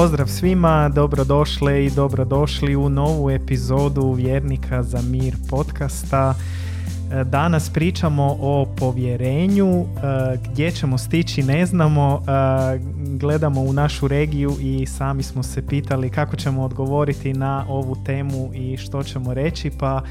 pozdrav 0.00 0.26
svima, 0.28 0.88
dobrodošle 0.88 1.84
i 1.84 1.90
dobrodošli 1.90 2.76
u 2.76 2.88
novu 2.88 3.30
epizodu 3.30 4.12
Vjernika 4.12 4.82
za 4.82 5.02
mir 5.02 5.36
podcasta. 5.50 6.34
E, 7.12 7.24
danas 7.24 7.70
pričamo 7.70 8.36
o 8.40 8.66
povjerenju, 8.78 9.68
e, 9.68 9.84
gdje 10.44 10.70
ćemo 10.70 10.98
stići 10.98 11.42
ne 11.42 11.66
znamo, 11.66 12.22
e, 12.26 12.80
gledamo 13.18 13.60
u 13.60 13.72
našu 13.72 14.08
regiju 14.08 14.56
i 14.60 14.86
sami 14.86 15.22
smo 15.22 15.42
se 15.42 15.66
pitali 15.66 16.10
kako 16.10 16.36
ćemo 16.36 16.64
odgovoriti 16.64 17.32
na 17.32 17.64
ovu 17.68 17.96
temu 18.06 18.50
i 18.54 18.76
što 18.76 19.02
ćemo 19.02 19.34
reći, 19.34 19.70
pa 19.78 20.02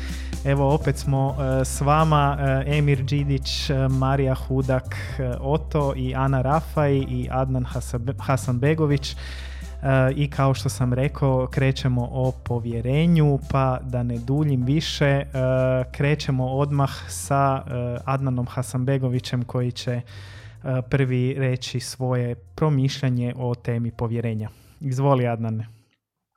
evo 0.45 0.73
opet 0.73 0.97
smo 0.97 1.35
s 1.63 1.81
vama 1.81 2.37
Emir 2.65 3.03
Đidić, 3.03 3.69
Marija 3.89 4.35
Hudak, 4.35 4.95
Oto 5.39 5.93
i 5.95 6.15
Ana 6.15 6.41
Rafaj 6.41 6.95
i 6.95 7.27
Adnan 7.31 7.65
Hasanbegović. 8.19 9.15
I 10.15 10.29
kao 10.29 10.53
što 10.53 10.69
sam 10.69 10.93
rekao, 10.93 11.47
krećemo 11.51 12.09
o 12.11 12.31
povjerenju, 12.45 13.39
pa 13.51 13.79
da 13.83 14.03
ne 14.03 14.17
duljim 14.17 14.63
više, 14.63 15.05
e, 15.05 15.25
krećemo 15.91 16.47
odmah 16.47 16.91
sa 17.09 17.63
e, 17.65 17.97
Adnanom 18.05 18.47
Hasanbegovićem 18.47 19.43
koji 19.43 19.71
će 19.71 19.91
e, 19.91 20.01
prvi 20.89 21.33
reći 21.33 21.79
svoje 21.79 22.35
promišljanje 22.35 23.33
o 23.37 23.55
temi 23.55 23.91
povjerenja. 23.91 24.49
Izvoli 24.79 25.27
Adnane. 25.27 25.67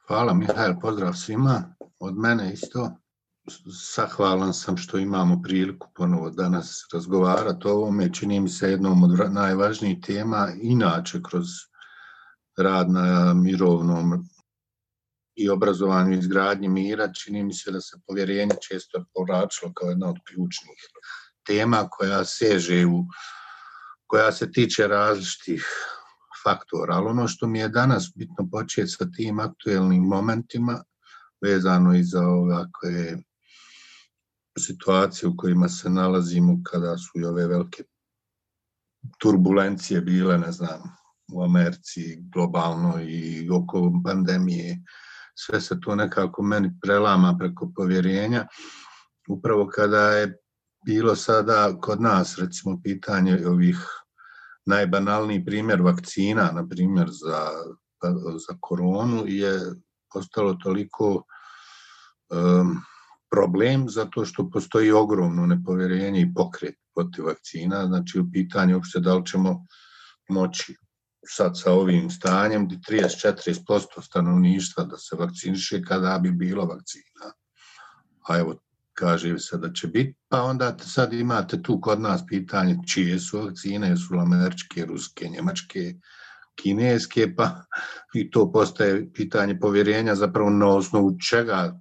Hvala 0.07 0.35
Mihajl, 0.35 0.73
pozdrav 0.81 1.13
svima. 1.13 1.75
Od 1.99 2.19
mene 2.19 2.53
isto. 2.53 2.91
Zahvalan 3.97 4.53
sam 4.53 4.77
što 4.77 4.99
imamo 4.99 5.43
priliku 5.43 5.89
ponovo 5.95 6.31
danas 6.31 6.89
razgovarati 6.95 7.69
o 7.69 7.73
ovome. 7.73 8.13
Čini 8.13 8.41
mi 8.41 8.49
se 8.49 8.71
jednom 8.71 9.03
od 9.03 9.33
najvažnijih 9.33 9.99
tema, 10.07 10.49
inače 10.63 11.21
kroz 11.23 11.47
rad 12.59 12.91
na 12.91 13.35
mirovnom 13.35 14.29
i 15.35 15.49
obrazovanju 15.49 16.19
izgradnji 16.19 16.69
mira, 16.69 17.13
čini 17.13 17.45
mi 17.45 17.55
se 17.55 17.71
da 17.71 17.81
se 17.81 18.01
povjerenje 18.07 18.55
često 18.69 19.05
povračilo 19.15 19.73
kao 19.75 19.89
jedna 19.89 20.09
od 20.09 20.17
ključnih 20.29 20.79
tema 21.47 21.89
koja 21.91 22.25
seže 22.25 22.87
u, 22.87 23.05
koja 24.07 24.33
se 24.33 24.53
tiče 24.53 24.87
različitih 24.87 25.67
faktora. 26.45 26.95
Ali 26.95 27.07
ono 27.07 27.29
što 27.29 27.47
mi 27.47 27.59
je 27.59 27.69
danas 27.69 28.13
bitno 28.17 28.49
početi 28.53 28.89
sa 28.89 29.07
tim 29.17 29.41
aktuelnim 29.41 30.03
momentima, 30.03 30.83
vezano 31.43 31.95
i 31.95 32.05
za 32.05 32.21
ovakve 32.21 33.19
situacije 34.59 35.29
u 35.29 35.37
kojima 35.37 35.69
se 35.69 35.91
nalazimo 35.91 36.61
kada 36.65 36.99
su 36.99 37.21
i 37.21 37.25
ove 37.25 37.47
velike 37.47 37.85
turbulencije 39.19 40.01
bile, 40.01 40.39
ne 40.39 40.53
znam, 40.53 41.02
u 41.33 41.43
Americi 41.45 42.19
globalno 42.33 43.01
i 43.03 43.49
oko 43.51 43.93
pandemije, 44.05 44.79
sve 45.35 45.61
se 45.61 45.81
to 45.81 45.95
nekako 45.95 46.43
meni 46.43 46.73
prelama 46.83 47.37
preko 47.39 47.73
povjerenja. 47.77 48.47
Upravo 49.29 49.69
kada 49.69 50.11
je 50.11 50.37
bilo 50.87 51.17
sada 51.17 51.79
kod 51.81 52.01
nas, 52.01 52.39
recimo, 52.39 52.81
pitanje 52.83 53.47
ovih 53.47 53.79
najbanalniji 54.67 55.45
primjer 55.45 55.83
vakcina, 55.83 56.51
na 56.53 56.69
primjer 56.69 57.09
za, 57.11 57.49
za 58.49 58.57
koronu, 58.61 59.25
je 59.27 59.61
postalo 60.13 60.55
toliko 60.55 61.23
um, 62.31 62.77
problem 63.31 63.89
zato 63.89 64.25
što 64.25 64.51
postoji 64.51 64.93
ogromno 64.93 65.47
nepovjerenje 65.47 66.21
i 66.21 66.35
pokret 66.35 66.75
protiv 66.95 67.25
vakcina, 67.25 67.87
znači 67.87 68.21
u 68.21 68.31
pitanju 68.33 68.77
uopšte 68.77 69.01
da 69.01 69.15
li 69.15 69.27
ćemo 69.27 69.67
moći 70.29 70.77
sad 71.27 71.53
sa 71.59 71.73
ovim 71.73 72.11
stanjem 72.11 72.69
di 72.69 72.79
30-40% 72.89 74.03
stanovništva 74.03 74.85
da 74.85 74.97
se 74.99 75.17
vakciniše 75.17 75.83
kada 75.83 76.19
bi 76.19 76.31
bilo 76.31 76.65
vakcina. 76.65 77.33
A 78.29 78.39
evo, 78.39 78.57
kaže 78.95 79.39
se 79.39 79.59
da 79.59 79.73
će 79.73 79.87
biti, 79.87 80.15
pa 80.29 80.43
onda 80.43 80.77
sad 80.79 81.13
imate 81.13 81.63
tu 81.63 81.81
kod 81.81 82.01
nas 82.01 82.27
pitanje 82.27 82.79
čije 82.89 83.19
su 83.19 83.41
vakcine, 83.41 83.89
jesu 83.89 84.15
američke, 84.15 84.85
ruske, 84.85 85.29
njemačke, 85.29 85.95
kineske, 86.55 87.35
pa 87.37 87.65
i 88.15 88.31
to 88.31 88.53
postaje 88.53 89.13
pitanje 89.13 89.59
povjerenja 89.59 90.15
zapravo 90.15 90.51
na 90.51 90.69
osnovu 90.69 91.17
čega 91.31 91.81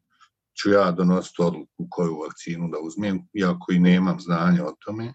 ću 0.62 0.70
ja 0.70 0.92
donositi 0.92 1.42
odluku 1.42 1.88
koju 1.90 2.20
vakcinu 2.20 2.70
da 2.72 2.80
uzmem, 2.80 3.28
iako 3.34 3.72
i 3.72 3.80
nemam 3.80 4.20
znanja 4.20 4.66
o 4.66 4.76
tome 4.86 5.14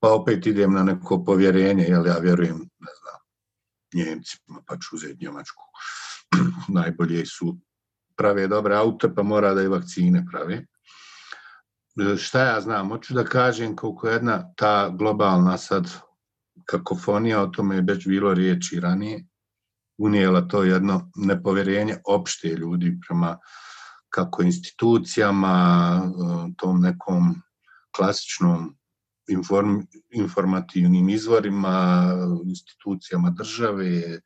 pa 0.00 0.12
opet 0.12 0.46
idem 0.46 0.72
na 0.72 0.82
neko 0.82 1.24
povjerenje, 1.24 1.84
jel 1.84 2.06
ja 2.06 2.18
vjerujem, 2.18 2.56
ne 2.56 2.92
znam, 3.00 3.20
Njemcima, 3.94 4.62
pa 4.66 4.76
ću 4.76 4.96
uzeti 4.96 5.24
Njemačku. 5.24 5.64
Najbolje 6.78 7.26
su, 7.26 7.58
prave 8.16 8.46
dobre 8.46 8.76
aute, 8.76 9.14
pa 9.14 9.22
mora 9.22 9.54
da 9.54 9.62
i 9.62 9.68
vakcine 9.68 10.24
prave. 10.32 10.66
Šta 12.18 12.44
ja 12.44 12.60
znam, 12.60 12.88
hoću 12.88 13.14
da 13.14 13.24
kažem 13.24 13.76
koliko 13.76 14.08
jedna 14.08 14.52
ta 14.56 14.88
globalna 14.88 15.58
sad 15.58 15.90
kakofonija, 16.64 17.42
o 17.42 17.46
tome 17.46 17.76
je 17.76 17.84
već 17.88 18.06
bilo 18.06 18.34
riječi 18.34 18.80
ranije, 18.80 19.26
unijela 19.98 20.48
to 20.48 20.62
jedno 20.62 21.10
nepovjerenje 21.16 21.96
opšte 22.06 22.48
ljudi 22.48 22.98
prema 23.08 23.38
kako 24.08 24.42
institucijama, 24.42 26.00
tom 26.56 26.80
nekom 26.80 27.42
klasičnom 27.96 28.78
inform, 29.28 29.80
informativnim 30.10 31.08
izvorima, 31.08 32.08
institucijama 32.44 33.30
države, 33.30 34.20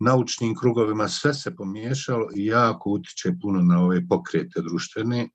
naučnim 0.00 0.54
krugovima, 0.56 1.08
sve 1.08 1.34
se 1.34 1.56
pomiješalo 1.56 2.28
i 2.36 2.46
jako 2.46 2.90
utiče 2.90 3.32
puno 3.42 3.62
na 3.62 3.84
ove 3.84 4.08
pokrete 4.08 4.60
društvene, 4.60 5.28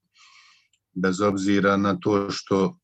bez 0.93 1.21
obzira 1.21 1.77
na 1.77 1.99
to 1.99 2.31
što 2.31 2.79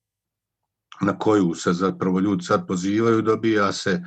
na 1.01 1.17
koju 1.19 1.53
se 1.55 1.73
zapravo 1.73 2.19
ljudi 2.19 2.43
sad 2.43 2.67
pozivaju, 2.67 3.21
dobija 3.21 3.73
se 3.73 4.03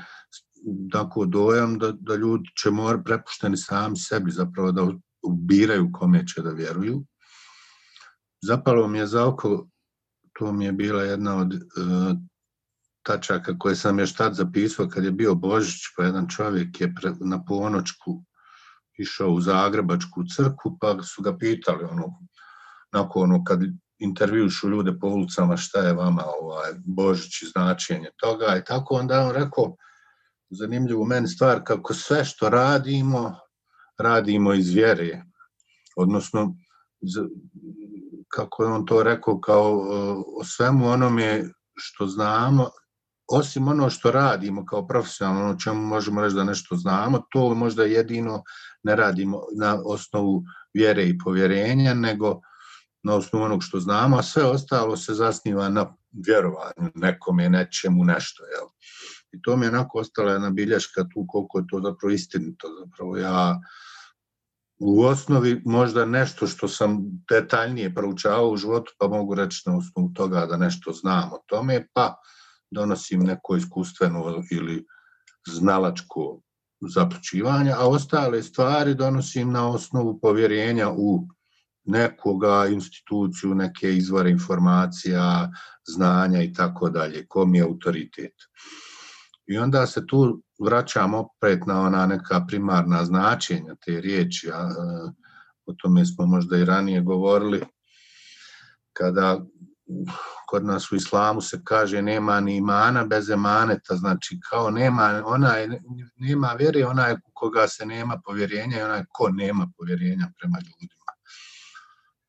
tako 0.92 1.26
dojam 1.26 1.78
da, 1.78 1.92
da 1.92 2.16
ljudi 2.16 2.50
će 2.62 2.70
mora 2.70 3.02
prepušteni 3.02 3.56
sami 3.56 3.96
sebi 3.96 4.30
zapravo 4.30 4.72
da 4.72 4.86
ubiraju 5.22 5.90
kome 5.92 6.26
će 6.26 6.42
da 6.42 6.50
vjeruju. 6.50 7.04
Zapalo 8.42 8.88
mi 8.88 8.98
je 8.98 9.06
za 9.06 9.26
oko 9.26 9.68
to 10.38 10.52
mi 10.52 10.64
je 10.64 10.72
bila 10.72 11.02
jedna 11.02 11.36
od 11.36 11.54
uh, 11.54 12.16
tačaka 13.02 13.58
koje 13.58 13.76
sam 13.76 13.98
još 13.98 14.14
tad 14.14 14.34
zapisao 14.34 14.88
kad 14.88 15.04
je 15.04 15.10
bio 15.10 15.34
Božić, 15.34 15.80
pa 15.96 16.04
jedan 16.04 16.28
čovjek 16.28 16.80
je 16.80 16.94
na 17.20 17.44
ponočku 17.44 18.24
išao 18.98 19.30
u 19.30 19.40
Zagrebačku 19.40 20.24
crku, 20.36 20.78
pa 20.80 21.02
su 21.02 21.22
ga 21.22 21.36
pitali 21.36 21.84
ono, 21.84 22.04
nakon 22.92 23.22
ono, 23.22 23.44
kad 23.44 23.60
intervjušu 23.98 24.68
ljude 24.68 24.98
po 25.00 25.06
ulicama 25.06 25.56
šta 25.56 25.78
je 25.78 25.92
vama 25.92 26.24
ovaj, 26.40 26.72
Božić 26.84 27.42
i 27.42 27.46
značenje 27.46 28.08
toga 28.16 28.56
i 28.58 28.64
tako 28.64 28.94
onda 28.94 29.20
on 29.20 29.34
rekao 29.34 29.76
zanimljivu 30.50 31.04
meni 31.04 31.28
stvar 31.28 31.64
kako 31.64 31.94
sve 31.94 32.24
što 32.24 32.48
radimo 32.48 33.34
radimo 33.98 34.54
iz 34.54 34.74
vjere 34.74 35.22
odnosno 35.96 36.54
kako 38.34 38.64
je 38.64 38.72
on 38.72 38.86
to 38.86 39.02
rekao, 39.02 39.40
kao 39.40 39.80
o 40.40 40.44
svemu 40.44 40.88
onome 40.88 41.44
što 41.76 42.06
znamo, 42.06 42.68
osim 43.32 43.68
ono 43.68 43.90
što 43.90 44.10
radimo 44.10 44.66
kao 44.66 44.86
profesionalno, 44.86 45.44
ono 45.44 45.58
čemu 45.58 45.86
možemo 45.86 46.20
reći 46.20 46.34
da 46.34 46.44
nešto 46.44 46.76
znamo, 46.76 47.22
to 47.30 47.54
možda 47.54 47.84
jedino 47.84 48.42
ne 48.82 48.96
radimo 48.96 49.40
na 49.58 49.78
osnovu 49.84 50.42
vjere 50.74 51.04
i 51.04 51.18
povjerenja, 51.18 51.94
nego 51.94 52.40
na 53.02 53.14
osnovu 53.14 53.44
onog 53.44 53.62
što 53.62 53.80
znamo, 53.80 54.18
a 54.18 54.22
sve 54.22 54.44
ostalo 54.44 54.96
se 54.96 55.14
zasniva 55.14 55.68
na 55.68 55.96
vjerovanju 56.26 56.90
nekome, 56.94 57.48
nečemu, 57.48 58.04
nešto. 58.04 58.44
Jel? 58.44 58.68
I 59.32 59.42
to 59.42 59.56
mi 59.56 59.66
je 59.66 59.70
onako 59.70 59.98
ostala 59.98 60.32
jedna 60.32 60.50
bilješka 60.50 61.02
tu 61.02 61.24
koliko 61.28 61.58
je 61.58 61.64
to 61.70 61.80
zapravo 61.84 62.12
istinito. 62.12 62.68
Zapravo 62.84 63.16
ja 63.16 63.60
u 64.80 65.04
osnovi 65.04 65.62
možda 65.64 66.04
nešto 66.04 66.46
što 66.46 66.68
sam 66.68 66.98
detaljnije 67.30 67.94
proučavao 67.94 68.50
u 68.50 68.56
životu, 68.56 68.92
pa 68.98 69.08
mogu 69.08 69.34
reći 69.34 69.62
na 69.66 69.76
osnovu 69.76 70.10
toga 70.14 70.46
da 70.46 70.56
nešto 70.56 70.92
znam 70.92 71.32
o 71.32 71.38
tome, 71.46 71.86
pa 71.92 72.14
donosim 72.70 73.20
neko 73.20 73.56
iskustveno 73.56 74.42
ili 74.50 74.86
znalačko 75.48 76.40
započivanje, 76.94 77.72
a 77.72 77.88
ostale 77.88 78.42
stvari 78.42 78.94
donosim 78.94 79.52
na 79.52 79.70
osnovu 79.70 80.20
povjerenja 80.20 80.90
u 80.90 81.28
nekoga, 81.84 82.66
instituciju, 82.66 83.54
neke 83.54 83.96
izvore 83.96 84.30
informacija, 84.30 85.50
znanja 85.86 86.42
i 86.42 86.52
tako 86.52 86.90
dalje, 86.90 87.26
kom 87.28 87.54
je 87.54 87.62
autoritet. 87.62 88.32
I 89.46 89.58
onda 89.58 89.86
se 89.86 90.06
tu 90.06 90.42
vraćam 90.64 91.14
opet 91.14 91.66
na 91.66 91.80
ona 91.80 92.06
neka 92.06 92.44
primarna 92.48 93.04
značenja 93.04 93.74
te 93.84 94.00
riječi, 94.00 94.50
a, 94.52 94.68
o 95.66 95.72
tome 95.72 96.04
smo 96.04 96.26
možda 96.26 96.56
i 96.56 96.64
ranije 96.64 97.00
govorili, 97.00 97.62
kada 98.92 99.40
kod 100.48 100.64
nas 100.64 100.92
u 100.92 100.96
islamu 100.96 101.40
se 101.40 101.60
kaže 101.64 102.02
nema 102.02 102.40
ni 102.40 102.56
imana 102.56 103.04
bez 103.04 103.30
emaneta, 103.30 103.96
znači 103.96 104.40
kao 104.50 104.70
nema 104.70 105.22
onaj, 105.26 105.68
nema 106.16 106.52
vjere 106.58 106.86
onaj 106.86 107.16
koga 107.32 107.68
se 107.68 107.86
nema 107.86 108.20
povjerenja 108.24 108.78
i 108.78 108.82
onaj 108.82 109.04
ko 109.08 109.28
nema 109.30 109.70
povjerenja 109.76 110.32
prema 110.38 110.58
ljudima. 110.58 111.12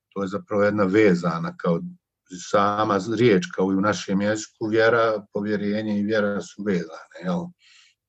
To 0.10 0.22
je 0.22 0.28
zapravo 0.28 0.64
jedna 0.64 0.84
vezana 0.84 1.58
kao 1.58 1.80
sama 2.50 3.00
riječ 3.18 3.46
kao 3.56 3.72
i 3.72 3.76
u 3.76 3.82
našem 3.82 4.22
jeziku 4.22 4.68
vjera, 4.68 5.26
povjerenje 5.34 6.00
i 6.00 6.04
vjera 6.04 6.42
su 6.42 6.64
vezane, 6.64 7.18
jel? 7.24 7.40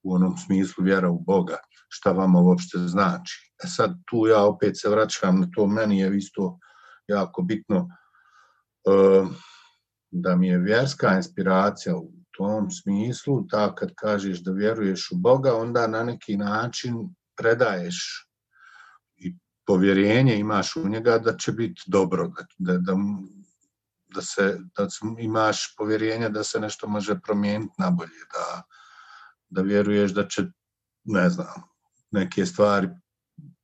u 0.03 0.13
onom 0.13 0.37
smislu 0.37 0.83
vjera 0.83 1.09
u 1.09 1.19
Boga, 1.19 1.57
šta 1.89 2.11
vama 2.11 2.39
uopšte 2.39 2.77
znači. 2.77 3.53
E 3.63 3.67
sad 3.67 3.91
tu 4.09 4.27
ja 4.27 4.43
opet 4.43 4.79
se 4.79 4.89
vraćam 4.89 5.39
na 5.39 5.47
to, 5.55 5.67
meni 5.67 5.99
je 5.99 6.17
isto 6.17 6.59
jako 7.07 7.41
bitno 7.41 7.77
uh, 7.77 9.27
da 10.11 10.35
mi 10.35 10.47
je 10.47 10.59
vjerska 10.59 11.15
inspiracija 11.15 11.95
u 11.95 12.11
tom 12.37 12.71
smislu, 12.71 13.47
ta 13.47 13.75
kad 13.75 13.89
kažeš 13.95 14.43
da 14.43 14.51
vjeruješ 14.51 15.11
u 15.11 15.17
Boga, 15.17 15.55
onda 15.55 15.87
na 15.87 16.03
neki 16.03 16.37
način 16.37 17.15
predaješ 17.37 18.29
i 19.17 19.35
povjerenje 19.65 20.35
imaš 20.35 20.75
u 20.75 20.89
njega 20.89 21.17
da 21.17 21.37
će 21.37 21.51
biti 21.51 21.81
dobro, 21.87 22.31
da, 22.57 22.77
da, 22.77 22.95
da, 24.17 24.21
se, 24.21 24.57
da 24.77 24.87
imaš 25.19 25.75
povjerenje 25.77 26.29
da 26.29 26.43
se 26.43 26.59
nešto 26.59 26.87
može 26.87 27.19
promijeniti 27.19 27.73
na 27.77 27.91
bolje, 27.91 28.25
da, 28.33 28.63
da 29.49 29.61
vjeruješ 29.61 30.13
da 30.13 30.27
će, 30.27 30.45
ne 31.03 31.29
znam, 31.29 31.61
neke 32.11 32.45
stvari 32.45 32.89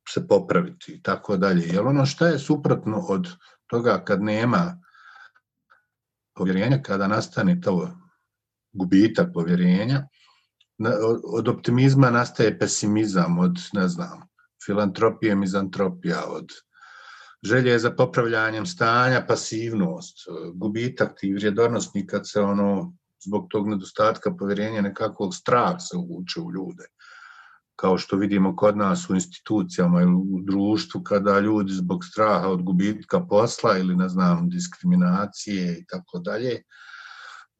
se 0.08 0.26
popraviti 0.28 0.92
i 0.92 1.02
tako 1.02 1.36
dalje. 1.36 1.66
Jer 1.66 1.80
ono 1.80 2.06
što 2.06 2.26
je 2.26 2.38
suprotno 2.38 2.98
od 3.08 3.28
toga 3.66 4.04
kad 4.04 4.22
nema 4.22 4.80
povjerenja, 6.34 6.82
kada 6.82 7.08
nastane 7.08 7.60
to 7.60 7.90
gubitak 8.72 9.32
povjerenja, 9.34 10.08
od 11.24 11.48
optimizma 11.48 12.10
nastaje 12.10 12.58
pesimizam, 12.58 13.38
od, 13.38 13.58
ne 13.72 13.88
znam, 13.88 14.26
filantropije, 14.66 15.34
mizantropija, 15.34 16.24
od 16.26 16.48
želje 17.44 17.78
za 17.78 17.90
popravljanjem 17.90 18.66
stanja, 18.66 19.24
pasivnost, 19.28 20.16
gubitak 20.54 21.14
tih 21.20 21.34
vrijedornosti 21.34 22.06
kad 22.06 22.30
se 22.30 22.40
ono, 22.40 22.96
zbog 23.26 23.46
tog 23.50 23.68
nedostatka 23.68 24.36
povjerenja 24.36 24.82
nekakvog 24.82 25.34
strah 25.34 25.76
se 25.78 25.96
uvuče 25.96 26.40
u 26.40 26.52
ljude 26.52 26.84
kao 27.76 27.98
što 27.98 28.16
vidimo 28.16 28.56
kod 28.56 28.76
nas 28.76 29.10
u 29.10 29.14
institucijama 29.14 30.02
ili 30.02 30.14
u 30.14 30.40
društvu, 30.42 31.02
kada 31.02 31.40
ljudi 31.40 31.72
zbog 31.72 32.04
straha 32.04 32.48
od 32.48 32.62
gubitka 32.62 33.26
posla 33.26 33.78
ili, 33.78 33.96
ne 33.96 34.08
znam, 34.08 34.50
diskriminacije 34.50 35.78
i 35.78 35.84
tako 35.86 36.18
dalje, 36.18 36.62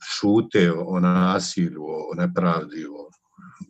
šute 0.03 0.73
o 0.87 1.01
nasilju, 1.01 1.85
o 1.85 2.15
nepravdi. 2.17 2.87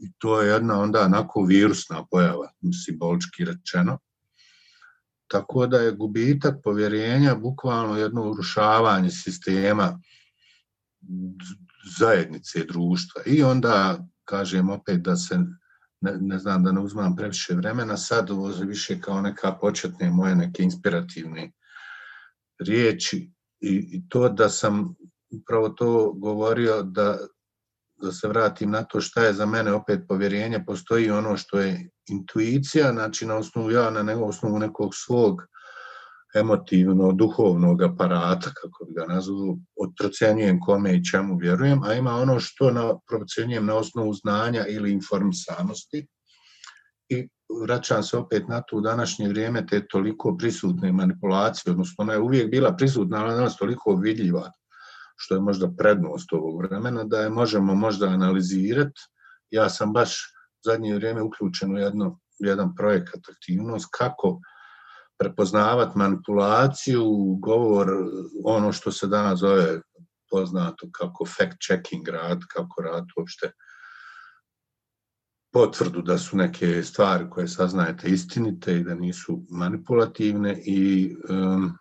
I 0.00 0.12
to 0.19 0.40
je 0.40 0.52
jedna 0.52 0.81
onda 0.81 1.02
onako 1.02 1.43
virusna 1.43 2.05
pojava, 2.11 2.49
simbolički 2.84 3.44
rečeno. 3.44 3.99
Tako 5.26 5.67
da 5.67 5.79
je 5.79 5.93
gubitak 5.93 6.55
povjerenja 6.62 7.35
bukvalno 7.35 7.97
jedno 7.97 8.31
urušavanje 8.31 9.11
sistema 9.11 10.00
zajednice 11.99 12.65
društva. 12.65 13.23
I 13.26 13.43
onda, 13.43 14.06
kažem 14.25 14.71
opet, 14.71 15.00
da 15.00 15.17
se 15.17 15.38
ne, 16.00 16.38
znam 16.38 16.65
da 16.65 16.73
ne 16.73 16.81
uzmam 16.81 17.17
previše 17.17 17.55
vremena, 17.55 17.97
sad 17.97 18.31
ovo 18.31 18.49
više 18.49 19.00
kao 19.00 19.21
neka 19.21 19.53
početne 19.61 20.11
moje 20.11 20.35
neke 20.35 20.62
inspirativne 20.62 21.53
riječi 22.59 23.32
i, 23.61 23.88
i 23.93 24.09
to 24.09 24.29
da 24.29 24.49
sam 24.49 24.94
upravo 25.31 25.69
to 25.69 26.12
govorio 26.12 26.82
da, 26.82 27.19
da 28.02 28.12
se 28.12 28.29
vratim 28.29 28.70
na 28.70 28.82
to 28.82 29.00
šta 29.00 29.25
je 29.25 29.32
za 29.32 29.46
mene 29.46 29.73
opet 29.73 30.00
povjerenje, 30.08 30.64
postoji 30.67 31.11
ono 31.11 31.37
što 31.37 31.61
je 31.61 31.91
intuicija, 32.08 32.93
znači 32.93 33.26
na 33.26 33.37
osnovu 33.37 33.70
ja, 33.70 33.91
na 33.91 34.25
osnovu 34.25 34.58
nekog 34.58 34.91
svog 34.94 35.43
emotivno, 36.35 37.12
duhovnog 37.12 37.82
aparata, 37.82 38.50
kako 38.55 38.85
bi 38.85 38.93
ga 38.94 39.14
nazvao, 39.14 39.56
procenjujem 39.99 40.61
kome 40.61 40.96
i 40.96 41.05
čemu 41.05 41.37
vjerujem, 41.37 41.82
a 41.82 41.94
ima 41.94 42.11
ono 42.11 42.41
što 42.41 42.70
na, 42.70 42.94
procenjujem 43.08 43.67
na 43.67 43.75
osnovu 43.75 44.14
znanja 44.14 44.67
ili 44.67 44.93
informisanosti. 44.93 46.06
I 47.08 47.29
vraćam 47.67 48.02
se 48.02 48.17
opet 48.17 48.49
na 48.49 48.62
to 48.62 48.76
u 48.76 48.81
današnje 48.81 49.29
vrijeme 49.29 49.67
te 49.67 49.87
toliko 49.87 50.37
prisutne 50.37 50.93
manipulacije, 50.93 51.73
odnosno 51.73 51.94
ona 52.02 52.12
je 52.12 52.19
uvijek 52.19 52.50
bila 52.50 52.76
prisutna, 52.76 53.25
ali 53.25 53.35
danas 53.35 53.56
toliko 53.56 53.97
vidljiva, 53.97 54.50
što 55.16 55.34
je 55.34 55.40
možda 55.40 55.72
prednost 55.78 56.32
ovog 56.32 56.62
vremena, 56.62 57.05
da 57.05 57.20
je 57.20 57.31
možemo 57.31 57.75
možda 57.75 58.06
analizirati. 58.06 59.00
Ja 59.50 59.69
sam 59.69 59.93
baš 59.93 60.34
zadnje 60.64 60.94
vrijeme 60.94 61.22
uključen 61.22 61.75
u 61.75 61.78
jedno, 61.78 62.20
jedan 62.38 62.75
projekat 62.75 63.20
aktivnost 63.32 63.88
kako 63.99 64.40
prepoznavati 65.19 65.99
manipulaciju, 65.99 67.37
govor, 67.40 67.88
ono 68.44 68.72
što 68.72 68.93
se 68.93 69.06
danas 69.06 69.38
zove 69.38 69.81
poznato 70.31 70.88
kako 70.93 71.25
fact-checking 71.25 72.11
rad, 72.11 72.40
kako 72.49 72.82
rad 72.82 73.05
uopšte 73.16 73.50
potvrdu 75.52 76.02
da 76.02 76.19
su 76.19 76.37
neke 76.37 76.82
stvari 76.82 77.31
koje 77.31 77.49
saznajete 77.49 78.08
istinite 78.08 78.76
i 78.76 78.84
da 78.84 78.94
nisu 78.94 79.43
manipulativne 79.50 80.62
i 80.64 81.16
um, 81.28 81.72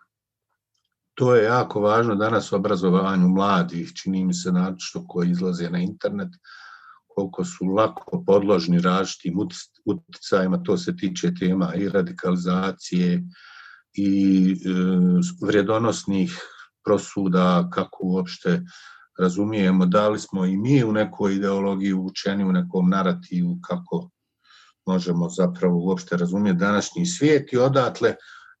to 1.14 1.34
je 1.34 1.44
jako 1.44 1.80
važno 1.80 2.14
danas 2.14 2.52
u 2.52 2.56
obrazovanju 2.56 3.28
mladih, 3.28 3.92
čini 3.94 4.24
mi 4.24 4.34
se 4.34 4.52
našto 4.52 5.06
koji 5.06 5.30
izlaze 5.30 5.70
na 5.70 5.78
internet, 5.78 6.28
koliko 7.06 7.44
su 7.44 7.64
lako 7.64 8.24
podložni 8.26 8.80
različitim 8.80 9.38
uticajima, 9.84 10.62
to 10.62 10.76
se 10.76 10.96
tiče 10.96 11.34
tema 11.34 11.74
i 11.74 11.88
radikalizacije 11.88 13.22
i 13.92 14.52
e, 14.52 14.56
vrijedonosnih 15.46 16.38
prosuda, 16.84 17.68
kako 17.72 17.98
uopšte 18.02 18.62
razumijemo, 19.18 19.86
da 19.86 20.08
li 20.08 20.18
smo 20.18 20.44
i 20.44 20.56
mi 20.56 20.84
u 20.84 20.92
nekoj 20.92 21.34
ideologiji 21.34 21.94
učeni 21.94 22.44
u 22.44 22.52
nekom 22.52 22.90
narativu, 22.90 23.58
kako 23.68 24.10
možemo 24.86 25.28
zapravo 25.28 25.78
uopšte 25.78 26.16
razumjeti 26.16 26.58
današnji 26.58 27.06
svijet 27.06 27.52
i 27.52 27.58
odatle 27.58 28.14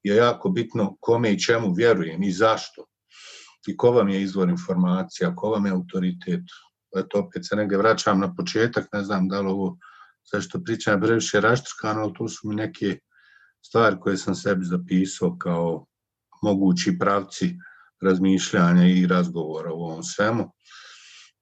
je 0.04 0.16
jako 0.16 0.48
bitno 0.48 0.96
kome 1.00 1.32
i 1.32 1.40
čemu 1.40 1.72
vjerujem 1.72 2.22
i 2.22 2.32
zašto 2.32 2.84
i 3.66 3.76
ko 3.76 3.90
vam 3.90 4.08
je 4.08 4.22
izvor 4.22 4.48
informacija, 4.48 5.36
ko 5.36 5.50
vam 5.50 5.66
je 5.66 5.72
autoritet, 5.72 6.44
eto 6.96 7.18
opet 7.18 7.46
se 7.46 7.56
negdje 7.56 7.78
vraćam 7.78 8.20
na 8.20 8.34
početak, 8.34 8.88
ne 8.92 9.02
znam 9.02 9.28
da 9.28 9.40
li 9.40 9.48
ovo 9.48 9.78
sve 10.22 10.40
što 10.40 10.62
pričam 10.64 11.00
previše 11.00 11.40
raštrkano, 11.40 12.02
ali 12.02 12.12
to 12.18 12.28
su 12.28 12.48
mi 12.48 12.54
neke 12.54 12.98
stvari 13.66 13.96
koje 14.00 14.16
sam 14.16 14.34
sebi 14.34 14.64
zapisao 14.64 15.36
kao 15.38 15.86
mogući 16.42 16.98
pravci 16.98 17.56
razmišljanja 18.02 18.86
i 18.86 19.06
razgovora 19.06 19.72
u 19.72 19.82
ovom 19.82 20.02
svemu. 20.02 20.52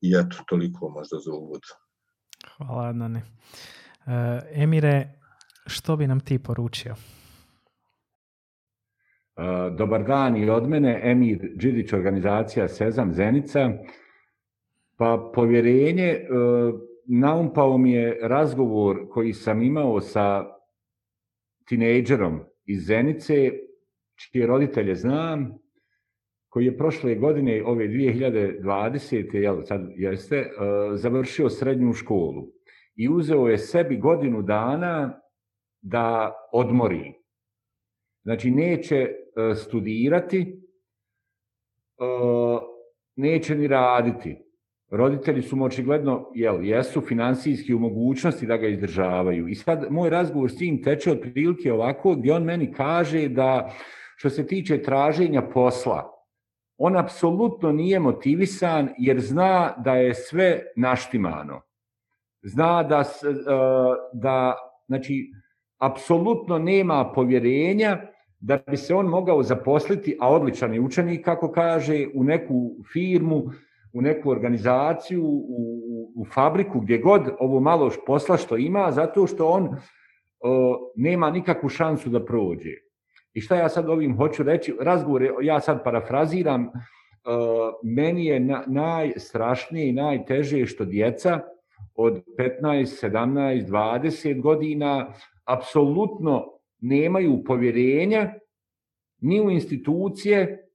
I 0.01 0.15
eto, 0.17 0.37
toliko 0.47 0.89
možda 0.89 1.19
za 1.25 1.33
uvod. 1.33 1.61
Hvala, 2.57 2.89
Adnane. 2.89 3.23
Emire, 4.53 5.15
što 5.67 5.97
bi 5.97 6.07
nam 6.07 6.21
ti 6.21 6.39
poručio? 6.39 6.95
E, 9.37 9.71
dobar 9.77 10.05
dan 10.05 10.37
i 10.37 10.51
od 10.51 10.69
mene, 10.69 11.01
Emir 11.03 11.39
Đidić, 11.55 11.93
organizacija 11.93 12.69
Sezam 12.69 13.13
Zenica. 13.13 13.71
Pa 14.97 15.31
povjerenje, 15.35 16.05
e, 16.05 16.27
naumpao 17.07 17.79
mi 17.79 17.93
je 17.93 18.19
razgovor 18.23 19.09
koji 19.11 19.33
sam 19.33 19.63
imao 19.63 20.01
sa 20.01 20.45
tinejdžerom 21.69 22.41
iz 22.65 22.87
Zenice, 22.87 23.53
čije 24.15 24.47
roditelje 24.47 24.95
znam, 24.95 25.59
koji 26.49 26.65
je 26.65 26.77
prošle 26.77 27.15
godine, 27.15 27.63
ove 27.67 27.89
2020. 27.89 29.35
Jel, 29.35 29.63
sad 29.63 29.81
jeste, 29.97 30.37
e, 30.37 30.51
završio 30.95 31.49
srednju 31.49 31.93
školu 31.93 32.49
i 32.95 33.09
uzeo 33.09 33.49
je 33.49 33.59
sebi 33.59 33.97
godinu 33.97 34.43
dana 34.43 35.21
da 35.81 36.33
odmori. 36.53 37.13
Znači, 38.23 38.51
neće 38.51 39.22
studirati, 39.55 40.63
neće 43.17 43.55
ni 43.55 43.69
raditi 43.69 44.53
roditelji 44.93 45.43
su 45.43 45.57
mu 45.57 45.65
očigledno, 45.65 46.31
jel, 46.35 46.65
jesu 46.65 47.01
finansijski 47.01 47.75
u 47.75 47.79
mogućnosti 47.79 48.47
da 48.47 48.57
ga 48.57 48.69
izdržavaju. 48.69 49.49
I 49.49 49.55
sad 49.55 49.87
moj 49.91 50.11
razgovor 50.11 50.51
s 50.51 50.61
njim 50.61 50.83
teče 50.83 51.13
otprilike 51.13 51.73
ovako, 51.73 52.15
gdje 52.15 52.35
on 52.35 52.43
meni 52.43 52.73
kaže 52.73 53.29
da 53.29 53.73
što 54.17 54.31
se 54.31 54.47
tiče 54.47 54.83
traženja 54.83 55.43
posla, 55.43 56.11
on 56.79 56.97
apsolutno 56.97 57.73
nije 57.73 58.01
motivisan 58.01 58.89
jer 58.99 59.21
zna 59.21 59.75
da 59.85 59.95
je 59.95 60.15
sve 60.15 60.63
naštimano. 60.77 61.61
Zna 62.43 62.83
da, 62.83 63.01
e, 63.01 63.35
da 64.13 64.57
znači, 64.87 65.31
apsolutno 65.79 66.59
nema 66.59 67.13
povjerenja 67.15 68.12
da 68.43 68.59
bi 68.71 68.77
se 68.77 68.95
on 68.95 69.07
mogao 69.07 69.43
zaposliti, 69.43 70.17
a 70.21 70.29
odličan 70.29 70.75
je 70.75 70.81
učenik, 70.81 71.25
kako 71.25 71.53
kaže, 71.53 72.07
u 72.15 72.25
neku 72.25 72.71
firmu, 72.93 73.43
u 73.93 74.03
neku 74.03 74.31
organizaciju, 74.31 75.25
u, 75.25 76.13
u 76.17 76.25
fabriku, 76.25 76.81
gdje 76.81 76.99
god 76.99 77.23
ovo 77.39 77.61
malo 77.61 77.91
posla 78.07 78.37
što 78.37 78.57
ima, 78.57 78.93
zato 78.93 79.27
što 79.27 79.49
on 79.49 79.77
nema 80.97 81.31
nikakvu 81.31 81.69
šansu 81.69 82.11
da 82.11 82.25
prođe. 82.25 82.71
I 83.35 83.41
šta 83.41 83.57
ja 83.57 83.69
sad 83.69 83.89
ovim 83.89 84.17
hoću 84.17 84.43
reći? 84.43 84.77
Razgovor, 84.81 85.29
ja 85.43 85.61
sad 85.61 85.85
parafraziram, 85.85 86.71
meni 87.83 88.27
je 88.27 88.41
na, 88.41 88.65
najstrašnije 88.67 89.89
i 89.89 89.93
najteže 89.93 90.67
što 90.67 90.85
djeca 90.85 91.41
od 91.95 92.23
15, 92.39 93.09
17, 93.09 93.67
20 93.67 94.41
godina 94.41 95.13
apsolutno 95.45 96.62
nemaju 96.83 97.45
povjerenja 97.45 98.35
ni 99.21 99.41
u 99.41 99.51
institucije, 99.51 100.69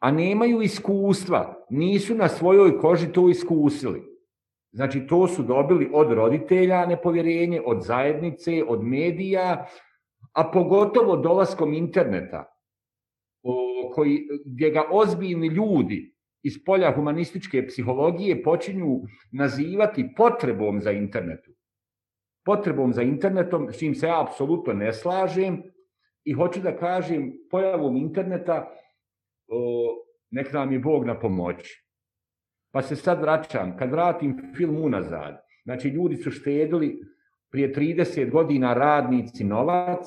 a 0.00 0.10
nemaju 0.10 0.62
iskustva, 0.62 1.66
nisu 1.70 2.14
na 2.14 2.28
svojoj 2.28 2.78
koži 2.78 3.12
to 3.12 3.28
iskusili. 3.28 4.02
Znači, 4.72 5.06
to 5.06 5.26
su 5.28 5.42
dobili 5.42 5.90
od 5.92 6.12
roditelja 6.12 6.86
nepovjerenje, 6.86 7.60
od 7.64 7.82
zajednice, 7.82 8.64
od 8.68 8.84
medija, 8.84 9.66
a 10.32 10.50
pogotovo 10.50 11.16
dolaskom 11.16 11.74
interneta, 11.74 12.44
koji, 13.94 14.28
gdje 14.44 14.70
ga 14.70 14.84
ozbiljni 14.90 15.46
ljudi 15.46 16.14
iz 16.42 16.64
polja 16.64 16.92
humanističke 16.94 17.66
psihologije 17.66 18.42
počinju 18.42 19.00
nazivati 19.32 20.08
potrebom 20.16 20.80
za 20.80 20.92
internetu. 20.92 21.55
Potrebom 22.46 22.92
za 22.92 23.02
internetom, 23.02 23.68
s 23.72 23.78
čim 23.78 23.94
se 23.94 24.06
ja 24.06 24.22
apsolutno 24.22 24.72
ne 24.72 24.92
slažem 24.92 25.62
i 26.24 26.32
hoću 26.32 26.60
da 26.60 26.76
kažem 26.76 27.32
pojavom 27.50 27.96
interneta 27.96 28.72
nek 30.30 30.52
nam 30.52 30.72
je 30.72 30.78
Bog 30.78 31.04
na 31.06 31.18
pomoći. 31.18 31.86
Pa 32.72 32.82
se 32.82 32.96
sad 32.96 33.20
vraćam, 33.20 33.76
kad 33.78 33.90
vratim 33.90 34.52
film 34.56 34.84
unazad, 34.84 35.42
znači 35.64 35.88
ljudi 35.88 36.16
su 36.16 36.30
štedili 36.30 36.98
prije 37.50 37.74
30 37.74 38.30
godina 38.30 38.74
radnici 38.74 39.44
novac, 39.44 40.06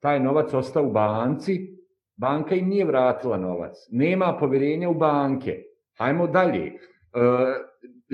taj 0.00 0.20
novac 0.20 0.54
ostao 0.54 0.84
u 0.84 0.92
banci, 0.92 1.74
banka 2.16 2.54
im 2.54 2.68
nije 2.68 2.84
vratila 2.84 3.36
novac. 3.36 3.76
Nema 3.90 4.36
povjerenja 4.40 4.88
u 4.88 4.94
banke. 4.94 5.62
Hajmo 5.98 6.26
dalje. 6.26 6.66
E, 6.66 6.74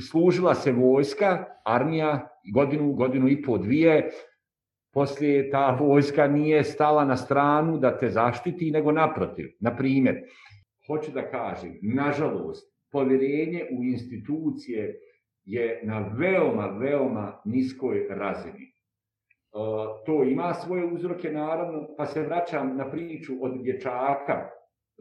služila 0.01 0.55
se 0.55 0.73
vojska, 0.73 1.45
armija, 1.65 2.29
godinu, 2.55 2.93
godinu 2.93 3.29
i 3.29 3.43
po, 3.43 3.59
dvije, 3.59 4.11
poslije 4.93 5.51
ta 5.51 5.77
vojska 5.81 6.27
nije 6.27 6.65
stala 6.65 7.05
na 7.05 7.17
stranu 7.17 7.79
da 7.79 7.99
te 7.99 8.11
zaštiti, 8.11 8.71
nego 8.71 8.93
naprotiv. 8.93 9.47
Na 9.61 9.77
primjer, 9.77 10.21
hoću 10.87 11.13
da 11.13 11.31
kažem, 11.31 11.79
nažalost, 11.83 12.71
povjerenje 12.93 13.67
u 13.79 13.85
institucije 13.85 14.99
je 15.45 15.81
na 15.85 16.15
veoma, 16.19 16.67
veoma 16.67 17.41
niskoj 17.45 18.07
razini. 18.11 18.65
E, 18.65 18.73
to 20.07 20.25
ima 20.25 20.55
svoje 20.55 20.85
uzroke, 20.85 21.31
naravno, 21.31 21.89
pa 21.97 22.07
se 22.07 22.23
vraćam 22.23 22.77
na 22.77 22.91
priču 22.91 23.33
od 23.41 23.63
dječaka 23.63 24.49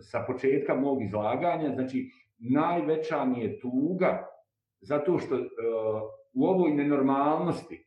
sa 0.01 0.23
početka 0.27 0.75
mog 0.75 1.03
izlaganja. 1.03 1.73
Znači, 1.73 2.11
najveća 2.37 3.25
mi 3.25 3.41
je 3.41 3.59
tuga 3.59 4.27
zato 4.81 5.19
što 5.19 5.35
e, 5.35 5.47
u 6.33 6.45
ovoj 6.45 6.71
nenormalnosti 6.71 7.85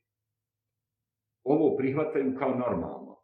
ovo 1.44 1.76
prihvataju 1.76 2.36
kao 2.38 2.54
normalno. 2.54 3.22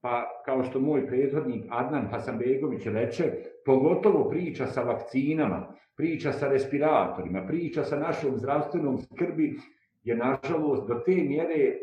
Pa 0.00 0.42
kao 0.44 0.64
što 0.64 0.80
moj 0.80 1.06
prethodnik 1.06 1.64
Adnan 1.70 2.06
Hasanbegović 2.06 2.86
reče, 2.86 3.32
pogotovo 3.64 4.28
priča 4.30 4.66
sa 4.66 4.82
vakcinama, 4.82 5.74
priča 5.96 6.32
sa 6.32 6.48
respiratorima, 6.48 7.46
priča 7.46 7.84
sa 7.84 7.98
našom 7.98 8.36
zdravstvenom 8.36 8.98
skrbi, 8.98 9.58
je 10.02 10.16
nažalost 10.16 10.88
do 10.88 10.94
te 10.94 11.14
mjere 11.14 11.78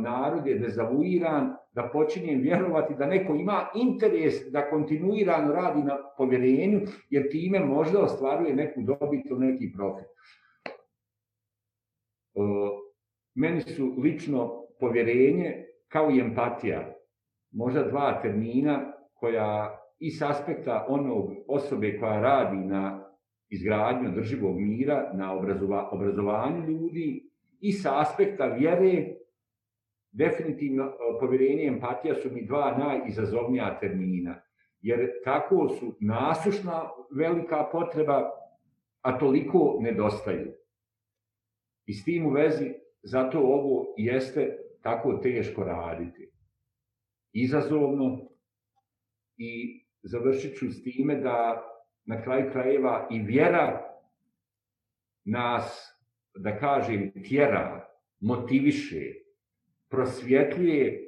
narod 0.00 0.46
je 0.46 0.58
dezavuiran 0.58 1.54
da 1.72 1.90
počinjem 1.92 2.40
vjerovati 2.40 2.94
da 2.94 3.06
neko 3.06 3.34
ima 3.34 3.66
interes 3.74 4.34
da 4.52 4.70
kontinuirano 4.70 5.52
radi 5.52 5.82
na 5.82 5.98
povjerenju, 6.18 6.80
jer 7.10 7.30
time 7.30 7.60
možda 7.60 8.00
ostvaruje 8.00 8.54
neku 8.54 8.80
dobit 8.82 9.26
ili 9.30 9.46
neki 9.46 9.72
profit. 9.76 10.06
E, 12.34 12.40
meni 13.34 13.60
su 13.60 13.94
lično 13.98 14.62
povjerenje 14.80 15.66
kao 15.88 16.10
i 16.10 16.20
empatija, 16.20 16.94
možda 17.52 17.82
dva 17.82 18.20
termina 18.22 18.92
koja 19.14 19.80
i 19.98 20.10
s 20.10 20.22
aspekta 20.22 20.86
onog 20.88 21.30
osobe 21.48 21.98
koja 21.98 22.20
radi 22.20 22.56
na 22.56 23.06
izgradnju 23.48 24.08
održivog 24.08 24.60
mira, 24.60 25.10
na 25.14 25.34
obrazovanju 25.90 26.66
ljudi 26.66 27.30
i 27.60 27.72
sa 27.72 28.00
aspekta 28.00 28.46
vjere, 28.46 29.14
definitivno 30.16 30.84
e, 30.84 30.90
povjerenje 31.20 31.62
i 31.64 31.68
empatija 31.68 32.14
su 32.14 32.30
mi 32.32 32.46
dva 32.46 32.78
najizazovnija 32.78 33.78
termina. 33.80 34.42
Jer 34.80 35.10
tako 35.24 35.68
su 35.68 35.96
nasušna 36.00 36.90
velika 37.16 37.68
potreba, 37.72 38.30
a 39.00 39.18
toliko 39.18 39.78
nedostaju. 39.80 40.52
I 41.86 41.94
s 41.94 42.04
tim 42.04 42.26
u 42.26 42.30
vezi, 42.30 42.72
zato 43.02 43.38
ovo 43.38 43.94
jeste 43.96 44.58
tako 44.82 45.12
teško 45.22 45.64
raditi. 45.64 46.30
Izazovno 47.32 48.28
i 49.36 49.82
završit 50.02 50.58
ću 50.58 50.70
s 50.70 50.82
time 50.82 51.14
da 51.20 51.62
na 52.04 52.22
kraju 52.22 52.50
krajeva 52.52 53.08
i 53.10 53.18
vjera 53.18 53.82
nas, 55.24 55.92
da 56.34 56.58
kažem, 56.58 57.12
tjera, 57.28 57.88
motiviše, 58.20 59.25
prosvjetljuje 59.90 61.02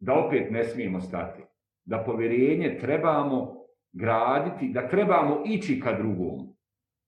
da 0.00 0.14
opet 0.14 0.50
ne 0.50 0.64
smijemo 0.64 1.00
stati. 1.00 1.42
Da 1.84 1.98
povjerenje 1.98 2.78
trebamo 2.80 3.58
graditi, 3.92 4.68
da 4.68 4.88
trebamo 4.88 5.42
ići 5.46 5.80
ka 5.80 5.92
drugom. 5.92 6.56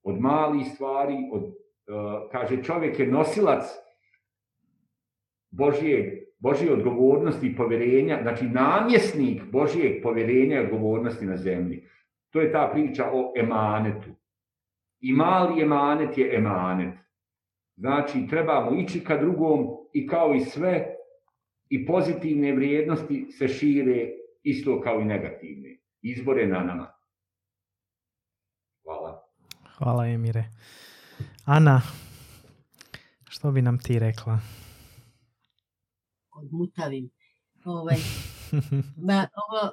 Od 0.03 0.21
malih 0.21 0.67
stvari, 0.75 1.17
od, 1.33 1.43
e, 1.45 1.51
kaže 2.33 2.63
čovjek 2.63 2.99
je 2.99 3.07
nosilac 3.07 3.65
Božije, 5.51 6.27
Božije 6.39 6.73
odgovornosti 6.73 7.47
i 7.47 7.57
povjerenja, 7.57 8.19
znači 8.23 8.45
namjesnik 8.45 9.43
Božijeg 9.53 10.03
povjerenja 10.03 10.57
i 10.57 10.65
odgovornosti 10.65 11.27
na 11.27 11.37
zemlji. 11.37 11.89
To 12.31 12.41
je 12.41 12.53
ta 12.53 12.71
priča 12.73 13.11
o 13.13 13.33
emanetu. 13.37 14.11
I 15.01 15.13
mali 15.13 15.63
emanet 15.63 16.19
je 16.19 16.37
emanet. 16.37 16.95
Znači, 17.81 18.27
trebamo 18.31 18.81
ići 18.81 19.05
ka 19.05 19.17
drugom 19.17 19.67
i 19.93 20.07
kao 20.07 20.35
i 20.35 20.41
sve, 20.41 20.95
i 21.69 21.87
pozitivne 21.87 22.53
vrijednosti 22.53 23.27
se 23.39 23.49
šire 23.49 24.11
isto 24.43 24.81
kao 24.81 25.01
i 25.01 25.05
negativne. 25.05 25.79
Izbore 26.03 26.47
na 26.47 26.59
nama. 26.59 26.93
Hvala. 28.83 29.23
Hvala 29.79 30.07
Emire. 30.07 30.45
Ana, 31.45 31.81
što 33.29 33.51
bi 33.51 33.63
nam 33.63 33.79
ti 33.79 33.99
rekla? 33.99 34.39
Odmutavim. 36.31 37.11
Ovaj, 37.65 37.97
ba, 39.09 39.27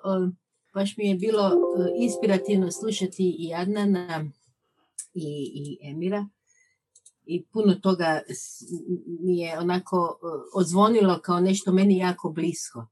ovo, 0.03 0.31
baš 0.73 0.97
mi 0.97 1.09
je 1.09 1.15
bilo 1.15 1.47
e, 1.47 1.53
inspirativno 2.03 2.71
slušati 2.71 3.35
i 3.39 3.53
Adnana 3.53 4.25
i, 5.13 5.51
i 5.55 5.89
Emira 5.89 6.27
i 7.27 7.46
puno 7.46 7.75
toga 7.75 8.22
mi 9.19 9.38
je 9.38 9.60
onako 9.60 9.98
e, 9.98 10.25
odzvonilo 10.53 11.19
kao 11.24 11.39
nešto 11.39 11.72
meni 11.72 11.98
jako 11.98 12.29
blisko. 12.29 12.88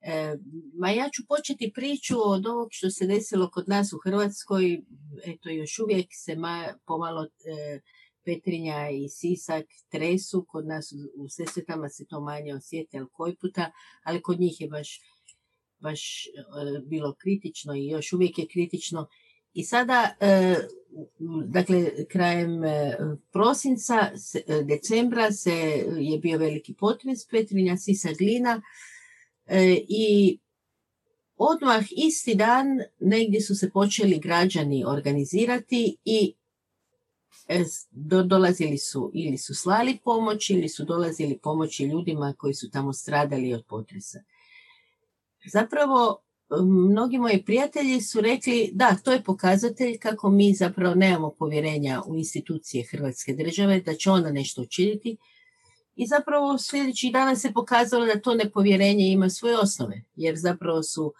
E, 0.00 0.36
ma 0.78 0.90
ja 0.90 1.08
ću 1.14 1.22
početi 1.28 1.72
priču 1.74 2.14
od 2.18 2.46
ovog 2.46 2.68
što 2.70 2.90
se 2.90 3.06
desilo 3.06 3.50
kod 3.50 3.68
nas 3.68 3.92
u 3.92 3.98
Hrvatskoj, 4.04 4.82
eto 5.24 5.48
još 5.48 5.78
uvijek 5.78 6.06
se 6.12 6.36
ma, 6.36 6.74
pomalo 6.86 7.24
e, 7.24 7.80
Petrinja 8.24 8.90
i 8.90 9.08
Sisak 9.08 9.64
tresu, 9.88 10.46
kod 10.48 10.66
nas 10.66 10.92
u, 10.92 11.22
u 11.22 11.28
Sesvetama 11.28 11.88
se 11.88 12.06
to 12.06 12.20
manje 12.20 12.54
osjeti, 12.54 12.98
ali 12.98 13.06
koji 13.12 13.36
puta, 13.36 13.70
ali 14.04 14.22
kod 14.22 14.40
njih 14.40 14.60
je 14.60 14.68
baš 14.68 15.00
baš 15.78 16.26
e, 16.26 16.30
bilo 16.84 17.14
kritično 17.18 17.74
i 17.74 17.86
još 17.86 18.12
uvijek 18.12 18.38
je 18.38 18.46
kritično. 18.52 19.08
I 19.52 19.64
sada, 19.64 20.16
e, 20.20 20.56
dakle, 21.46 22.06
krajem 22.08 22.64
e, 22.64 22.96
prosinca, 23.32 24.10
decembra 24.64 25.32
se 25.32 25.52
je 25.98 26.18
bio 26.18 26.38
veliki 26.38 26.74
potres, 26.74 27.26
Petrinja, 27.26 27.76
Sisa, 27.76 28.08
Glina 28.18 28.62
i 29.88 30.38
odmah 31.36 31.84
isti 31.90 32.34
dan 32.34 32.66
negdje 33.00 33.40
su 33.40 33.54
se 33.54 33.70
počeli 33.70 34.18
građani 34.18 34.84
organizirati 34.86 35.96
i 36.04 36.34
dolazili 38.24 38.78
su 38.78 39.10
ili 39.14 39.38
su 39.38 39.54
slali 39.54 39.98
pomoć 40.04 40.50
ili 40.50 40.68
su 40.68 40.84
dolazili 40.84 41.38
pomoći 41.38 41.84
ljudima 41.84 42.34
koji 42.38 42.54
su 42.54 42.70
tamo 42.70 42.92
stradali 42.92 43.54
od 43.54 43.64
potresa. 43.66 44.18
zapravo 45.52 46.25
mnogi 46.90 47.18
moji 47.18 47.42
prijatelji 47.44 48.00
su 48.00 48.20
rekli 48.20 48.70
da, 48.72 48.96
to 49.04 49.12
je 49.12 49.22
pokazatelj 49.22 49.98
kako 49.98 50.30
mi 50.30 50.54
zapravo 50.54 50.94
nemamo 50.94 51.30
povjerenja 51.38 52.02
u 52.06 52.16
institucije 52.16 52.86
Hrvatske 52.90 53.34
države, 53.34 53.80
da 53.80 53.94
će 53.94 54.10
ona 54.10 54.30
nešto 54.30 54.62
učiniti. 54.62 55.16
I 55.96 56.06
zapravo 56.06 56.58
sljedećih 56.58 57.12
dana 57.12 57.36
se 57.36 57.52
pokazalo 57.52 58.06
da 58.06 58.20
to 58.20 58.34
nepovjerenje 58.34 59.08
ima 59.08 59.30
svoje 59.30 59.58
osnove, 59.58 60.02
jer 60.16 60.36
zapravo 60.36 60.82
su 60.82 61.12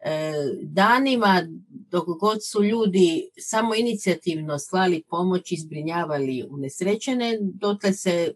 e, 0.00 0.32
danima 0.62 1.42
dok 1.68 2.04
god 2.20 2.38
su 2.44 2.64
ljudi 2.64 3.30
samo 3.38 3.74
inicijativno 3.74 4.58
slali 4.58 5.02
pomoć 5.08 5.52
i 5.52 5.56
zbrinjavali 5.56 6.46
unesrećene, 6.50 7.38
dotle 7.40 7.92
se 7.92 8.34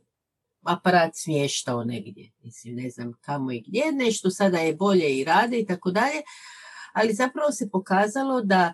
aparat 0.62 1.10
smještao 1.14 1.84
negdje. 1.84 2.30
Mislim, 2.42 2.74
ne 2.74 2.90
znam 2.90 3.12
kamo 3.20 3.52
i 3.52 3.64
gdje, 3.68 3.92
nešto 3.92 4.30
sada 4.30 4.58
je 4.58 4.74
bolje 4.74 5.18
i 5.18 5.24
rade 5.24 5.58
i 5.58 5.66
tako 5.66 5.90
dalje, 5.90 6.22
ali 6.92 7.14
zapravo 7.14 7.52
se 7.52 7.70
pokazalo 7.70 8.42
da 8.42 8.72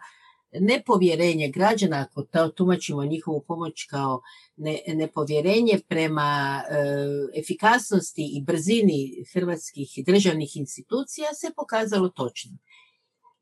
nepovjerenje 0.61 1.49
građana, 1.49 2.07
ako 2.09 2.23
to 2.23 2.49
tumačimo 2.49 3.05
njihovu 3.05 3.45
pomoć 3.49 3.87
kao 3.91 4.23
ne, 4.57 4.81
nepovjerenje 4.87 5.81
prema 5.89 6.63
e, 6.71 7.41
efikasnosti 7.41 8.31
i 8.37 8.43
brzini 8.43 9.25
hrvatskih 9.33 9.89
državnih 10.07 10.57
institucija 10.57 11.35
se 11.35 11.51
pokazalo 11.57 12.09
točno. 12.09 12.53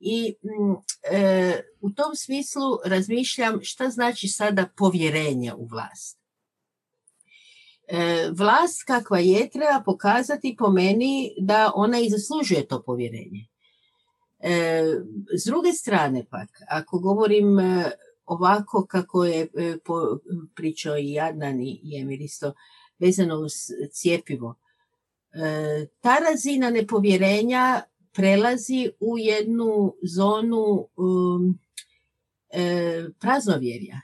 I 0.01 0.35
mm, 0.43 0.75
e, 1.17 1.63
u 1.81 1.91
tom 1.91 2.15
smislu 2.15 2.79
razmišljam 2.85 3.59
šta 3.63 3.91
znači 3.91 4.29
sada 4.29 4.69
povjerenje 4.77 5.55
u 5.55 5.67
vlast. 5.67 6.24
E, 7.87 8.31
vlast 8.33 8.85
kakva 8.85 9.19
je 9.19 9.50
treba 9.50 9.83
pokazati 9.85 10.57
po 10.59 10.71
meni 10.71 11.35
da 11.38 11.73
ona 11.75 12.00
i 12.00 12.11
zaslužuje 12.11 12.67
to 12.69 12.83
povjerenje. 12.83 13.47
E, 14.41 14.83
s 15.37 15.45
druge 15.45 15.73
strane 15.73 16.25
pak, 16.31 16.49
ako 16.69 16.99
govorim 16.99 17.59
e, 17.59 17.91
ovako 18.26 18.87
kako 18.87 19.25
je 19.25 19.49
pričao 20.55 20.99
i 20.99 21.12
Jadnan 21.12 21.61
i 21.61 21.99
Emir 22.00 22.21
isto 22.21 22.53
vezano 22.99 23.37
uz 23.37 23.53
cijepivo, 23.93 24.55
ta 26.00 26.19
razina 26.19 26.71
nepovjerenja 26.71 27.83
prelazi 28.12 28.91
u 29.00 29.19
jednu 29.19 29.95
zonu 30.03 30.88
um, 30.97 31.59
praznovjerja. 33.19 34.00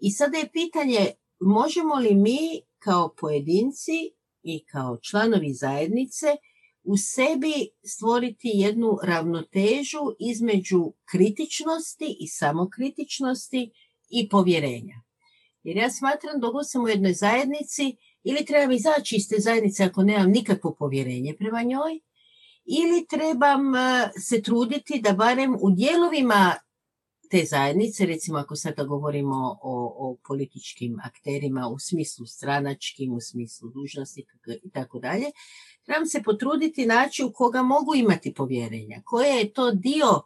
I 0.00 0.10
sada 0.10 0.38
je 0.38 0.48
pitanje 0.52 1.10
možemo 1.40 1.94
li 1.94 2.14
mi 2.14 2.60
kao 2.78 3.14
pojedinci 3.20 3.98
i 4.42 4.64
kao 4.64 4.98
članovi 5.02 5.52
zajednice 5.52 6.26
u 6.82 6.96
sebi 6.96 7.68
stvoriti 7.84 8.50
jednu 8.54 8.98
ravnotežu 9.02 10.04
između 10.18 10.92
kritičnosti 11.10 12.16
i 12.20 12.28
samokritičnosti 12.28 13.70
i 14.08 14.28
povjerenja. 14.28 14.94
Jer 15.62 15.76
ja 15.76 15.90
smatram 15.90 16.40
da 16.40 16.64
sam 16.64 16.84
u 16.84 16.88
jednoj 16.88 17.12
zajednici 17.12 17.96
ili 18.24 18.44
trebam 18.44 18.72
izaći 18.72 19.16
iz 19.16 19.28
te 19.28 19.36
zajednice 19.38 19.84
ako 19.84 20.02
nemam 20.02 20.30
nikakvo 20.30 20.74
povjerenje 20.78 21.34
prema 21.38 21.62
njoj, 21.62 22.00
ili 22.66 23.06
trebam 23.06 23.74
eh, 23.74 24.10
se 24.20 24.42
truditi 24.42 25.00
da 25.00 25.12
barem 25.12 25.56
u 25.60 25.70
dijelovima 25.70 26.54
te 27.30 27.44
zajednice, 27.44 28.06
recimo 28.06 28.38
ako 28.38 28.56
sada 28.56 28.84
govorimo 28.84 29.58
o, 29.62 29.94
o 29.98 30.16
političkim 30.26 31.00
akterima 31.04 31.68
u 31.68 31.78
smislu 31.78 32.26
stranačkim, 32.26 33.12
u 33.12 33.20
smislu 33.20 33.70
dužnosti 33.70 34.24
i 34.62 34.70
tako 34.70 34.98
dalje, 34.98 35.26
trebam 35.84 36.06
se 36.06 36.22
potruditi 36.22 36.86
naći 36.86 37.24
u 37.24 37.32
koga 37.32 37.62
mogu 37.62 37.94
imati 37.94 38.34
povjerenja, 38.34 39.02
koje 39.04 39.38
je 39.38 39.52
to 39.52 39.70
dio 39.70 40.22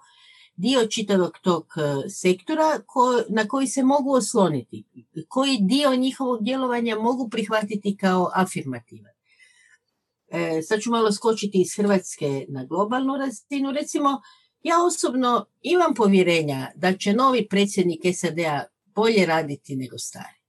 dio 0.60 0.86
čitavog 0.86 1.38
tog 1.42 1.66
e, 1.76 2.08
sektora 2.08 2.80
ko, 2.86 3.22
na 3.28 3.48
koji 3.48 3.66
se 3.66 3.82
mogu 3.82 4.12
osloniti, 4.12 4.84
koji 5.28 5.58
dio 5.60 5.96
njihovog 5.96 6.44
djelovanja 6.44 6.96
mogu 6.96 7.28
prihvatiti 7.28 7.96
kao 7.96 8.30
afirmativan. 8.34 9.12
E, 10.28 10.62
sad 10.62 10.80
ću 10.80 10.90
malo 10.90 11.12
skočiti 11.12 11.60
iz 11.60 11.76
Hrvatske 11.76 12.46
na 12.48 12.64
globalnu 12.64 13.16
razinu. 13.16 13.72
Recimo, 13.72 14.20
ja 14.62 14.84
osobno 14.84 15.46
imam 15.62 15.94
povjerenja 15.94 16.70
da 16.74 16.96
će 16.96 17.12
novi 17.12 17.48
predsjednik 17.48 18.00
SAD-a 18.14 18.64
bolje 18.94 19.26
raditi 19.26 19.76
nego 19.76 19.98
stari. 19.98 20.40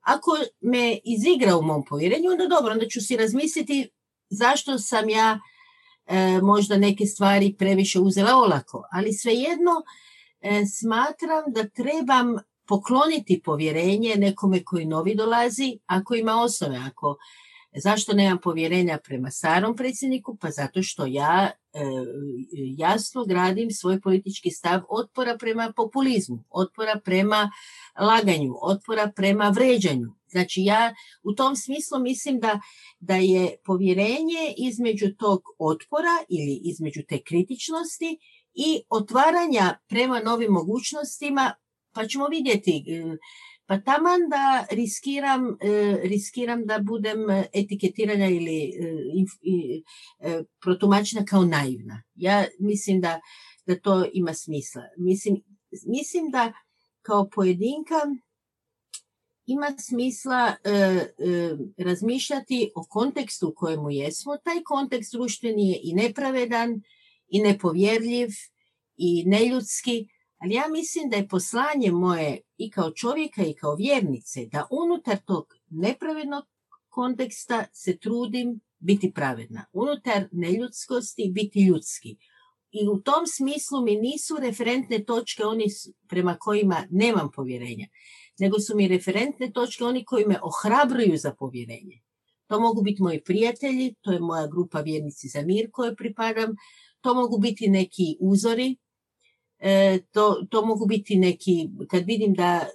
Ako 0.00 0.30
me 0.60 0.98
izigra 1.04 1.56
u 1.56 1.62
mom 1.62 1.84
povjerenju, 1.84 2.30
onda 2.30 2.46
dobro, 2.46 2.72
onda 2.72 2.86
ću 2.86 3.00
si 3.00 3.16
razmisliti 3.16 3.88
zašto 4.30 4.78
sam 4.78 5.08
ja 5.08 5.40
e, 6.06 6.40
možda 6.42 6.76
neke 6.76 7.06
stvari 7.06 7.54
previše 7.58 8.00
uzela 8.00 8.36
olako. 8.36 8.82
Ali 8.92 9.12
svejedno 9.12 9.72
e, 10.40 10.62
smatram 10.66 11.44
da 11.46 11.68
trebam 11.68 12.36
pokloniti 12.66 13.42
povjerenje 13.44 14.14
nekome 14.16 14.64
koji 14.64 14.84
novi 14.84 15.14
dolazi, 15.14 15.78
ako 15.86 16.14
ima 16.14 16.42
osnove, 16.42 16.76
ako 16.76 17.16
Zašto 17.76 18.12
nemam 18.12 18.38
povjerenja 18.38 18.98
prema 19.04 19.30
starom 19.30 19.76
predsjedniku? 19.76 20.36
Pa 20.40 20.50
zato 20.50 20.82
što 20.82 21.06
ja 21.06 21.50
e, 21.50 21.80
jasno 22.76 23.24
gradim 23.24 23.70
svoj 23.70 24.00
politički 24.00 24.50
stav 24.50 24.80
otpora 24.88 25.36
prema 25.38 25.72
populizmu, 25.76 26.44
otpora 26.50 27.00
prema 27.04 27.50
laganju, 28.00 28.54
otpora 28.62 29.12
prema 29.16 29.48
vređanju. 29.48 30.14
Znači 30.28 30.62
ja 30.62 30.94
u 31.22 31.32
tom 31.32 31.56
smislu 31.56 31.98
mislim 31.98 32.40
da, 32.40 32.60
da 33.00 33.16
je 33.16 33.56
povjerenje 33.64 34.54
između 34.56 35.06
tog 35.18 35.42
otpora 35.58 36.16
ili 36.28 36.60
između 36.64 37.00
te 37.08 37.22
kritičnosti 37.22 38.18
i 38.54 38.82
otvaranja 38.88 39.78
prema 39.88 40.20
novim 40.20 40.52
mogućnostima, 40.52 41.54
pa 41.92 42.06
ćemo 42.06 42.26
vidjeti 42.26 42.84
e, 42.88 43.16
pa 43.66 43.80
taman 43.80 44.28
da 44.30 44.66
riskiram, 44.70 45.56
e, 45.60 46.00
riskiram 46.02 46.66
da 46.66 46.78
budem 46.78 47.18
etiketirana 47.52 48.28
ili 48.28 48.58
e, 48.60 49.82
e, 50.20 50.42
protumačena 50.60 51.24
kao 51.24 51.44
naivna. 51.44 52.02
Ja 52.14 52.44
mislim 52.60 53.00
da, 53.00 53.20
da 53.66 53.80
to 53.80 54.04
ima 54.12 54.34
smisla. 54.34 54.82
Mislim, 54.98 55.36
mislim 55.86 56.30
da 56.30 56.52
kao 57.02 57.28
pojedinka 57.34 57.94
ima 59.46 59.74
smisla 59.78 60.54
razmišljati 61.78 62.70
o 62.74 62.84
kontekstu 62.88 63.48
u 63.48 63.54
kojemu 63.56 63.90
jesmo. 63.90 64.36
Taj 64.44 64.62
kontekst 64.64 65.12
društveni 65.12 65.70
je 65.70 65.80
i 65.82 65.94
nepravedan, 65.94 66.82
i 67.28 67.42
nepovjerljiv, 67.42 68.28
i 68.96 69.24
neljudski, 69.26 70.08
ali 70.38 70.54
ja 70.54 70.64
mislim 70.70 71.10
da 71.10 71.16
je 71.16 71.28
poslanje 71.28 71.92
moje 71.92 72.40
i 72.56 72.70
kao 72.70 72.90
čovjeka 72.90 73.42
i 73.42 73.54
kao 73.54 73.74
vjernice 73.74 74.46
da 74.46 74.66
unutar 74.70 75.16
tog 75.26 75.46
nepravednog 75.70 76.44
konteksta 76.88 77.64
se 77.72 77.98
trudim 77.98 78.60
biti 78.78 79.12
pravedna. 79.12 79.64
Unutar 79.72 80.28
neljudskosti 80.32 81.30
biti 81.34 81.66
ljudski. 81.66 82.16
I 82.70 82.88
u 82.88 83.00
tom 83.00 83.26
smislu 83.26 83.82
mi 83.82 83.96
nisu 83.96 84.36
referentne 84.40 85.04
točke 85.04 85.44
oni 85.44 85.66
prema 86.08 86.36
kojima 86.40 86.86
nemam 86.90 87.30
povjerenja, 87.34 87.86
nego 88.38 88.60
su 88.60 88.76
mi 88.76 88.88
referentne 88.88 89.52
točke 89.52 89.84
oni 89.84 90.04
koji 90.04 90.26
me 90.26 90.38
ohrabruju 90.42 91.16
za 91.16 91.34
povjerenje. 91.38 92.02
To 92.46 92.60
mogu 92.60 92.82
biti 92.82 93.02
moji 93.02 93.22
prijatelji, 93.24 93.94
to 94.00 94.12
je 94.12 94.20
moja 94.20 94.46
grupa 94.46 94.80
vjernici 94.80 95.28
za 95.28 95.42
mir 95.42 95.68
kojoj 95.72 95.96
pripadam, 95.96 96.56
to 97.00 97.14
mogu 97.14 97.38
biti 97.38 97.68
neki 97.68 98.16
uzori 98.20 98.76
to, 100.12 100.46
to 100.50 100.66
mogu 100.66 100.86
biti 100.86 101.16
neki, 101.16 101.68
kad 101.90 102.04
vidim 102.06 102.34
da 102.34 102.66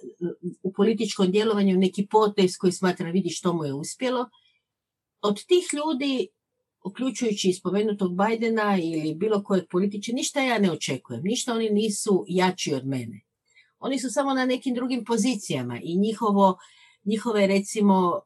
u 0.62 0.72
političkom 0.72 1.30
djelovanju 1.30 1.76
neki 1.76 2.06
potez 2.06 2.56
koji 2.56 2.72
smatra 2.72 3.10
vidi 3.10 3.28
što 3.28 3.52
mu 3.52 3.64
je 3.64 3.72
uspjelo, 3.72 4.28
od 5.22 5.44
tih 5.46 5.64
ljudi, 5.72 6.28
uključujući 6.84 7.52
spomenutog 7.52 8.14
Bajdena 8.14 8.78
ili 8.82 9.14
bilo 9.14 9.42
kojeg 9.42 9.64
političa, 9.70 10.12
ništa 10.12 10.40
ja 10.40 10.58
ne 10.58 10.72
očekujem, 10.72 11.22
ništa 11.22 11.54
oni 11.54 11.70
nisu 11.70 12.24
jači 12.28 12.74
od 12.74 12.86
mene. 12.86 13.20
Oni 13.78 13.98
su 13.98 14.10
samo 14.10 14.34
na 14.34 14.44
nekim 14.44 14.74
drugim 14.74 15.04
pozicijama 15.04 15.80
i 15.82 15.96
njihovo 15.96 16.58
njihove 17.04 17.46
recimo, 17.46 18.20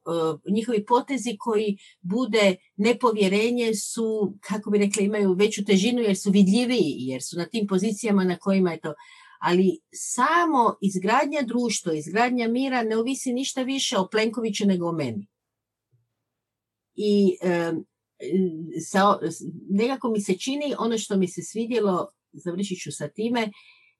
e, 0.46 0.50
njihovi 0.52 0.84
potezi 0.84 1.36
koji 1.38 1.78
bude 2.00 2.56
nepovjerenje 2.76 3.74
su, 3.74 4.34
kako 4.40 4.70
bi 4.70 4.78
rekli, 4.78 5.04
imaju 5.04 5.32
veću 5.32 5.64
težinu 5.64 6.02
jer 6.02 6.18
su 6.18 6.30
vidljiviji, 6.30 6.94
jer 6.98 7.22
su 7.22 7.36
na 7.36 7.46
tim 7.46 7.66
pozicijama 7.66 8.24
na 8.24 8.36
kojima 8.36 8.72
je 8.72 8.80
to. 8.80 8.94
Ali 9.40 9.78
samo 9.94 10.76
izgradnja 10.82 11.42
društva, 11.42 11.94
izgradnja 11.94 12.48
mira 12.48 12.82
ne 12.82 12.96
ovisi 12.96 13.32
ništa 13.32 13.62
više 13.62 13.98
o 13.98 14.08
Plenkoviću 14.08 14.66
nego 14.66 14.88
o 14.88 14.92
meni. 14.92 15.26
I 16.94 17.36
e, 17.42 17.72
sa, 18.86 19.18
nekako 19.70 20.10
mi 20.10 20.20
se 20.20 20.38
čini 20.38 20.74
ono 20.78 20.98
što 20.98 21.16
mi 21.16 21.28
se 21.28 21.42
svidjelo, 21.42 22.08
završit 22.32 22.78
ću 22.82 22.92
sa 22.92 23.08
time, 23.08 23.50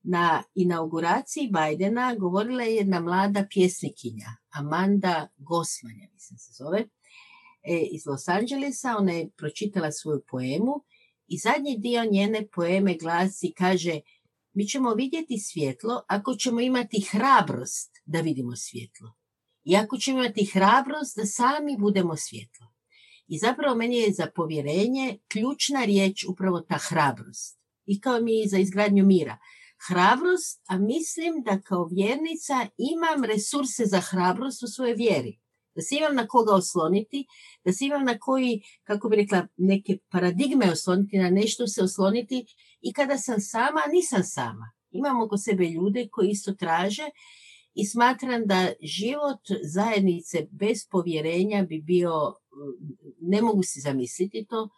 na 0.05 0.43
inauguraciji 0.55 1.49
Bajdena 1.51 2.14
govorila 2.14 2.62
je 2.62 2.75
jedna 2.75 3.01
mlada 3.01 3.47
pjesnikinja, 3.51 4.27
Amanda 4.51 5.29
Gosman, 5.37 5.95
mislim 6.12 6.38
se 6.38 6.53
zove, 6.53 6.85
e, 7.62 7.88
iz 7.93 8.07
Los 8.07 8.29
Angelesa. 8.29 8.97
Ona 8.99 9.12
je 9.12 9.31
pročitala 9.37 9.93
svoju 9.93 10.23
poemu 10.31 10.85
I 11.27 11.38
zadnji 11.38 11.79
dio 11.79 12.05
njene 12.05 12.47
poeme 12.53 12.97
glasi, 13.01 13.53
kaže, 13.57 14.01
mi 14.53 14.67
ćemo 14.67 14.95
vidjeti 14.95 15.38
svjetlo 15.38 16.03
ako 16.09 16.35
ćemo 16.35 16.61
imati 16.61 17.01
hrabrost 17.01 17.90
da 18.05 18.21
vidimo 18.21 18.57
svjetlo. 18.57 19.14
I 19.64 19.77
ako 19.77 19.97
ćemo 19.97 20.19
imati 20.19 20.45
hrabrost 20.45 21.17
da 21.17 21.27
sami 21.27 21.77
budemo 21.79 22.17
svjetlo. 22.17 22.67
I 23.27 23.38
zapravo 23.38 23.75
meni 23.75 23.97
je 23.97 24.12
za 24.12 24.27
povjerenje 24.35 25.19
ključna 25.29 25.85
riječ 25.85 26.25
upravo 26.25 26.61
ta 26.61 26.79
hrabrost. 26.79 27.59
I 27.87 28.01
kao 28.01 28.21
mi 28.21 28.49
za 28.49 28.59
izgradnju 28.59 29.05
mira. 29.05 29.38
Hrabrost, 29.88 30.62
a 30.68 30.79
mislim 30.79 31.42
da 31.44 31.61
kao 31.61 31.85
vjernica 31.87 32.66
imam 32.79 33.25
resurse 33.25 33.85
za 33.87 34.01
hrabrost 34.01 34.62
u 34.62 34.66
svojoj 34.66 34.94
vjeri. 34.94 35.40
Da 35.75 35.83
se 35.83 35.97
imam 35.97 36.14
na 36.14 36.27
koga 36.27 36.53
osloniti, 36.55 37.27
da 37.64 37.73
se 37.73 37.85
imam 37.85 38.05
na 38.05 38.18
koji, 38.18 38.62
kako 38.83 39.09
bi 39.09 39.16
rekla, 39.16 39.47
neke 39.57 39.99
paradigme 40.09 40.73
osloniti, 40.73 41.18
na 41.18 41.31
nešto 41.31 41.66
se 41.66 41.83
osloniti 41.83 42.47
i 42.81 42.92
kada 42.92 43.18
sam 43.18 43.40
sama, 43.40 43.81
nisam 43.92 44.23
sama. 44.25 44.73
Imam 44.90 45.23
oko 45.23 45.37
sebe 45.38 45.64
ljude 45.64 46.09
koji 46.12 46.29
isto 46.29 46.53
traže 46.53 47.05
i 47.75 47.87
smatram 47.87 48.47
da 48.47 48.73
život 48.83 49.40
zajednice 49.62 50.47
bez 50.51 50.79
povjerenja 50.90 51.62
bi 51.62 51.81
bio, 51.81 52.35
ne 53.20 53.42
mogu 53.42 53.62
si 53.62 53.81
zamisliti 53.81 54.47
to, 54.49 54.68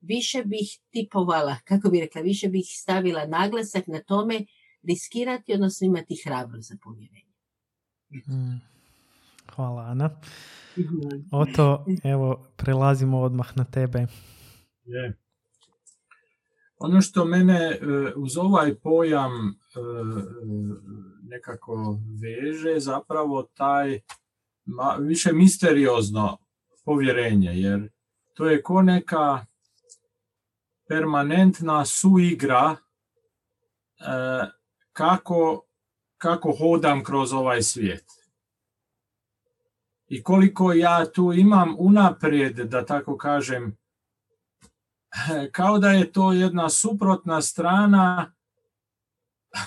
više 0.00 0.42
bih 0.44 0.78
tipovala, 0.90 1.56
kako 1.64 1.90
bi 1.90 2.00
rekla, 2.00 2.20
više 2.20 2.48
bih 2.48 2.64
stavila 2.68 3.26
naglasak 3.26 3.86
na 3.86 4.02
tome 4.02 4.44
riskirati, 4.82 5.54
odnosno 5.54 5.86
imati 5.86 6.22
hrabro 6.24 6.60
za 6.60 6.76
povjerenje. 6.82 7.34
Mm. 8.10 8.60
Hvala 9.54 9.82
Ana. 9.82 10.10
Oto, 11.32 11.84
evo, 12.04 12.46
prelazimo 12.56 13.20
odmah 13.20 13.56
na 13.56 13.64
tebe. 13.64 14.06
Je. 14.84 15.18
Ono 16.78 17.00
što 17.00 17.24
mene 17.24 17.54
e, 17.54 17.78
uz 18.16 18.36
ovaj 18.36 18.74
pojam 18.74 19.32
e, 19.32 19.54
nekako 21.22 21.98
veže 22.22 22.80
zapravo 22.80 23.42
taj 23.42 24.00
više 25.00 25.32
misteriozno 25.32 26.38
povjerenje, 26.84 27.50
jer 27.54 27.88
to 28.34 28.46
je 28.46 28.62
ko 28.62 28.82
neka 28.82 29.46
permanentna 30.88 31.84
suigra 31.84 32.76
e, 32.76 34.04
kako, 34.92 35.62
kako 36.18 36.52
hodam 36.52 37.04
kroz 37.04 37.32
ovaj 37.32 37.62
svijet. 37.62 38.04
I 40.06 40.22
koliko 40.22 40.72
ja 40.72 41.12
tu 41.12 41.32
imam 41.32 41.74
unaprijed, 41.78 42.56
da 42.56 42.86
tako 42.86 43.16
kažem, 43.16 43.76
kao 45.56 45.78
da 45.78 45.90
je 45.90 46.12
to 46.12 46.32
jedna 46.32 46.70
suprotna 46.70 47.42
strana 47.42 48.34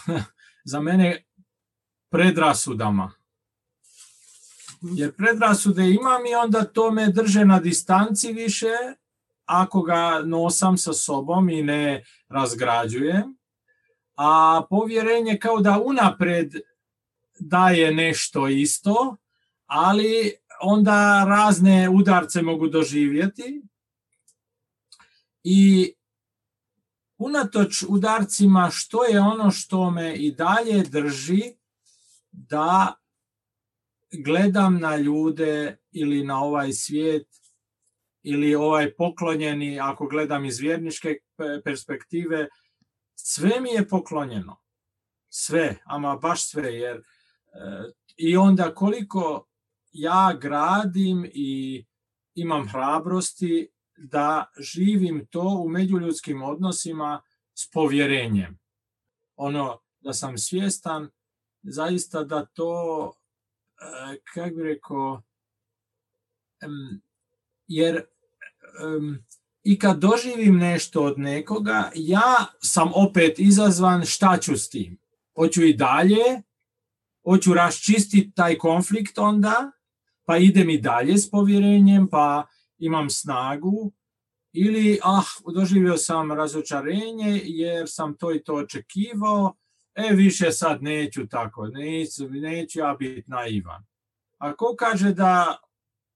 za 0.72 0.80
mene 0.80 1.26
predrasudama. 2.10 3.12
Jer 4.82 5.16
predrasude 5.16 5.90
imam 5.90 6.26
i 6.26 6.36
onda 6.36 6.64
to 6.64 6.92
me 6.92 7.08
drže 7.08 7.46
na 7.46 7.60
distanci 7.60 8.34
više, 8.34 8.72
ako 9.52 9.82
ga 9.82 10.22
nosam 10.26 10.78
sa 10.78 10.94
sobom 10.94 11.50
i 11.50 11.64
ne 11.64 12.04
razgrađujem. 12.30 13.38
A 14.16 14.62
povjerenje 14.70 15.40
kao 15.40 15.60
da 15.60 15.82
unapred 15.86 16.54
daje 17.40 17.94
nešto 17.94 18.48
isto, 18.48 19.18
ali 19.66 20.34
onda 20.62 21.26
razne 21.28 21.90
udarce 21.90 22.42
mogu 22.42 22.68
doživjeti 22.68 23.62
i 25.44 25.94
unatoč 27.18 27.84
udarcima 27.90 28.70
što 28.72 29.04
je 29.06 29.20
ono 29.20 29.52
što 29.52 29.92
me 29.92 30.16
i 30.16 30.32
dalje 30.32 30.84
drži 30.84 31.42
da 32.32 32.96
gledam 34.12 34.80
na 34.80 34.96
ljude 34.96 35.78
ili 35.92 36.24
na 36.24 36.44
ovaj 36.44 36.74
svijet 36.74 37.41
ili 38.24 38.56
ovaj 38.56 38.94
poklonjeni, 38.96 39.80
ako 39.80 40.08
gledam 40.08 40.46
iz 40.46 40.60
vjerničke 40.60 41.18
perspektive, 41.64 42.48
sve 43.16 43.60
mi 43.62 43.70
je 43.70 43.88
poklonjeno. 43.88 44.62
Sve, 45.30 45.78
ama 45.86 46.16
baš 46.16 46.50
sve, 46.50 46.74
jer 46.74 46.98
e, 46.98 47.02
i 48.18 48.38
onda 48.38 48.76
koliko 48.76 49.48
ja 49.92 50.38
gradim 50.42 51.32
i 51.34 51.86
imam 52.36 52.68
hrabrosti 52.68 53.70
da 53.98 54.52
živim 54.60 55.28
to 55.30 55.62
u 55.66 55.70
međuljudskim 55.70 56.44
odnosima 56.44 57.22
s 57.54 57.72
povjerenjem. 57.72 58.60
Ono, 59.36 59.80
da 60.00 60.14
sam 60.14 60.38
svjestan 60.38 61.10
zaista 61.64 62.24
da 62.24 62.46
to, 62.46 63.14
e, 63.82 64.20
kako 64.34 64.56
bi 64.56 64.64
rekao, 64.64 65.22
jer 67.72 68.02
i 69.64 69.80
kad 69.80 70.00
doživim 70.00 70.58
nešto 70.58 71.04
od 71.04 71.20
nekoga, 71.20 71.92
ja 71.96 72.46
sam 72.60 72.92
opet 72.96 73.40
izazvan 73.40 74.06
šta 74.06 74.38
ću 74.38 74.58
s 74.58 74.70
tim. 74.70 74.98
Hoću 75.36 75.64
i 75.64 75.74
dalje, 75.74 76.42
hoću 77.24 77.54
raščistiti 77.54 78.32
taj 78.36 78.58
konflikt 78.58 79.18
onda, 79.18 79.72
pa 80.26 80.38
idem 80.38 80.70
i 80.70 80.82
dalje 80.82 81.18
s 81.18 81.30
povjerenjem, 81.30 82.08
pa 82.08 82.48
imam 82.78 83.10
snagu, 83.10 83.92
ili 84.54 85.00
ah, 85.04 85.52
doživio 85.56 85.98
sam 85.98 86.32
razočarenje 86.32 87.42
jer 87.44 87.86
sam 87.88 88.18
to 88.18 88.36
i 88.36 88.44
to 88.44 88.54
očekivao, 88.54 89.56
e 89.96 90.14
više 90.14 90.52
sad 90.52 90.84
neću 90.84 91.28
tako, 91.28 91.68
neću, 91.68 92.30
neću 92.30 92.80
ja 92.80 92.96
biti 93.00 93.24
naivan. 93.28 93.86
A 94.38 94.56
ko 94.56 94.76
kaže 94.80 95.14
da 95.14 95.58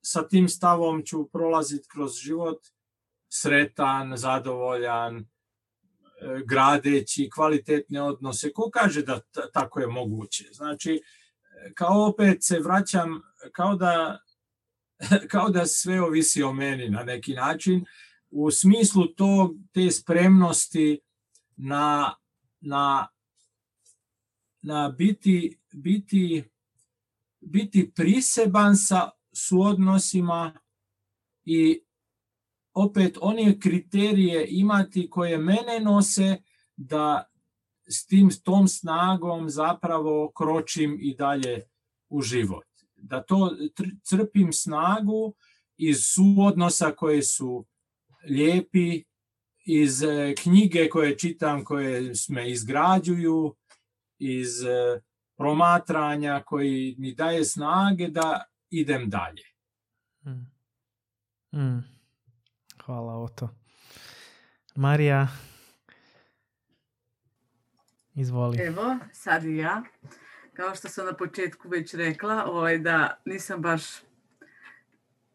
sa 0.05 0.27
tim 0.27 0.49
stavom 0.49 1.03
ću 1.05 1.27
prolaziti 1.27 1.87
kroz 1.87 2.15
život 2.15 2.67
sretan, 3.29 4.17
zadovoljan, 4.17 5.17
e, 5.17 5.25
gradeći 6.45 7.29
kvalitetne 7.35 8.01
odnose. 8.01 8.53
Ko 8.53 8.69
kaže 8.73 9.01
da 9.01 9.19
tako 9.53 9.79
je 9.79 9.87
moguće? 9.87 10.43
Znači, 10.51 11.01
kao 11.75 12.07
opet 12.07 12.37
se 12.43 12.59
vraćam, 12.59 13.21
kao 13.51 13.75
da, 13.75 14.19
kao 15.31 15.49
da 15.49 15.65
sve 15.65 16.01
ovisi 16.01 16.43
o 16.43 16.53
meni 16.53 16.89
na 16.89 17.03
neki 17.03 17.33
način, 17.33 17.85
u 18.29 18.51
smislu 18.51 19.07
to, 19.07 19.55
te 19.73 19.91
spremnosti 19.91 20.99
na, 21.57 22.15
na, 22.61 23.07
na 24.61 24.89
biti, 24.89 25.59
biti, 25.73 26.43
biti 27.39 27.91
priseban 27.95 28.75
sa 28.75 29.14
suodnosima 29.35 30.53
i 31.45 31.81
opet 32.73 33.17
one 33.21 33.59
kriterije 33.59 34.47
imati 34.49 35.09
koje 35.09 35.37
mene 35.37 35.79
nose 35.81 36.37
da 36.75 37.29
s 37.87 38.05
tim 38.05 38.29
tom 38.43 38.67
snagom 38.67 39.49
zapravo 39.49 40.31
kročim 40.31 40.97
i 41.01 41.15
dalje 41.15 41.61
u 42.09 42.21
život. 42.21 42.65
Da 42.95 43.23
to 43.23 43.51
crpim 44.03 44.53
snagu 44.53 45.33
iz 45.77 45.97
suodnosa 46.01 46.91
koje 46.91 47.23
su 47.23 47.65
lijepi, 48.29 49.03
iz 49.65 50.03
e, 50.03 50.35
knjige 50.37 50.89
koje 50.89 51.17
čitam, 51.17 51.63
koje 51.63 52.13
me 52.29 52.51
izgrađuju, 52.51 53.55
iz 54.19 54.63
e, 54.63 55.01
promatranja 55.37 56.43
koji 56.45 56.95
mi 56.97 57.13
daje 57.13 57.45
snage 57.45 58.07
da 58.07 58.43
idem 58.79 59.09
dalje. 59.09 59.43
Mm. 60.25 60.51
Mm. 61.59 61.83
Hvala 62.85 63.13
o 63.13 63.27
to. 63.27 63.49
Marija, 64.75 65.27
Izvoli. 68.15 68.57
Evo, 68.57 68.97
sad 69.13 69.43
i 69.43 69.57
ja. 69.57 69.83
Kao 70.53 70.75
što 70.75 70.89
sam 70.89 71.05
na 71.05 71.13
početku 71.13 71.69
već 71.69 71.93
rekla, 71.93 72.45
ovaj, 72.45 72.77
da 72.77 73.21
nisam 73.25 73.61
baš, 73.61 73.83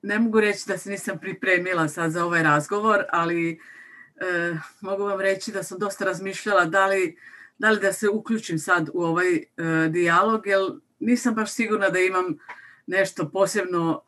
ne 0.03 0.18
mogu 0.18 0.40
reći 0.40 0.64
da 0.66 0.79
se 0.79 0.90
nisam 0.90 1.18
pripremila 1.18 1.88
sad 1.88 2.11
za 2.11 2.24
ovaj 2.24 2.42
razgovor, 2.42 3.05
ali 3.12 3.50
e, 3.50 4.55
mogu 4.81 5.05
vam 5.05 5.20
reći 5.20 5.53
da 5.53 5.62
sam 5.62 5.79
dosta 5.79 6.05
razmišljala 6.05 6.64
da 6.64 6.87
li, 6.87 7.16
da, 7.59 7.70
li 7.70 7.81
da 7.81 7.92
se 7.92 8.09
uključim 8.09 8.59
sad 8.59 8.88
u 8.94 9.03
ovaj 9.03 9.35
e, 9.37 9.44
dijalog, 9.88 10.46
jer 10.46 10.61
nisam 11.00 11.35
baš 11.35 11.53
sigurna 11.53 11.90
da 11.90 11.98
imam 11.98 12.38
nešto 12.90 13.31
posebno 13.31 14.03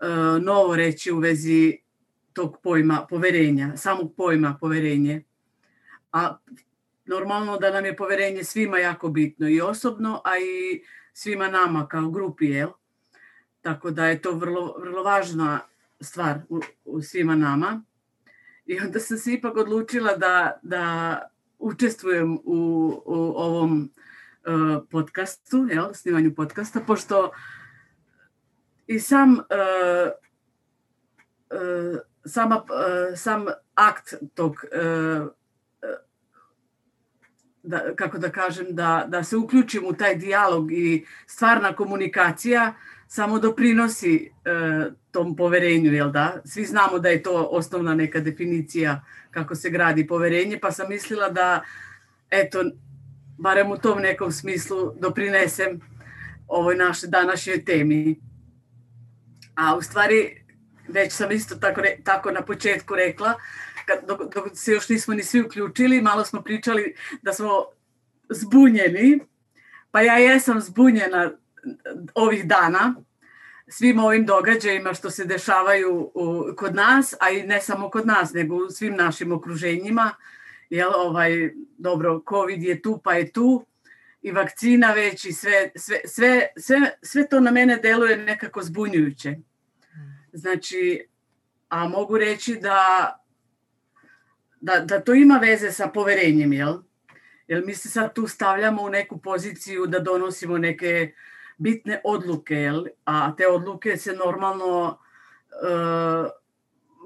e, 0.00 0.06
novo 0.40 0.76
reći 0.76 1.12
u 1.12 1.18
vezi 1.18 1.78
tog 2.32 2.56
pojma 2.62 3.06
poverenja, 3.10 3.76
samog 3.76 4.14
pojma 4.16 4.56
poverenje. 4.60 5.24
A 6.12 6.36
normalno 7.04 7.56
da 7.58 7.70
nam 7.70 7.84
je 7.84 7.96
poverenje 7.96 8.44
svima 8.44 8.78
jako 8.78 9.08
bitno 9.08 9.48
i 9.48 9.60
osobno, 9.60 10.20
a 10.24 10.38
i 10.38 10.82
svima 11.12 11.48
nama 11.48 11.86
kao 11.88 12.10
grupi, 12.10 12.46
jel? 12.46 12.68
Tako 13.60 13.90
da 13.90 14.06
je 14.06 14.22
to 14.22 14.32
vrlo, 14.32 14.76
vrlo 14.78 15.02
važna 15.02 15.60
stvar 16.00 16.38
u, 16.84 17.02
svima 17.02 17.34
nama. 17.34 17.82
I 18.66 18.80
onda 18.80 19.00
sam 19.00 19.18
se 19.18 19.32
ipak 19.32 19.56
odlučila 19.56 20.16
da, 20.16 20.58
da 20.62 21.18
učestvujem 21.58 22.34
u, 22.34 22.42
u 23.06 23.14
ovom 23.36 23.90
uh, 24.46 24.82
podcastu, 24.90 25.66
jel, 25.70 25.94
snimanju 25.94 26.34
podcasta, 26.34 26.80
pošto 26.80 27.30
i 28.86 28.98
sam 28.98 29.32
uh, 29.32 30.10
uh, 31.50 31.98
sama, 32.24 32.56
uh, 32.56 33.18
sam 33.18 33.46
akt 33.74 34.14
tog 34.34 34.56
da, 37.62 37.94
kako 37.96 38.18
da 38.18 38.30
kažem, 38.30 38.66
da, 38.70 39.04
da 39.08 39.24
se 39.24 39.36
uključim 39.36 39.86
u 39.86 39.92
taj 39.92 40.16
dijalog 40.16 40.72
i 40.72 41.06
stvarna 41.26 41.72
komunikacija 41.72 42.74
samo 43.08 43.38
doprinosi 43.38 44.30
e, 44.44 44.90
tom 45.10 45.36
poverenju, 45.36 45.92
jel 45.92 46.10
da? 46.10 46.40
Svi 46.44 46.64
znamo 46.64 46.98
da 46.98 47.08
je 47.08 47.22
to 47.22 47.48
osnovna 47.50 47.94
neka 47.94 48.20
definicija 48.20 49.04
kako 49.30 49.54
se 49.54 49.70
gradi 49.70 50.06
poverenje, 50.06 50.58
pa 50.60 50.70
sam 50.70 50.88
mislila 50.88 51.28
da, 51.28 51.62
eto, 52.30 52.64
barem 53.38 53.70
u 53.70 53.76
tom 53.76 54.00
nekom 54.00 54.32
smislu 54.32 54.94
doprinesem 55.00 55.80
ovoj 56.48 56.76
našoj 56.76 57.08
današnjoj 57.08 57.64
temi. 57.64 58.20
A 59.54 59.76
u 59.76 59.82
stvari, 59.82 60.44
već 60.88 61.12
sam 61.12 61.32
isto 61.32 61.54
tako, 61.54 61.82
tako 62.04 62.30
na 62.30 62.42
početku 62.42 62.94
rekla, 62.94 63.34
kad, 63.86 64.06
dok, 64.06 64.34
dok 64.34 64.48
se 64.54 64.72
još 64.72 64.88
nismo 64.88 65.14
ni 65.14 65.22
svi 65.22 65.40
uključili, 65.40 66.02
malo 66.02 66.24
smo 66.24 66.42
pričali 66.42 66.94
da 67.22 67.32
smo 67.32 67.64
zbunjeni, 68.28 69.20
pa 69.90 70.00
ja 70.00 70.18
jesam 70.18 70.60
zbunjena 70.60 71.30
ovih 72.14 72.46
dana 72.46 72.94
svim 73.68 73.98
ovim 73.98 74.26
događajima 74.26 74.94
što 74.94 75.10
se 75.10 75.24
dešavaju 75.24 76.10
u, 76.14 76.44
kod 76.56 76.74
nas, 76.74 77.14
a 77.20 77.30
i 77.30 77.42
ne 77.42 77.60
samo 77.60 77.90
kod 77.90 78.06
nas, 78.06 78.32
nego 78.32 78.56
u 78.56 78.70
svim 78.70 78.96
našim 78.96 79.32
okruženjima. 79.32 80.10
Jel, 80.70 80.90
ovaj, 80.96 81.50
dobro, 81.78 82.22
COVID 82.28 82.62
je 82.62 82.82
tu, 82.82 83.00
pa 83.04 83.14
je 83.14 83.32
tu 83.32 83.66
i 84.22 84.32
vakcina 84.32 84.92
već 84.92 85.24
i 85.24 85.32
sve, 85.32 85.70
sve, 85.76 86.00
sve, 86.04 86.46
sve, 86.56 86.98
sve 87.02 87.28
to 87.28 87.40
na 87.40 87.50
mene 87.50 87.76
deluje 87.76 88.16
nekako 88.16 88.62
zbunjujuće. 88.62 89.36
Znači, 90.32 91.06
a 91.68 91.88
mogu 91.88 92.18
reći 92.18 92.56
da 92.56 93.18
da, 94.62 94.80
da 94.80 95.00
to 95.00 95.14
ima 95.14 95.38
veze 95.38 95.72
sa 95.72 95.88
poverenjem, 95.88 96.52
jel? 96.52 96.78
Jer 97.48 97.64
mi 97.66 97.74
se 97.74 97.88
sad 97.88 98.14
tu 98.14 98.26
stavljamo 98.26 98.82
u 98.82 98.90
neku 98.90 99.18
poziciju 99.18 99.86
da 99.86 99.98
donosimo 99.98 100.58
neke 100.58 101.12
bitne 101.58 102.00
odluke, 102.04 102.54
jel? 102.54 102.84
a 103.04 103.36
te 103.36 103.48
odluke 103.48 103.96
se 103.96 104.12
normalno 104.12 104.86
uh, 104.88 106.30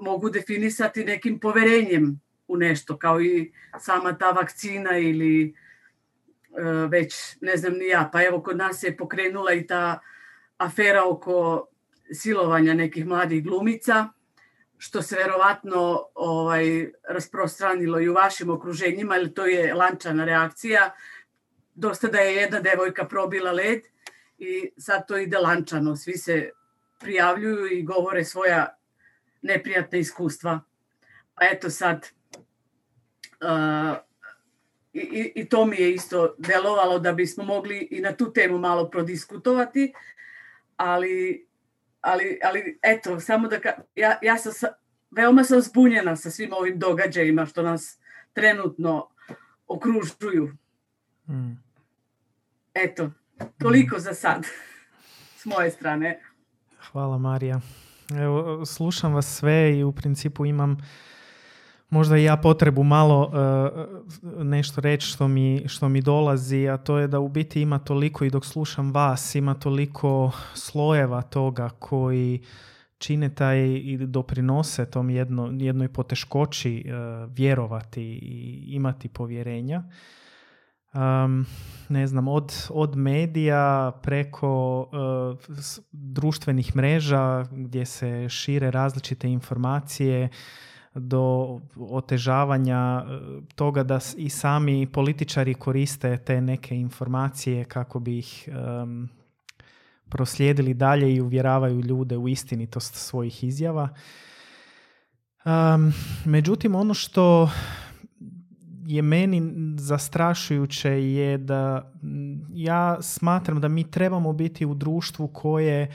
mogu 0.01 0.29
definisati 0.29 1.05
nekim 1.05 1.39
poverenjem 1.39 2.21
u 2.47 2.57
nešto, 2.57 2.97
kao 2.97 3.21
i 3.21 3.53
sama 3.79 4.17
ta 4.17 4.31
vakcina 4.31 4.97
ili 4.97 5.55
već 6.89 7.37
ne 7.41 7.57
znam 7.57 7.73
ni 7.73 7.87
ja. 7.87 8.09
Pa 8.13 8.23
evo 8.23 8.43
kod 8.43 8.57
nas 8.57 8.83
je 8.83 8.97
pokrenula 8.97 9.53
i 9.53 9.67
ta 9.67 9.99
afera 10.57 11.03
oko 11.05 11.67
silovanja 12.11 12.73
nekih 12.73 13.05
mladih 13.05 13.43
glumica, 13.43 14.07
što 14.77 15.01
se 15.01 15.15
verovatno 15.15 16.05
ovaj, 16.15 16.91
rasprostranilo 17.09 17.99
i 17.99 18.09
u 18.09 18.13
vašim 18.13 18.49
okruženjima, 18.49 19.17
ili 19.17 19.33
to 19.33 19.45
je 19.45 19.73
lančana 19.73 20.25
reakcija. 20.25 20.93
Dosta 21.73 22.07
da 22.07 22.19
je 22.19 22.35
jedna 22.35 22.59
devojka 22.59 23.05
probila 23.05 23.51
led 23.51 23.81
i 24.37 24.71
sad 24.77 25.07
to 25.07 25.17
ide 25.17 25.37
lančano. 25.37 25.95
Svi 25.95 26.17
se 26.17 26.49
prijavljuju 26.99 27.67
i 27.67 27.83
govore 27.83 28.23
svoja 28.25 28.77
neprijatna 29.41 29.97
iskustva. 29.97 30.59
Pa 31.35 31.45
eto 31.45 31.69
sad, 31.69 32.07
uh, 33.41 33.97
i, 35.01 35.31
i 35.35 35.49
to 35.49 35.65
mi 35.65 35.75
je 35.75 35.93
isto 35.93 36.35
delovalo 36.37 36.99
da 36.99 37.13
bismo 37.13 37.43
mogli 37.43 37.87
i 37.91 38.01
na 38.01 38.11
tu 38.11 38.33
temu 38.33 38.57
malo 38.57 38.89
prodiskutovati, 38.89 39.93
ali 40.77 41.47
ali, 42.01 42.39
ali 42.43 42.79
eto, 42.81 43.19
samo 43.19 43.47
da, 43.47 43.59
ka, 43.59 43.73
ja, 43.95 44.19
ja 44.21 44.37
sam, 44.37 44.53
sa, 44.53 44.67
veoma 45.11 45.43
sam 45.43 45.61
zbunjena 45.61 46.15
sa 46.15 46.31
svim 46.31 46.53
ovim 46.53 46.79
događajima 46.79 47.45
što 47.45 47.61
nas 47.61 47.99
trenutno 48.33 49.09
okružuju. 49.67 50.53
Mm. 51.29 51.51
Eto, 52.73 53.11
toliko 53.59 53.97
mm. 53.97 53.99
za 53.99 54.13
sad 54.13 54.45
s 55.37 55.45
moje 55.45 55.71
strane. 55.71 56.19
Hvala 56.91 57.17
Marija. 57.17 57.61
Evo, 58.15 58.65
slušam 58.65 59.13
vas 59.13 59.37
sve 59.37 59.77
i 59.77 59.83
u 59.83 59.91
principu 59.91 60.45
imam 60.45 60.77
možda 61.89 62.17
ja 62.17 62.37
potrebu 62.37 62.83
malo 62.83 63.31
uh, 63.31 64.45
nešto 64.45 64.81
reći 64.81 65.07
što 65.07 65.27
mi, 65.27 65.63
što 65.67 65.89
mi 65.89 66.01
dolazi, 66.01 66.67
a 66.67 66.77
to 66.77 66.97
je 66.97 67.07
da 67.07 67.19
u 67.19 67.27
biti 67.27 67.61
ima 67.61 67.79
toliko 67.79 68.25
i 68.25 68.29
dok 68.29 68.45
slušam 68.45 68.91
vas, 68.91 69.35
ima 69.35 69.53
toliko 69.53 70.31
slojeva 70.53 71.21
toga 71.21 71.69
koji 71.69 72.41
čine 72.97 73.35
taj 73.35 73.59
i 73.59 73.97
doprinose 73.97 74.85
tom 74.85 75.09
jedno, 75.09 75.49
jednoj 75.53 75.87
poteškoći 75.87 76.85
uh, 76.85 77.31
vjerovati 77.33 78.03
i 78.03 78.63
imati 78.67 79.09
povjerenja. 79.09 79.83
Um, 80.93 81.45
ne 81.89 82.07
znam, 82.07 82.27
od, 82.27 82.67
od 82.69 82.95
medija 82.95 83.91
preko 84.03 84.79
uh, 84.81 85.39
društvenih 85.91 86.75
mreža 86.75 87.45
gdje 87.51 87.85
se 87.85 88.29
šire 88.29 88.71
različite 88.71 89.29
informacije, 89.29 90.29
do 90.99 91.59
otežavanja 91.75 93.05
e, 93.05 93.19
toga 93.55 93.83
da 93.83 93.99
i 94.17 94.29
sami 94.29 94.87
političari 94.87 95.53
koriste 95.53 96.17
te 96.17 96.41
neke 96.41 96.75
informacije 96.75 97.65
kako 97.65 97.99
bi 97.99 98.17
ih 98.17 98.49
um, 98.83 99.09
proslijedili 100.09 100.73
dalje 100.73 101.15
i 101.15 101.21
uvjeravaju 101.21 101.81
ljude 101.81 102.17
u 102.17 102.27
istinitost 102.27 102.95
svojih 102.95 103.43
izjava. 103.43 103.89
Um, 105.45 105.93
međutim, 106.25 106.75
ono 106.75 106.93
što 106.93 107.49
je 108.85 109.01
meni 109.01 109.41
zastrašujuće 109.77 110.89
je 110.89 111.37
da 111.37 111.93
ja 112.49 113.01
smatram 113.01 113.61
da 113.61 113.67
mi 113.67 113.91
trebamo 113.91 114.33
biti 114.33 114.65
u 114.65 114.73
društvu 114.73 115.27
koje 115.27 115.91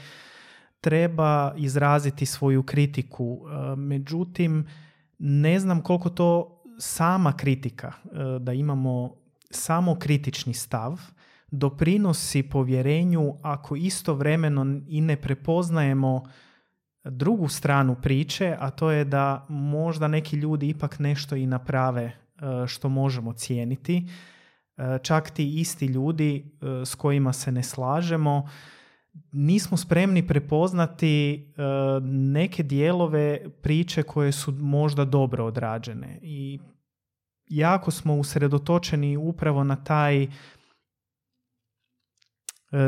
treba 0.81 1.53
izraziti 1.57 2.25
svoju 2.25 2.63
kritiku. 2.63 3.41
Međutim, 3.77 4.67
ne 5.25 5.59
znam 5.59 5.81
koliko 5.81 6.09
to 6.09 6.61
sama 6.79 7.33
kritika, 7.37 7.87
e, 7.87 8.09
da 8.39 8.53
imamo 8.53 9.15
samo 9.49 9.95
kritični 9.95 10.53
stav, 10.53 11.01
doprinosi 11.51 12.43
povjerenju 12.43 13.35
ako 13.41 13.75
istovremeno 13.75 14.81
i 14.87 15.01
ne 15.01 15.15
prepoznajemo 15.15 16.23
drugu 17.03 17.47
stranu 17.47 17.95
priče, 18.01 18.57
a 18.59 18.69
to 18.69 18.91
je 18.91 19.05
da 19.05 19.45
možda 19.49 20.07
neki 20.07 20.35
ljudi 20.35 20.69
ipak 20.69 20.99
nešto 20.99 21.35
i 21.35 21.45
naprave 21.45 22.03
e, 22.03 22.13
što 22.67 22.89
možemo 22.89 23.33
cijeniti. 23.33 24.07
E, 24.77 24.99
čak 25.03 25.29
ti 25.29 25.59
isti 25.59 25.85
ljudi 25.85 26.51
s 26.85 26.95
kojima 26.95 27.33
se 27.33 27.51
ne 27.51 27.63
slažemo 27.63 28.49
nismo 29.31 29.77
spremni 29.77 30.27
prepoznati 30.27 31.33
e, 31.33 31.61
neke 32.07 32.63
dijelove 32.63 33.39
priče 33.61 34.03
koje 34.03 34.31
su 34.31 34.51
možda 34.51 35.05
dobro 35.05 35.45
odrađene 35.45 36.19
i 36.21 36.59
jako 37.47 37.91
smo 37.91 38.15
usredotočeni 38.15 39.17
upravo 39.17 39.63
na 39.63 39.75
taj 39.75 40.23
e, 40.23 40.27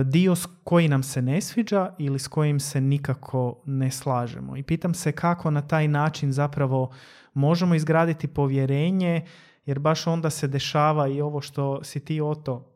dio 0.05 0.35
s 0.35 0.47
koji 0.63 0.87
nam 0.87 1.03
se 1.03 1.21
ne 1.21 1.41
sviđa 1.41 1.95
ili 1.97 2.19
s 2.19 2.27
kojim 2.27 2.59
se 2.59 2.81
nikako 2.81 3.61
ne 3.65 3.91
slažemo. 3.91 4.57
I 4.57 4.63
pitam 4.63 4.93
se 4.93 5.11
kako 5.11 5.51
na 5.51 5.67
taj 5.67 5.87
način 5.87 6.31
zapravo 6.31 6.91
možemo 7.33 7.75
izgraditi 7.75 8.27
povjerenje, 8.27 9.25
jer 9.65 9.79
baš 9.79 10.07
onda 10.07 10.29
se 10.29 10.47
dešava 10.47 11.07
i 11.07 11.21
ovo 11.21 11.41
što 11.41 11.83
si 11.83 11.99
ti 11.99 12.21
Oto 12.21 12.74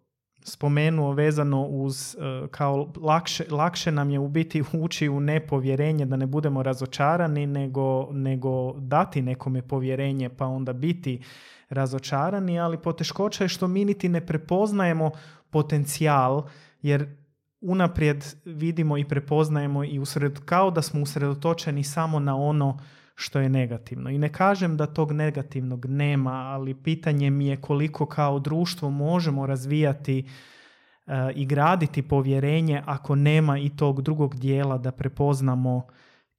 spomenuo 0.49 1.11
vezano 1.11 1.63
uz 1.63 2.15
e, 2.15 2.47
kao 2.51 2.91
lakše, 3.01 3.43
lakše 3.51 3.91
nam 3.91 4.09
je 4.09 4.19
u 4.19 4.27
biti 4.27 4.63
ući 4.83 5.09
u 5.09 5.19
nepovjerenje 5.19 6.05
da 6.05 6.15
ne 6.15 6.25
budemo 6.25 6.63
razočarani 6.63 7.45
nego, 7.45 8.07
nego 8.11 8.73
dati 8.73 9.21
nekome 9.21 9.61
povjerenje 9.61 10.29
pa 10.29 10.45
onda 10.45 10.73
biti 10.73 11.23
razočarani, 11.69 12.59
ali 12.59 12.77
poteškoća 12.77 13.43
je 13.43 13.47
što 13.47 13.67
mi 13.67 13.85
niti 13.85 14.09
ne 14.09 14.25
prepoznajemo 14.25 15.11
potencijal 15.49 16.43
jer 16.81 17.15
unaprijed 17.61 18.25
vidimo 18.45 18.97
i 18.97 19.05
prepoznajemo 19.05 19.83
i 19.83 19.99
usred, 19.99 20.39
kao 20.45 20.71
da 20.71 20.81
smo 20.81 21.01
usredotočeni 21.01 21.83
samo 21.83 22.19
na 22.19 22.37
ono 22.37 22.79
što 23.19 23.39
je 23.39 23.49
negativno. 23.49 24.09
I 24.09 24.17
ne 24.17 24.29
kažem 24.29 24.77
da 24.77 24.85
tog 24.85 25.11
negativnog 25.11 25.85
nema, 25.85 26.31
ali 26.31 26.73
pitanje 26.73 27.29
mi 27.29 27.47
je 27.47 27.61
koliko 27.61 28.05
kao 28.05 28.39
društvo 28.39 28.89
možemo 28.89 29.45
razvijati 29.45 30.25
uh, 30.25 31.13
i 31.35 31.45
graditi 31.45 32.01
povjerenje 32.01 32.81
ako 32.85 33.15
nema 33.15 33.57
i 33.57 33.69
tog 33.69 34.01
drugog 34.01 34.35
dijela 34.35 34.77
da 34.77 34.91
prepoznamo 34.91 35.87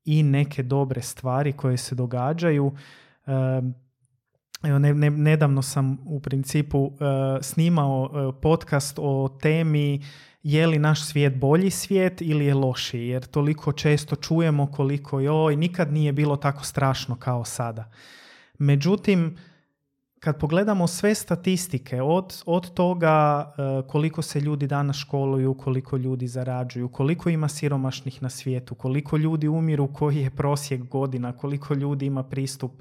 i 0.04 0.22
neke 0.22 0.62
dobre 0.62 1.02
stvari 1.02 1.52
koje 1.52 1.76
se 1.76 1.94
događaju. 1.94 2.66
Uh, 2.66 2.72
Evo, 4.62 4.78
ne, 4.78 4.94
ne, 4.94 5.10
nedavno 5.10 5.62
sam 5.62 5.98
u 6.06 6.20
principu 6.20 6.92
snimao 7.40 8.32
podcast 8.42 8.98
o 9.02 9.38
temi 9.42 10.00
je 10.42 10.66
li 10.66 10.78
naš 10.78 11.04
svijet 11.04 11.36
bolji 11.36 11.70
svijet 11.70 12.20
ili 12.20 12.44
je 12.44 12.54
lošiji, 12.54 13.08
jer 13.08 13.26
toliko 13.26 13.72
često 13.72 14.16
čujemo 14.16 14.66
koliko 14.66 15.20
joj, 15.20 15.56
nikad 15.56 15.92
nije 15.92 16.12
bilo 16.12 16.36
tako 16.36 16.64
strašno 16.64 17.16
kao 17.16 17.44
sada. 17.44 17.90
Međutim, 18.58 19.36
kad 20.20 20.38
pogledamo 20.38 20.86
sve 20.86 21.14
statistike, 21.14 22.02
od, 22.02 22.42
od 22.46 22.74
toga 22.74 23.46
e, 23.58 23.88
koliko 23.88 24.22
se 24.22 24.40
ljudi 24.40 24.66
danas 24.66 24.96
školuju, 24.96 25.54
koliko 25.54 25.96
ljudi 25.96 26.26
zarađuju, 26.26 26.88
koliko 26.88 27.28
ima 27.28 27.48
siromašnih 27.48 28.22
na 28.22 28.30
svijetu, 28.30 28.74
koliko 28.74 29.16
ljudi 29.16 29.48
umiru, 29.48 29.92
koji 29.92 30.16
je 30.16 30.30
prosjek 30.30 30.82
godina, 30.82 31.32
koliko 31.32 31.74
ljudi 31.74 32.06
ima 32.06 32.22
pristup 32.22 32.72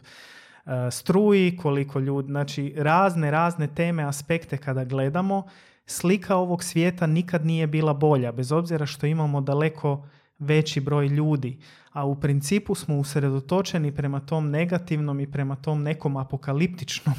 e, 0.65 0.91
struji, 0.91 1.57
koliko 1.57 1.99
ljudi, 1.99 2.27
znači 2.27 2.73
razne, 2.77 3.31
razne 3.31 3.67
teme, 3.67 4.03
aspekte 4.03 4.57
kada 4.57 4.83
gledamo, 4.85 5.43
slika 5.89 6.35
ovog 6.35 6.63
svijeta 6.63 7.07
nikad 7.07 7.45
nije 7.45 7.67
bila 7.67 7.93
bolja, 7.93 8.31
bez 8.31 8.51
obzira 8.51 8.85
što 8.85 9.05
imamo 9.05 9.41
daleko 9.41 10.07
veći 10.39 10.81
broj 10.81 11.07
ljudi, 11.07 11.59
a 11.91 12.05
u 12.05 12.19
principu 12.19 12.75
smo 12.75 12.97
usredotočeni 12.97 13.95
prema 13.95 14.19
tom 14.19 14.49
negativnom 14.49 15.19
i 15.19 15.31
prema 15.31 15.55
tom 15.55 15.83
nekom 15.83 16.17
apokaliptičnom 16.17 17.15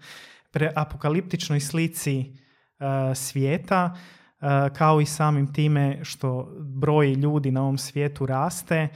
pre 0.52 0.72
apokaliptičnoj 0.76 1.60
slici 1.60 2.18
uh, 2.28 3.16
svijeta, 3.16 3.94
uh, 3.94 4.48
kao 4.76 5.00
i 5.00 5.06
samim 5.06 5.52
time 5.52 5.98
što 6.02 6.52
broj 6.60 7.12
ljudi 7.12 7.50
na 7.50 7.62
ovom 7.62 7.78
svijetu 7.78 8.26
raste 8.26 8.88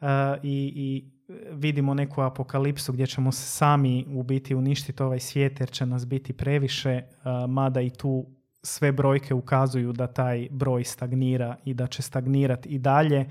uh, 0.00 0.08
i, 0.42 0.72
i 0.76 1.10
vidimo 1.52 1.94
neku 1.94 2.20
apokalipsu 2.20 2.92
gdje 2.92 3.06
ćemo 3.06 3.32
se 3.32 3.46
sami 3.46 4.06
u 4.08 4.22
biti 4.22 4.54
uništiti 4.54 5.02
ovaj 5.02 5.20
svijet 5.20 5.60
jer 5.60 5.70
će 5.70 5.86
nas 5.86 6.06
biti 6.06 6.32
previše, 6.32 7.02
mada 7.48 7.80
i 7.80 7.90
tu 7.90 8.39
sve 8.62 8.92
brojke 8.92 9.34
ukazuju 9.34 9.92
da 9.92 10.06
taj 10.06 10.48
broj 10.50 10.84
stagnira 10.84 11.56
i 11.64 11.74
da 11.74 11.86
će 11.86 12.02
stagnirati 12.02 12.68
i 12.68 12.78
dalje. 12.78 13.26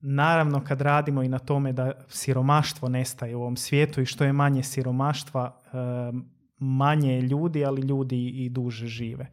Naravno 0.00 0.64
kad 0.64 0.80
radimo 0.80 1.22
i 1.22 1.28
na 1.28 1.38
tome 1.38 1.72
da 1.72 1.92
siromaštvo 2.08 2.88
nestaje 2.88 3.36
u 3.36 3.40
ovom 3.40 3.56
svijetu 3.56 4.00
i 4.00 4.06
što 4.06 4.24
je 4.24 4.32
manje 4.32 4.62
siromaštva, 4.62 5.60
manje 6.58 7.14
je 7.14 7.20
ljudi, 7.20 7.64
ali 7.64 7.82
ljudi 7.82 8.28
i 8.28 8.48
duže 8.48 8.86
žive. 8.86 9.26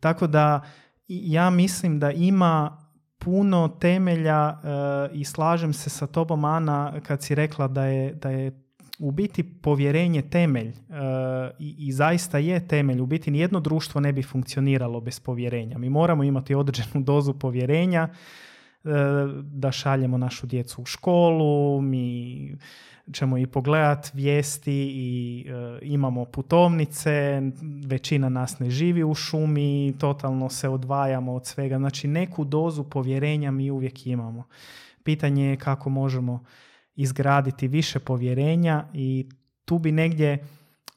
Tako 0.00 0.26
da 0.26 0.60
ja 1.08 1.50
mislim 1.50 1.98
da 1.98 2.10
ima 2.10 2.84
puno 3.18 3.68
temelja 3.68 4.48
eh, 4.48 5.08
i 5.12 5.24
slažem 5.24 5.72
se 5.72 5.90
sa 5.90 6.06
tobom 6.06 6.44
Ana 6.44 7.00
kad 7.06 7.22
si 7.22 7.34
rekla 7.34 7.68
da 7.68 7.84
je, 7.84 8.14
da 8.14 8.30
je 8.30 8.63
u 8.98 9.10
biti 9.10 9.42
povjerenje 9.42 10.22
temelj 10.22 10.68
uh, 10.68 10.74
i, 11.58 11.74
i 11.78 11.92
zaista 11.92 12.38
je 12.38 12.68
temelj. 12.68 13.00
U 13.00 13.06
biti 13.06 13.30
nijedno 13.30 13.60
društvo 13.60 14.00
ne 14.00 14.12
bi 14.12 14.22
funkcioniralo 14.22 15.00
bez 15.00 15.20
povjerenja. 15.20 15.78
Mi 15.78 15.90
moramo 15.90 16.24
imati 16.24 16.54
određenu 16.54 17.04
dozu 17.12 17.34
povjerenja 17.34 18.08
uh, 18.08 18.90
da 19.42 19.72
šaljemo 19.72 20.18
našu 20.18 20.46
djecu 20.46 20.82
u 20.82 20.84
školu, 20.84 21.80
mi 21.80 22.56
ćemo 23.12 23.38
i 23.38 23.46
pogledati 23.46 24.10
vijesti 24.14 24.90
i 24.94 25.46
uh, 25.48 25.78
imamo 25.82 26.24
putovnice, 26.24 27.42
većina 27.86 28.28
nas 28.28 28.58
ne 28.58 28.70
živi 28.70 29.04
u 29.04 29.14
šumi, 29.14 29.94
totalno 29.98 30.48
se 30.50 30.68
odvajamo 30.68 31.34
od 31.34 31.46
svega. 31.46 31.78
Znači 31.78 32.08
neku 32.08 32.44
dozu 32.44 32.84
povjerenja 32.84 33.50
mi 33.50 33.70
uvijek 33.70 34.06
imamo. 34.06 34.44
Pitanje 35.02 35.44
je 35.44 35.56
kako 35.56 35.90
možemo 35.90 36.44
izgraditi 36.96 37.68
više 37.68 37.98
povjerenja 37.98 38.84
i 38.92 39.28
tu 39.64 39.78
bi 39.78 39.92
negdje 39.92 40.46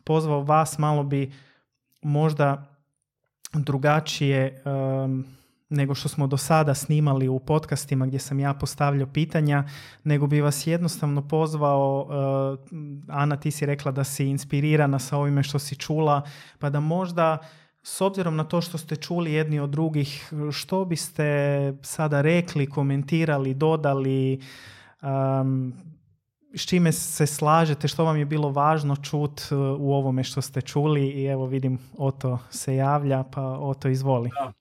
pozvao 0.04 0.42
vas 0.42 0.78
malo 0.78 1.04
bi 1.04 1.32
možda 2.02 2.78
drugačije 3.54 4.64
nego 5.70 5.96
što 5.96 6.10
smo 6.10 6.28
do 6.28 6.38
sada 6.38 6.74
snimali 6.74 7.28
u 7.28 7.40
podcastima 7.40 8.06
gdje 8.06 8.20
sam 8.20 8.40
ja 8.40 8.54
postavljao 8.54 9.08
pitanja, 9.08 9.64
nego 10.04 10.28
bi 10.28 10.42
vas 10.42 10.68
jednostavno 10.68 11.28
pozvao, 11.28 12.08
uh, 12.10 12.60
Ana 13.08 13.38
ti 13.38 13.52
si 13.52 13.66
rekla 13.66 13.92
da 13.92 14.04
si 14.04 14.26
inspirirana 14.26 15.00
sa 15.00 15.18
ovime 15.18 15.44
što 15.44 15.60
si 15.60 15.76
čula, 15.76 16.22
pa 16.60 16.70
da 16.70 16.80
možda 16.80 17.38
s 17.84 18.02
obzirom 18.02 18.36
na 18.36 18.44
to 18.44 18.62
što 18.62 18.78
ste 18.78 18.96
čuli 18.96 19.34
jedni 19.34 19.60
od 19.60 19.70
drugih, 19.70 20.34
što 20.52 20.86
biste 20.86 21.74
sada 21.82 22.22
rekli, 22.22 22.70
komentirali, 22.70 23.54
dodali, 23.54 24.42
um, 25.02 25.74
s 26.54 26.66
čime 26.66 26.92
se 26.92 27.28
slažete, 27.28 27.88
što 27.88 28.04
vam 28.04 28.18
je 28.18 28.26
bilo 28.26 28.50
važno 28.50 28.96
čut 28.96 29.42
uh, 29.52 29.58
u 29.80 29.94
ovome 29.94 30.24
što 30.24 30.42
ste 30.42 30.62
čuli 30.62 31.08
i 31.08 31.26
evo 31.26 31.46
vidim 31.46 31.80
Oto 31.98 32.40
se 32.50 32.76
javlja, 32.76 33.24
pa 33.24 33.42
Oto 33.42 33.88
izvoli. 33.88 34.30
Da. 34.30 34.54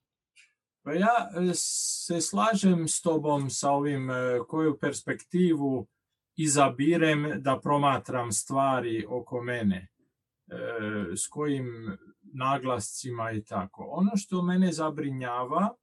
Pa 0.87 0.93
ja 0.93 1.31
e, 1.35 1.55
se 1.55 2.21
slažem 2.21 2.89
s 2.89 3.01
tobom 3.03 3.51
sa 3.51 3.71
ovim 3.71 4.11
e, 4.11 4.39
koju 4.49 4.79
perspektivu 4.79 5.87
izabirem 6.37 7.33
da 7.43 7.59
promatram 7.61 8.33
stvari 8.33 9.07
oko 9.09 9.43
mene, 9.43 9.89
e, 10.47 10.57
s 11.17 11.27
kojim 11.29 11.97
naglascima 12.23 13.33
i 13.33 13.43
tako. 13.45 13.89
Ono 13.91 14.17
što 14.17 14.43
mene 14.43 14.73
zabrinjava 14.73 15.75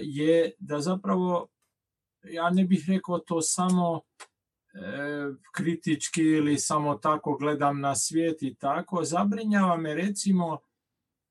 je 0.00 0.52
da 0.58 0.80
zapravo 0.80 1.48
ja 2.22 2.50
ne 2.50 2.64
bih 2.64 2.84
rekao 2.88 3.18
to 3.18 3.42
samo 3.42 4.00
kritički 5.54 6.22
ili 6.22 6.58
samo 6.58 6.94
tako 6.94 7.36
gledam 7.36 7.80
na 7.80 7.96
svijet 7.96 8.42
i 8.42 8.54
tako. 8.54 9.04
Zabrinjava 9.04 9.76
me 9.76 9.94
recimo 9.94 10.58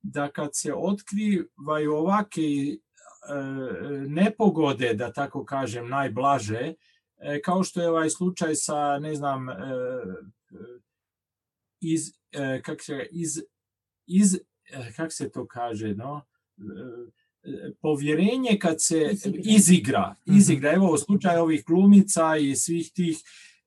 da 0.01 0.31
kad 0.31 0.49
se 0.53 0.73
otkrivaju 0.73 1.93
ovake 1.93 2.41
nepogode, 4.07 4.93
da 4.93 5.13
tako 5.13 5.45
kažem, 5.45 5.89
najblaže, 5.89 6.73
e, 7.17 7.41
kao 7.41 7.63
što 7.63 7.81
je 7.81 7.89
ovaj 7.89 8.09
slučaj 8.09 8.55
sa, 8.55 8.99
ne 8.99 9.15
znam, 9.15 9.49
e, 9.49 9.53
iz, 11.81 12.01
e, 12.31 12.61
kak 12.61 12.81
se, 12.81 13.07
iz, 13.11 13.41
iz, 14.05 14.39
kak 14.95 15.13
se 15.13 15.31
to 15.31 15.47
kaže, 15.47 15.93
no, 15.93 16.21
povjerenje 17.81 18.59
kad 18.59 18.75
se 18.79 19.15
izigra, 19.43 20.15
mhm. 20.27 20.37
izigra, 20.37 20.73
evo 20.73 20.93
u 20.93 20.97
slučaju 20.97 21.41
ovih 21.41 21.63
glumica 21.67 22.37
i 22.37 22.55
svih 22.55 22.91
tih 22.93 23.17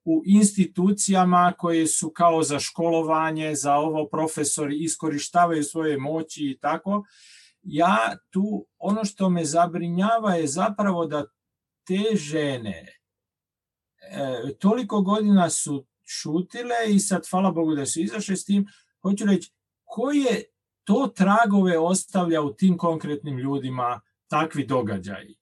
u 0.04 0.22
institucijama 0.26 1.52
koje 1.58 1.86
su 1.86 2.10
kao 2.10 2.42
za 2.42 2.58
školovanje, 2.58 3.54
za 3.54 3.74
ovo 3.74 4.08
profesori 4.08 4.84
iskorištavaju 4.84 5.64
svoje 5.64 5.98
moći 5.98 6.44
i 6.44 6.58
tako, 6.58 7.04
ja 7.62 8.16
tu, 8.30 8.66
ono 8.78 9.04
što 9.04 9.30
me 9.30 9.44
zabrinjava 9.44 10.34
je 10.34 10.46
zapravo 10.46 11.06
da 11.06 11.24
te 11.86 12.16
žene 12.16 12.86
e, 14.00 14.54
toliko 14.58 15.00
godina 15.00 15.50
su 15.50 15.86
šutile 16.06 16.76
i 16.88 16.98
sad 16.98 17.22
hvala 17.30 17.50
Bogu 17.50 17.74
da 17.74 17.86
su 17.86 18.00
izašle 18.00 18.36
s 18.36 18.44
tim, 18.44 18.66
hoću 19.02 19.24
reći, 19.26 19.50
koje 19.84 20.44
to 20.84 21.12
tragove 21.16 21.78
ostavlja 21.78 22.42
u 22.42 22.52
tim 22.52 22.76
konkretnim 22.78 23.38
ljudima 23.38 24.00
takvi 24.28 24.66
događaji. 24.66 25.36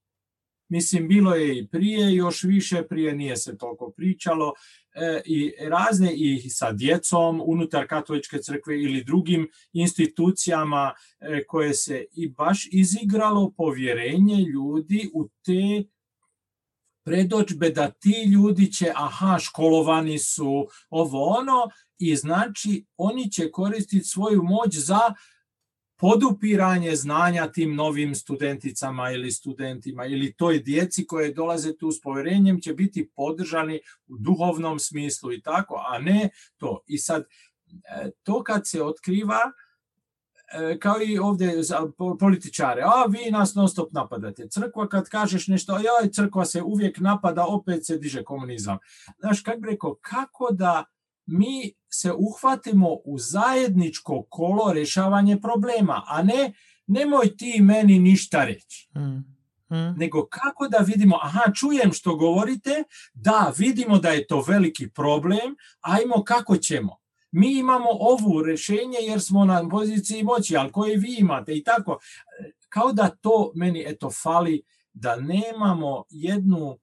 Mislim, 0.69 1.09
bilo 1.09 1.35
je 1.35 1.59
i 1.59 1.67
prije, 1.67 2.15
još 2.15 2.43
više, 2.43 2.83
prije 2.83 3.15
nije 3.15 3.37
se 3.37 3.59
toliko 3.59 3.91
pričalo, 3.91 4.53
e, 4.95 5.23
i 5.25 5.53
razne 5.61 6.15
i 6.15 6.41
sa 6.41 6.73
djecom 6.73 7.43
unutar 7.45 7.87
katoličke 7.89 8.39
crkve 8.39 8.83
ili 8.83 9.05
drugim 9.05 9.49
institucijama 9.73 10.95
e, 11.21 11.45
koje 11.47 11.75
se 11.75 12.05
i 12.13 12.29
baš 12.29 12.69
izigralo 12.73 13.53
povjerenje 13.57 14.37
ljudi 14.37 15.11
u 15.15 15.29
te 15.45 15.85
predođbe 17.05 17.71
da 17.71 17.91
ti 17.91 18.25
ljudi 18.33 18.73
će, 18.73 18.93
aha, 18.95 19.39
školovani 19.39 20.19
su 20.19 20.69
ovo 20.91 21.25
ono 21.25 21.69
i 21.99 22.17
znači 22.17 22.85
oni 22.97 23.31
će 23.31 23.51
koristiti 23.51 24.05
svoju 24.05 24.43
moć 24.43 24.77
za 24.77 25.15
podupiranje 25.99 26.97
znanja 26.97 27.53
tim 27.53 27.75
novim 27.75 28.15
studenticama 28.15 29.11
ili 29.11 29.33
studentima 29.33 30.07
ili 30.07 30.33
toj 30.33 30.59
djeci 30.59 31.07
koje 31.07 31.33
dolaze 31.33 31.77
tu 31.77 31.93
s 31.93 32.01
povjerenjem 32.01 32.61
će 32.61 32.75
biti 32.75 33.11
podržani 33.17 33.81
u 34.07 34.17
duhovnom 34.19 34.79
smislu 34.79 35.33
i 35.33 35.43
tako, 35.43 35.85
a 35.89 35.99
ne 35.99 36.31
to. 36.57 36.83
I 36.87 36.99
sad, 36.99 37.25
e, 37.25 38.11
to 38.23 38.43
kad 38.43 38.69
se 38.69 38.83
otkriva, 38.83 39.41
e, 40.53 40.79
kao 40.79 40.97
i 41.03 41.19
ovdje 41.19 41.63
za 41.63 41.91
političare, 42.19 42.83
a 42.83 43.05
vi 43.09 43.31
nas 43.31 43.55
non 43.55 43.69
stop 43.69 43.93
napadate. 43.93 44.49
Crkva 44.49 44.89
kad 44.89 45.09
kažeš 45.09 45.49
nešto, 45.49 45.73
joj, 45.73 46.13
crkva 46.13 46.45
se 46.45 46.63
uvijek 46.63 47.01
napada, 47.01 47.45
opet 47.47 47.87
se 47.87 47.99
diže 47.99 48.25
komunizam. 48.25 48.79
Znaš, 49.19 49.43
kako 49.43 49.61
bi 49.61 49.69
rekao, 49.69 49.95
kako 50.01 50.49
da 50.51 50.85
mi 51.29 51.73
se 51.89 52.13
uhvatimo 52.13 52.89
u 53.05 53.19
zajedničko 53.19 54.23
kolo 54.29 54.73
rješavanje 54.73 55.41
problema, 55.41 56.03
a 56.07 56.23
ne 56.23 56.53
nemoj 56.87 57.37
ti 57.37 57.61
meni 57.63 57.99
ništa 57.99 58.45
reći. 58.45 58.89
Mm. 58.97 59.39
Mm. 59.71 59.95
nego 59.99 60.27
kako 60.27 60.69
da 60.69 60.79
vidimo, 60.79 61.19
aha, 61.23 61.53
čujem 61.53 61.93
što 61.93 62.17
govorite, 62.17 62.85
da, 63.15 63.53
vidimo 63.59 63.99
da 63.99 64.09
je 64.09 64.27
to 64.27 64.45
veliki 64.49 64.91
problem, 64.91 65.57
ajmo 65.81 66.25
kako 66.25 66.57
ćemo. 66.57 66.97
Mi 67.31 67.59
imamo 67.59 67.89
ovu 67.91 68.43
rešenje 68.43 68.99
jer 69.01 69.21
smo 69.21 69.45
na 69.45 69.69
poziciji 69.69 70.23
moći, 70.23 70.57
ali 70.57 70.73
koje 70.73 70.97
vi 70.97 71.17
imate 71.19 71.57
i 71.57 71.65
tako. 71.65 71.99
Kao 72.69 72.93
da 72.93 73.09
to 73.09 73.53
meni 73.55 73.85
eto 73.87 74.11
fali, 74.23 74.63
da 74.93 75.17
nemamo 75.17 76.05
jednu 76.11 76.79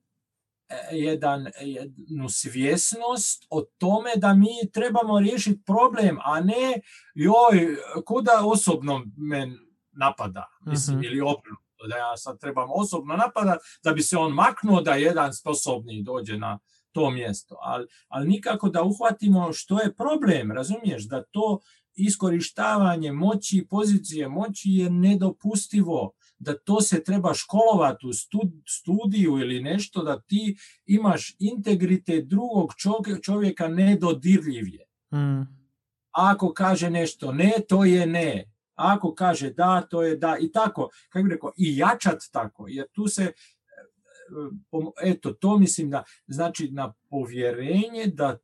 jedan, 0.92 1.48
jednu 1.62 2.30
svjesnost 2.30 3.46
o 3.50 3.62
tome 3.78 4.12
da 4.16 4.34
mi 4.34 4.72
trebamo 4.74 5.20
riješiti 5.20 5.64
problem, 5.66 6.18
a 6.24 6.40
ne 6.40 6.82
joj, 7.16 7.76
kuda 8.06 8.42
osobno 8.46 9.06
men 9.18 9.58
napada, 9.92 10.46
mislim, 10.66 10.98
Mhm. 10.98 11.06
ili 11.06 11.22
obrnuto, 11.22 11.88
da 11.90 11.98
ja 11.98 12.18
sad 12.18 12.40
trebam 12.40 12.70
osobno 12.72 13.16
napadat 13.16 13.60
da 13.84 13.94
bi 13.94 14.02
se 14.02 14.18
on 14.18 14.34
maknuo 14.34 14.82
da 14.82 14.94
jedan 14.94 15.34
sposobni 15.34 16.04
dođe 16.04 16.38
na 16.38 16.60
to 16.92 17.10
mjesto. 17.10 17.56
Ali, 17.62 17.88
ali 18.08 18.28
nikako 18.28 18.70
da 18.70 18.84
uhvatimo 18.84 19.54
što 19.54 19.82
je 19.82 19.96
problem, 19.96 20.52
razumiješ, 20.52 21.04
da 21.08 21.24
to 21.24 21.60
iskorištavanje 21.96 23.12
moći, 23.12 23.68
pozicije 23.70 24.28
moći 24.30 24.70
je 24.72 24.90
nedopustivo, 24.90 26.12
da 26.40 26.58
to 26.58 26.82
se 26.82 27.04
treba 27.04 27.34
školovati 27.34 28.08
u 28.08 28.14
stud- 28.14 28.62
studiju 28.68 29.38
ili 29.40 29.62
nešto, 29.62 30.04
da 30.04 30.20
ti 30.20 30.58
imaš 30.86 31.36
integritet 31.40 32.28
drugog 32.28 32.74
čovjeka, 32.78 33.22
čovjeka 33.22 33.68
nedodirljiv 33.68 34.68
je. 34.68 34.86
Mm. 35.20 35.48
Ako 36.12 36.54
kaže 36.54 36.90
nešto 36.90 37.32
ne, 37.32 37.52
to 37.68 37.86
je 37.86 38.06
ne. 38.08 38.52
Ako 38.76 39.14
kaže 39.16 39.50
da, 39.50 39.82
to 39.82 40.04
je 40.04 40.18
da. 40.18 40.38
I 40.40 40.52
tako, 40.52 40.90
kako 41.10 41.24
bih 41.24 41.32
rekao, 41.34 41.52
i 41.58 41.78
jačat 41.78 42.20
tako, 42.32 42.68
jer 42.68 42.86
tu 42.92 43.08
se, 43.08 43.24
e, 43.24 43.32
pom- 44.72 44.92
eto, 45.02 45.32
to 45.34 45.58
mislim 45.58 45.90
da, 45.90 46.04
znači 46.28 46.70
na 46.72 46.94
povjerenje 47.10 48.06
da 48.14 48.38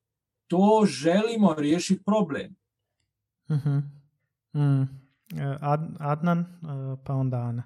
to 0.47 0.83
želimo 0.87 1.53
riješiti 1.53 2.03
problem. 2.03 2.55
Mhm. 3.51 3.77
Mm. 4.53 4.81
E, 5.37 5.57
Ad- 5.61 5.95
Adnan, 5.99 6.39
e, 6.39 6.45
pa 7.05 7.13
onda 7.13 7.37
Ana. 7.37 7.63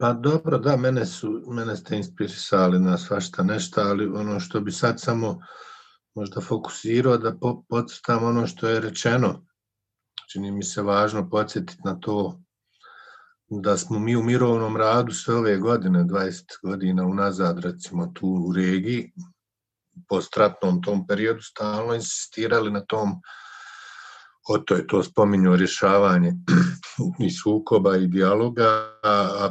Pa 0.00 0.12
dobro, 0.12 0.58
da, 0.58 0.76
mene, 0.76 1.06
su, 1.06 1.42
mene 1.46 1.76
ste 1.76 1.96
inspirisali 1.96 2.78
na 2.78 2.98
svašta 2.98 3.42
nešto, 3.42 3.80
ali 3.80 4.06
ono 4.06 4.40
što 4.40 4.60
bi 4.60 4.72
sad 4.72 5.00
samo 5.00 5.40
možda 6.14 6.40
fokusirao 6.40 7.18
da 7.18 7.34
po, 7.36 7.64
podcrtam 7.68 8.24
ono 8.24 8.46
što 8.46 8.68
je 8.68 8.80
rečeno. 8.80 9.46
Čini 10.32 10.52
mi 10.52 10.62
se 10.62 10.82
važno 10.82 11.30
podsjetiti 11.30 11.80
na 11.84 11.94
to 12.00 12.40
da 13.48 13.76
smo 13.76 13.98
mi 13.98 14.16
u 14.16 14.22
mirovnom 14.22 14.76
radu 14.76 15.12
sve 15.12 15.34
ove 15.34 15.56
godine, 15.58 16.04
20 16.04 16.42
godina 16.62 17.04
unazad, 17.04 17.58
recimo 17.58 18.06
tu 18.14 18.26
u 18.26 18.52
regiji, 18.52 19.12
postratnom 20.08 20.82
tom 20.82 21.06
periodu, 21.06 21.42
stalno 21.42 21.94
insistirali 21.94 22.70
na 22.70 22.80
tom, 22.80 23.20
o 24.48 24.58
to 24.58 24.74
je 24.74 24.86
to 24.86 25.02
spominjao 25.02 25.56
rješavanje 25.56 26.32
i 27.26 27.30
sukoba 27.30 27.96
i 27.96 28.06
dijaloga, 28.06 28.98
a 29.02 29.50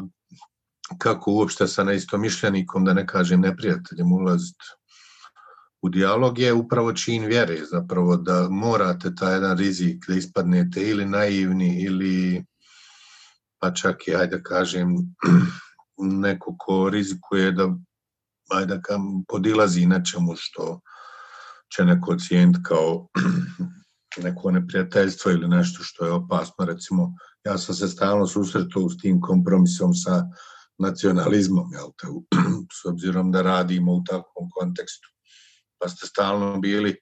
kako 0.97 1.31
uopšte 1.31 1.67
sa 1.67 1.83
neistomišljenikom, 1.83 2.85
da 2.85 2.93
ne 2.93 3.07
kažem 3.07 3.41
neprijateljem, 3.41 4.11
ulaziti 4.13 4.65
u 5.81 5.89
dijalog 5.89 6.39
je 6.39 6.53
upravo 6.53 6.93
čin 6.93 7.25
vjere, 7.25 7.65
zapravo 7.71 8.17
da 8.17 8.47
morate 8.49 9.15
taj 9.15 9.33
jedan 9.33 9.57
rizik 9.57 10.05
da 10.07 10.15
ispadnete 10.15 10.89
ili 10.89 11.05
naivni 11.05 11.81
ili 11.81 12.45
pa 13.59 13.73
čak 13.73 14.07
i, 14.07 14.15
ajde 14.15 14.43
kažem, 14.43 14.87
neko 16.25 16.55
ko 16.59 16.89
rizikuje 16.89 17.51
da 17.51 17.69
ajde 18.49 18.79
kam, 18.83 19.23
podilazi 19.27 19.85
nečemu 19.85 20.33
što 20.35 20.79
će 21.75 21.85
neko 21.85 22.11
ocijeniti 22.11 22.59
kao 22.63 23.07
neko 24.23 24.51
neprijateljstvo 24.51 25.31
ili 25.31 25.47
nešto 25.47 25.83
što 25.83 26.05
je 26.05 26.11
opasno. 26.11 26.65
Recimo, 26.65 27.13
ja 27.45 27.57
sam 27.57 27.75
se 27.75 27.87
stalno 27.87 28.27
susretao 28.27 28.89
s 28.89 28.97
tim 28.97 29.21
kompromisom 29.21 29.93
sa 29.93 30.25
nacionalizmom, 30.79 31.73
jel 31.73 31.91
te, 31.97 32.07
s 32.81 32.85
obzirom 32.85 33.31
da 33.31 33.41
radimo 33.41 33.93
u 33.93 34.03
takvom 34.03 34.49
kontekstu. 34.49 35.09
Pa 35.77 35.89
ste 35.89 36.07
stalno 36.07 36.59
bili, 36.59 36.95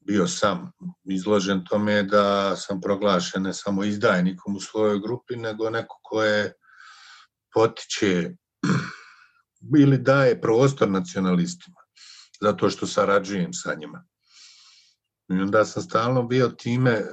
bio 0.00 0.26
sam 0.28 0.72
izložen 1.04 1.64
tome 1.64 2.02
da 2.02 2.56
sam 2.56 2.80
proglašen 2.80 3.42
ne 3.42 3.54
samo 3.54 3.84
izdajnikom 3.84 4.56
u 4.56 4.60
svojoj 4.60 5.00
grupi, 5.00 5.36
nego 5.36 5.70
neko 5.70 6.00
ko 6.02 6.22
je 6.22 6.52
potiče 7.54 8.30
ili 9.82 9.98
daje 9.98 10.40
prostor 10.40 10.90
nacionalistima, 10.90 11.80
zato 12.40 12.70
što 12.70 12.86
sarađujem 12.86 13.52
sa 13.52 13.74
njima. 13.74 14.04
I 15.28 15.34
onda 15.34 15.64
sam 15.64 15.82
stalno 15.82 16.22
bio 16.22 16.48
time 16.48 16.90
e, 16.90 17.04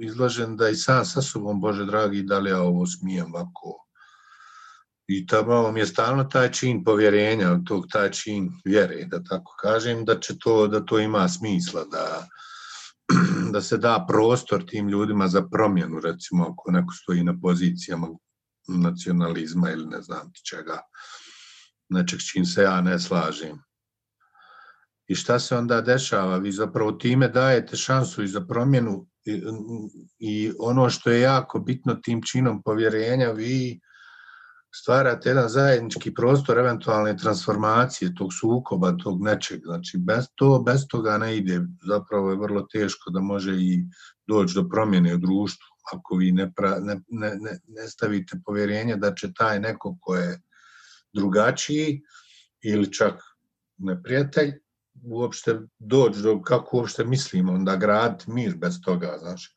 izložen 0.00 0.56
da 0.56 0.68
i 0.68 0.76
sam 0.76 1.04
sa 1.04 1.22
sobom, 1.22 1.60
Bože 1.60 1.84
dragi, 1.84 2.22
da 2.22 2.38
li 2.38 2.50
ja 2.50 2.62
ovo 2.62 2.86
smijem 2.86 3.34
ovako. 3.34 3.87
I 5.08 5.26
tamo 5.26 5.72
mi 5.72 5.80
je 5.80 5.86
stalno 5.86 6.24
taj 6.24 6.50
čin 6.52 6.84
povjerenja, 6.84 7.60
tog, 7.66 7.86
taj 7.92 8.10
čin 8.10 8.50
vjere, 8.64 9.04
da 9.04 9.22
tako 9.24 9.54
kažem, 9.62 10.04
da 10.04 10.20
će 10.20 10.38
to, 10.38 10.66
da 10.66 10.80
to 10.84 10.98
ima 10.98 11.28
smisla, 11.28 11.84
da, 11.84 12.26
da 13.52 13.60
se 13.60 13.78
da 13.78 14.04
prostor 14.08 14.64
tim 14.66 14.88
ljudima 14.88 15.28
za 15.28 15.42
promjenu, 15.52 16.00
recimo 16.00 16.44
ako 16.44 16.70
neko 16.70 16.92
stoji 16.92 17.24
na 17.24 17.34
pozicijama 17.42 18.08
nacionalizma 18.68 19.70
ili 19.70 19.86
ne 19.86 20.02
znam 20.02 20.32
ti 20.32 20.40
čega, 20.44 20.80
nečeg 21.88 22.20
čim 22.32 22.44
se 22.44 22.62
ja 22.62 22.80
ne 22.80 22.98
slažem. 22.98 23.62
I 25.06 25.14
šta 25.14 25.38
se 25.38 25.56
onda 25.56 25.80
dešava? 25.80 26.36
Vi 26.36 26.52
zapravo 26.52 26.92
time 26.92 27.28
dajete 27.28 27.76
šansu 27.76 28.22
i 28.22 28.28
za 28.28 28.40
promjenu 28.46 29.06
i, 29.24 29.42
i 30.18 30.52
ono 30.58 30.90
što 30.90 31.10
je 31.10 31.20
jako 31.20 31.58
bitno 31.58 31.94
tim 31.94 32.22
činom 32.22 32.62
povjerenja, 32.62 33.30
vi 33.30 33.80
stvarate 34.74 35.28
jedan 35.28 35.48
zajednički 35.48 36.14
prostor 36.14 36.58
eventualne 36.58 37.16
transformacije 37.16 38.14
tog 38.14 38.30
sukoba, 38.40 38.92
tog 39.02 39.22
nečeg. 39.22 39.60
Znači, 39.64 39.98
bez, 39.98 40.24
to, 40.34 40.62
bez 40.66 40.86
toga 40.88 41.18
ne 41.18 41.36
ide. 41.36 41.60
Zapravo 41.88 42.30
je 42.30 42.36
vrlo 42.36 42.66
teško 42.72 43.10
da 43.10 43.20
može 43.20 43.54
i 43.54 43.84
doći 44.26 44.54
do 44.54 44.68
promjene 44.68 45.14
u 45.14 45.18
društvu 45.18 45.78
ako 45.92 46.16
vi 46.16 46.32
ne, 46.32 46.52
pra, 46.52 46.78
ne, 46.80 47.00
ne, 47.08 47.36
ne, 47.68 47.88
stavite 47.88 48.40
povjerenje 48.44 48.96
da 48.96 49.14
će 49.14 49.32
taj 49.32 49.60
neko 49.60 49.96
ko 50.00 50.16
je 50.16 50.40
drugačiji 51.14 52.02
ili 52.62 52.92
čak 52.92 53.22
neprijatelj 53.78 54.52
uopšte 55.02 55.60
doći 55.78 56.20
do 56.22 56.42
kako 56.42 56.76
uopšte 56.76 57.04
mislimo 57.04 57.52
onda 57.52 57.76
graditi 57.76 58.30
mir 58.30 58.56
bez 58.56 58.80
toga, 58.84 59.16
znaš. 59.20 59.54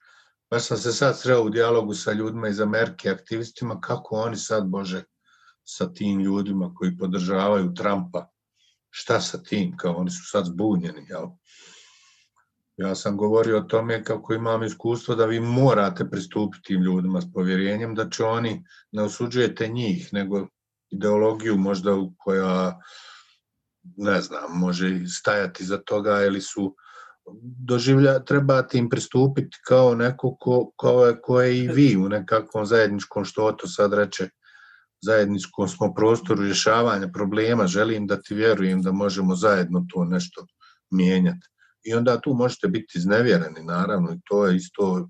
Baš 0.52 0.68
sam 0.68 0.78
se 0.78 0.92
sad 0.92 1.20
sreo 1.20 1.44
u 1.44 1.50
dijalogu 1.50 1.94
sa 1.94 2.14
ljudima 2.14 2.48
iz 2.48 2.60
Amerike, 2.60 3.10
aktivistima, 3.10 3.82
kako 3.82 4.16
oni 4.16 4.38
sad, 4.38 4.68
Bože, 4.68 5.04
sa 5.64 5.94
tim 5.94 6.20
ljudima 6.20 6.74
koji 6.76 6.98
podržavaju 6.98 7.74
Trumpa, 7.74 8.28
šta 8.90 9.22
sa 9.22 9.44
tim, 9.44 9.78
kao 9.78 9.94
oni 9.94 10.12
su 10.12 10.30
sad 10.30 10.46
zbunjeni, 10.46 11.06
jel? 11.10 11.28
Ja 12.78 12.96
sam 12.96 13.18
govorio 13.18 13.58
o 13.58 13.62
tome 13.62 14.04
kako 14.04 14.34
imam 14.34 14.64
iskustvo 14.64 15.16
da 15.16 15.26
vi 15.26 15.40
morate 15.40 16.10
pristupiti 16.10 16.64
tim 16.64 16.82
ljudima 16.82 17.22
s 17.22 17.34
povjerenjem, 17.34 17.96
da 17.96 18.10
će 18.10 18.24
oni, 18.24 18.64
ne 18.92 19.04
osuđujete 19.04 19.68
njih, 19.68 20.14
nego 20.14 20.48
ideologiju 20.90 21.58
možda 21.58 21.92
koja 22.18 22.80
ne 23.98 24.22
znam, 24.22 24.60
može 24.60 25.08
stajati 25.08 25.66
za 25.66 25.78
toga 25.78 26.24
ili 26.26 26.42
su 26.42 26.76
doživlja, 27.68 28.20
trebate 28.20 28.78
im 28.78 28.90
pristupiti 28.90 29.58
kao 29.68 29.96
neko 29.96 30.36
ko, 30.76 31.06
je, 31.06 31.22
ko 31.22 31.42
je 31.42 31.58
i 31.58 31.68
vi 31.68 31.98
u 31.98 32.10
nekakvom 32.10 32.66
zajedničkom, 32.66 33.26
što 33.26 33.52
to 33.52 33.68
sad 33.68 33.94
reče, 33.94 34.30
zajedničkom 35.02 35.68
smo 35.68 35.94
prostoru 35.94 36.44
rješavanja 36.44 37.08
problema, 37.14 37.68
želim 37.68 38.08
da 38.08 38.22
ti 38.22 38.36
vjerujem 38.36 38.82
da 38.82 38.92
možemo 38.92 39.36
zajedno 39.36 39.86
to 39.94 40.06
nešto 40.06 40.46
mijenjati. 40.92 41.48
I 41.84 41.94
onda 41.94 42.22
tu 42.22 42.34
možete 42.34 42.68
biti 42.68 42.98
iznevjereni, 42.98 43.64
naravno, 43.64 44.12
i 44.12 44.20
to 44.26 44.46
je 44.46 44.56
isto 44.56 45.10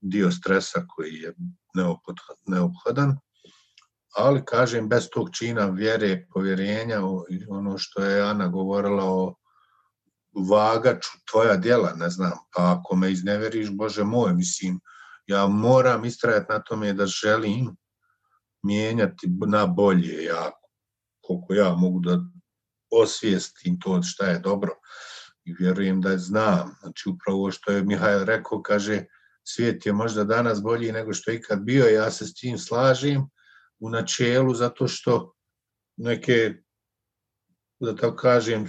dio 0.00 0.30
stresa 0.30 0.84
koji 0.88 1.14
je 1.14 1.34
neophodan 2.46 3.16
ali 4.16 4.44
kažem 4.44 4.88
bez 4.88 5.08
tog 5.12 5.28
čina 5.32 5.66
vjere, 5.66 6.26
povjerenja, 6.34 7.00
ono 7.48 7.78
što 7.78 8.04
je 8.04 8.22
Ana 8.22 8.48
govorila 8.48 9.04
o 9.04 9.34
vagaču 10.32 11.10
tvoja 11.30 11.56
djela, 11.56 11.92
ne 11.96 12.10
znam, 12.10 12.32
pa 12.56 12.76
ako 12.78 12.96
me 12.96 13.12
izneveriš, 13.12 13.70
Bože 13.70 14.04
moj, 14.04 14.34
mislim, 14.34 14.80
ja 15.26 15.46
moram 15.46 16.04
istrajati 16.04 16.52
na 16.52 16.58
tome 16.62 16.92
da 16.92 17.06
želim 17.06 17.76
mijenjati 18.62 19.28
na 19.46 19.66
bolje, 19.66 20.24
ja, 20.24 20.50
koliko 21.20 21.54
ja 21.54 21.74
mogu 21.74 22.00
da 22.00 22.20
osvijestim 22.90 23.80
to 23.80 24.02
šta 24.02 24.26
je 24.26 24.38
dobro 24.38 24.72
i 25.44 25.54
vjerujem 25.58 26.00
da 26.00 26.18
znam. 26.18 26.74
Znači 26.80 27.08
upravo 27.08 27.50
što 27.50 27.72
je 27.72 27.82
Mihajl 27.82 28.24
rekao, 28.24 28.62
kaže, 28.62 29.04
svijet 29.44 29.86
je 29.86 29.92
možda 29.92 30.24
danas 30.24 30.62
bolji 30.62 30.92
nego 30.92 31.12
što 31.12 31.30
je 31.30 31.36
ikad 31.36 31.60
bio, 31.62 31.86
ja 31.86 32.10
se 32.10 32.26
s 32.26 32.34
tim 32.34 32.58
slažem, 32.58 33.28
u 33.80 33.90
načelu 33.90 34.54
zato 34.54 34.88
što 34.88 35.34
neke 35.96 36.54
da 37.80 37.96
tako 37.96 38.16
kažem, 38.16 38.66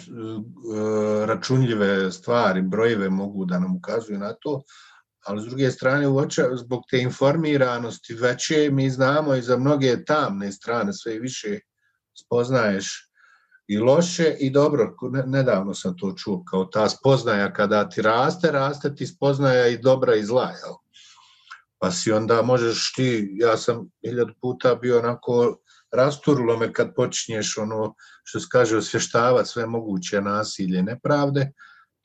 računljive 1.25 2.11
stvari, 2.11 2.61
brojeve 2.61 3.09
mogu 3.09 3.45
da 3.45 3.59
nam 3.59 3.75
ukazuju 3.75 4.19
na 4.19 4.33
to, 4.33 4.61
ali 5.25 5.41
s 5.41 5.45
druge 5.45 5.71
strane 5.71 6.07
uoča, 6.07 6.43
zbog 6.55 6.83
te 6.89 7.01
informiranosti 7.01 8.13
veće 8.13 8.69
mi 8.71 8.89
znamo 8.89 9.35
i 9.35 9.41
za 9.41 9.57
mnoge 9.57 10.05
tamne 10.05 10.51
strane 10.51 10.93
sve 10.93 11.19
više 11.19 11.59
spoznaješ 12.25 13.11
i 13.67 13.77
loše 13.77 14.35
i 14.39 14.49
dobro, 14.49 14.95
nedavno 15.25 15.73
sam 15.73 15.97
to 15.97 16.13
čuo, 16.17 16.43
kao 16.43 16.65
ta 16.65 16.89
spoznaja 16.89 17.53
kada 17.53 17.89
ti 17.89 18.01
raste, 18.01 18.51
raste 18.51 18.95
ti 18.95 19.07
spoznaja 19.07 19.67
i 19.67 19.77
dobra 19.77 20.15
i 20.15 20.23
zla, 20.23 20.49
jel? 20.49 20.75
Pa 21.79 21.91
si 21.91 22.11
onda 22.11 22.41
možeš 22.41 22.93
ti, 22.93 23.29
ja 23.33 23.57
sam 23.57 23.89
hiljad 24.05 24.27
puta 24.41 24.75
bio 24.75 24.99
onako, 24.99 25.57
rasturilo 25.91 26.57
me 26.57 26.73
kad 26.73 26.95
počinješ 26.95 27.57
ono, 27.57 27.95
što 28.23 28.39
se 28.39 28.47
kaže, 28.51 28.77
osvještavati 28.77 29.49
sve 29.49 29.65
moguće 29.65 30.21
nasilje, 30.21 30.83
nepravde, 30.83 31.51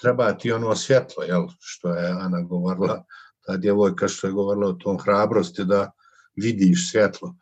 treba 0.00 0.32
ti 0.32 0.52
ono 0.52 0.76
svjetlo, 0.76 1.22
jel, 1.22 1.46
što 1.60 1.94
je 1.94 2.10
Ana 2.10 2.40
govorila, 2.40 3.04
ta 3.46 3.56
djevojka 3.56 4.08
što 4.08 4.26
je 4.26 4.32
govorila 4.32 4.68
o 4.68 4.72
tom 4.72 4.98
hrabrosti 4.98 5.64
da 5.64 5.90
vidiš 6.36 6.90
svjetlo. 6.90 7.34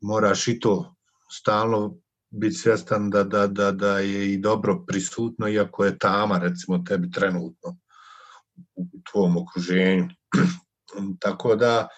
Moraš 0.00 0.48
i 0.48 0.60
to 0.60 0.94
stalno 1.32 1.96
biti 2.30 2.54
svjestan 2.54 3.10
da, 3.10 3.24
da, 3.24 3.46
da, 3.46 3.72
da 3.72 3.98
je 3.98 4.32
i 4.32 4.38
dobro 4.38 4.84
prisutno, 4.86 5.48
iako 5.48 5.84
je 5.84 5.98
tama, 5.98 6.38
recimo, 6.38 6.78
tebi 6.78 7.10
trenutno 7.10 7.76
u 8.74 8.86
tvom 9.12 9.36
okruženju. 9.36 10.08
Tako 11.24 11.56
da, 11.56 11.88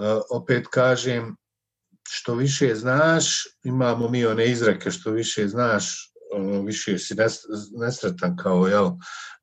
e, 0.00 0.20
opet 0.30 0.66
kažem, 0.70 1.36
što 2.10 2.34
više 2.34 2.74
znaš, 2.74 3.44
imamo 3.64 4.08
mi 4.08 4.26
one 4.26 4.50
izreke, 4.50 4.90
što 4.90 5.10
više 5.10 5.48
znaš, 5.48 6.12
ono, 6.32 6.62
više 6.62 6.98
si 6.98 7.14
nesretan 7.80 8.36
kao, 8.36 8.66
jel, 8.66 8.90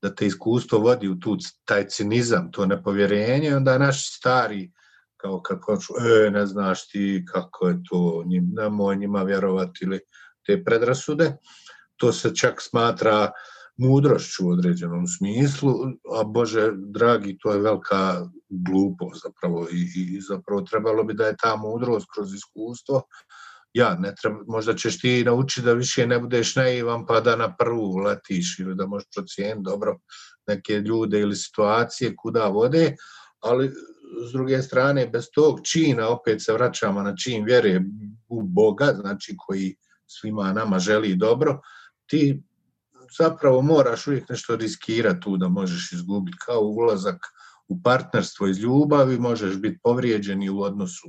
da 0.01 0.15
te 0.15 0.25
iskustvo 0.25 0.79
vodi 0.79 1.07
u 1.07 1.19
tu, 1.19 1.37
taj 1.65 1.87
cinizam, 1.87 2.51
to 2.51 2.65
nepovjerenje, 2.65 3.55
onda 3.55 3.77
naš 3.77 4.17
stari, 4.17 4.71
kao 5.17 5.41
poču, 5.67 5.93
e, 6.25 6.31
ne 6.31 6.45
znaš 6.45 6.89
ti 6.89 7.25
kako 7.31 7.67
je 7.67 7.79
to, 7.89 8.23
njim, 8.25 8.51
nemoj 8.53 8.95
njima 8.95 9.23
vjerovati 9.23 9.79
ili 9.81 9.99
te 10.45 10.63
predrasude, 10.63 11.37
to 11.97 12.13
se 12.13 12.35
čak 12.35 12.61
smatra 12.61 13.31
mudrošću 13.77 14.47
u 14.47 14.49
određenom 14.49 15.07
smislu, 15.07 15.73
a 16.19 16.23
Bože 16.23 16.71
dragi, 16.75 17.37
to 17.41 17.53
je 17.53 17.59
velika 17.59 18.29
glupost 18.69 19.21
zapravo 19.23 19.67
i, 19.71 20.15
i 20.15 20.21
zapravo 20.21 20.61
trebalo 20.61 21.03
bi 21.03 21.13
da 21.13 21.27
je 21.27 21.37
ta 21.41 21.55
mudrost 21.55 22.07
kroz 22.15 22.33
iskustvo. 22.33 23.01
Ja, 23.73 23.95
ne 23.99 24.13
treba, 24.21 24.39
možda 24.47 24.75
ćeš 24.75 24.99
ti 24.99 25.23
naučiti 25.23 25.65
da 25.65 25.73
više 25.73 26.07
ne 26.07 26.19
budeš 26.19 26.55
naivan 26.55 27.05
pa 27.05 27.19
da 27.19 27.35
na 27.35 27.55
prvu 27.55 27.97
letiš 27.97 28.59
ili 28.59 28.75
da 28.75 28.85
možeš 28.85 29.07
procijeniti 29.15 29.63
dobro 29.63 29.97
neke 30.47 30.73
ljude 30.73 31.19
ili 31.19 31.35
situacije 31.35 32.15
kuda 32.15 32.47
vode, 32.47 32.95
ali 33.39 33.71
s 34.29 34.31
druge 34.31 34.61
strane, 34.61 35.07
bez 35.07 35.25
tog 35.33 35.59
čina, 35.63 36.09
opet 36.09 36.43
se 36.43 36.53
vraćamo 36.53 37.01
na 37.01 37.15
čin 37.15 37.45
vjere 37.45 37.81
u 38.27 38.41
Boga, 38.41 38.93
znači 39.01 39.35
koji 39.37 39.75
svima 40.07 40.53
nama 40.53 40.79
želi 40.79 41.15
dobro, 41.15 41.61
ti 42.07 42.43
zapravo 43.17 43.61
moraš 43.61 44.07
uvijek 44.07 44.29
nešto 44.29 44.55
riskirati 44.55 45.19
tu 45.21 45.37
da 45.37 45.47
možeš 45.47 45.91
izgubiti, 45.91 46.37
kao 46.45 46.61
ulazak 46.61 47.15
u 47.67 47.81
partnerstvo 47.83 48.47
iz 48.47 48.57
ljubavi, 48.59 49.19
možeš 49.19 49.57
biti 49.57 49.79
povrijeđen 49.83 50.43
i 50.43 50.49
u 50.49 50.61
odnosu 50.61 51.07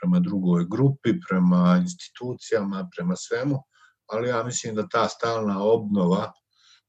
prema 0.00 0.20
drugoj 0.20 0.66
grupi, 0.70 1.20
prema 1.28 1.78
institucijama, 1.82 2.88
prema 2.96 3.16
svemu, 3.16 3.58
ali 4.06 4.28
ja 4.28 4.42
mislim 4.42 4.74
da 4.74 4.88
ta 4.88 5.08
stalna 5.08 5.62
obnova 5.62 6.32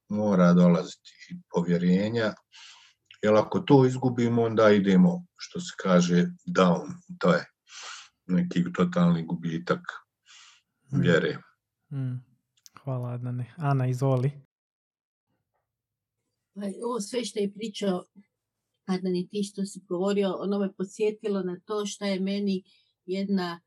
mora 0.10 0.54
dolaziti 0.54 1.40
povjerenja, 1.54 2.34
jer 3.22 3.36
ako 3.36 3.60
to 3.60 3.86
izgubimo, 3.86 4.44
onda 4.44 4.70
idemo, 4.70 5.26
što 5.38 5.60
se 5.60 5.74
kaže, 5.84 6.26
down, 6.48 6.92
to 7.20 7.34
je 7.34 7.46
neki 8.26 8.64
totalni 8.74 9.26
gubitak 9.26 9.80
mm. 10.92 11.02
vjere. 11.02 11.38
Mm. 11.94 12.34
Hvala 12.84 13.10
Adnane. 13.10 13.54
Ana, 13.58 13.88
izvoli. 13.88 14.32
Ovo 16.86 17.02
sve 17.02 17.26
što 17.26 17.40
je 17.40 17.54
pričao 17.54 18.04
Adnan 18.86 19.28
ti 19.32 19.44
što 19.44 19.66
si 19.66 19.80
govorio, 19.80 20.36
ono 20.40 20.60
me 20.60 20.74
podsjetilo 20.74 21.44
na 21.44 21.60
to 21.66 21.86
što 21.86 22.06
je 22.06 22.20
meni 22.20 22.64
jedna 23.06 23.62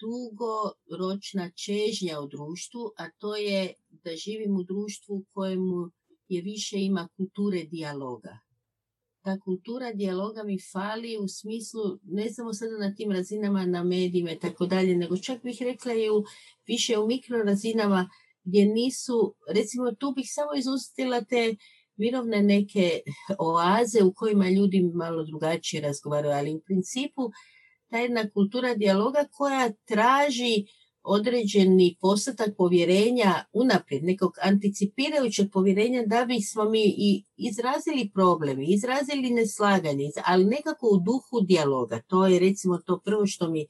dugoročna 0.00 1.50
čežnja 1.50 2.20
u 2.20 2.28
društvu, 2.28 2.92
a 2.96 3.10
to 3.18 3.36
je 3.36 3.72
da 3.88 4.16
živim 4.16 4.56
u 4.56 4.62
društvu 4.62 5.14
u 5.16 5.24
kojemu 5.32 5.90
je 6.28 6.42
više 6.42 6.76
ima 6.78 7.08
kulture 7.16 7.64
dijaloga. 7.64 8.38
Ta 9.24 9.40
kultura 9.40 9.92
dijaloga 9.92 10.42
mi 10.42 10.58
fali 10.72 11.18
u 11.18 11.28
smislu, 11.28 11.98
ne 12.02 12.32
samo 12.32 12.52
sada 12.52 12.78
na 12.78 12.94
tim 12.94 13.12
razinama, 13.12 13.66
na 13.66 13.84
medijima 13.84 14.30
i 14.30 14.38
tako 14.38 14.66
dalje, 14.66 14.96
nego 14.96 15.16
čak 15.16 15.42
bih 15.42 15.56
rekla 15.60 15.92
i 15.94 16.08
više 16.66 16.98
u 16.98 17.06
mikrorazinama 17.06 18.10
gdje 18.44 18.66
nisu, 18.66 19.34
recimo 19.48 19.92
tu 19.92 20.12
bih 20.16 20.26
samo 20.28 20.50
izustila 20.58 21.24
te 21.24 21.56
mirovne 21.96 22.42
neke 22.42 23.00
oaze 23.38 24.02
u 24.04 24.12
kojima 24.12 24.48
ljudi 24.48 24.82
malo 24.94 25.24
drugačije 25.24 25.82
razgovaraju, 25.82 26.34
ali 26.34 26.54
u 26.54 26.60
principu 26.60 27.30
ta 27.90 27.98
jedna 27.98 28.30
kultura 28.30 28.74
dijaloga 28.74 29.24
koja 29.32 29.72
traži 29.84 30.64
određeni 31.04 31.96
postotak 32.00 32.56
povjerenja 32.56 33.44
unaprijed, 33.52 34.04
nekog 34.04 34.32
anticipirajućeg 34.42 35.50
povjerenja 35.52 36.02
da 36.06 36.24
bismo 36.24 36.64
mi 36.64 36.84
i 36.84 37.24
izrazili 37.36 38.10
probleme, 38.14 38.64
izrazili 38.64 39.30
neslaganje, 39.30 40.10
ali 40.24 40.44
nekako 40.44 40.88
u 40.88 40.98
duhu 40.98 41.46
dijaloga. 41.46 42.00
To 42.06 42.26
je 42.26 42.38
recimo 42.38 42.78
to 42.78 43.00
prvo 43.04 43.26
što 43.26 43.50
mi 43.50 43.66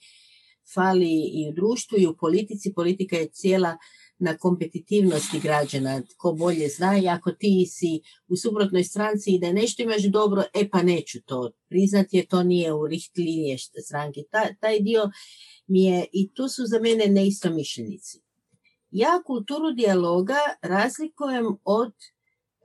fali 0.74 1.12
i 1.32 1.48
u 1.50 1.52
društvu 1.52 1.98
i 1.98 2.06
u 2.06 2.16
politici. 2.16 2.74
Politika 2.74 3.16
je 3.16 3.28
cijela 3.28 3.76
na 4.18 4.36
kompetitivnosti 4.36 5.40
građana, 5.40 6.02
ko 6.16 6.32
bolje 6.32 6.68
zna 6.68 6.98
i 6.98 7.08
ako 7.08 7.32
ti 7.32 7.66
si 7.70 8.00
u 8.28 8.36
suprotnoj 8.36 8.84
stranci 8.84 9.30
i 9.30 9.38
da 9.38 9.52
nešto 9.52 9.82
imaš 9.82 10.02
dobro, 10.02 10.42
e 10.54 10.68
pa 10.68 10.82
neću 10.82 11.22
to 11.22 11.50
priznati 11.68 12.16
jer 12.16 12.26
to 12.26 12.42
nije 12.42 12.72
u 12.72 12.86
riht 12.86 13.16
linije 13.16 13.58
stranke. 13.58 14.20
Ta, 14.30 14.54
taj 14.60 14.80
dio 14.80 15.10
mi 15.66 15.84
je, 15.84 16.06
i 16.12 16.34
tu 16.34 16.48
su 16.48 16.62
za 16.66 16.78
mene 16.78 17.06
neistomišljenici. 17.06 18.20
Ja 18.90 19.22
kulturu 19.26 19.72
dijaloga 19.72 20.38
razlikujem 20.62 21.46
od, 21.64 21.92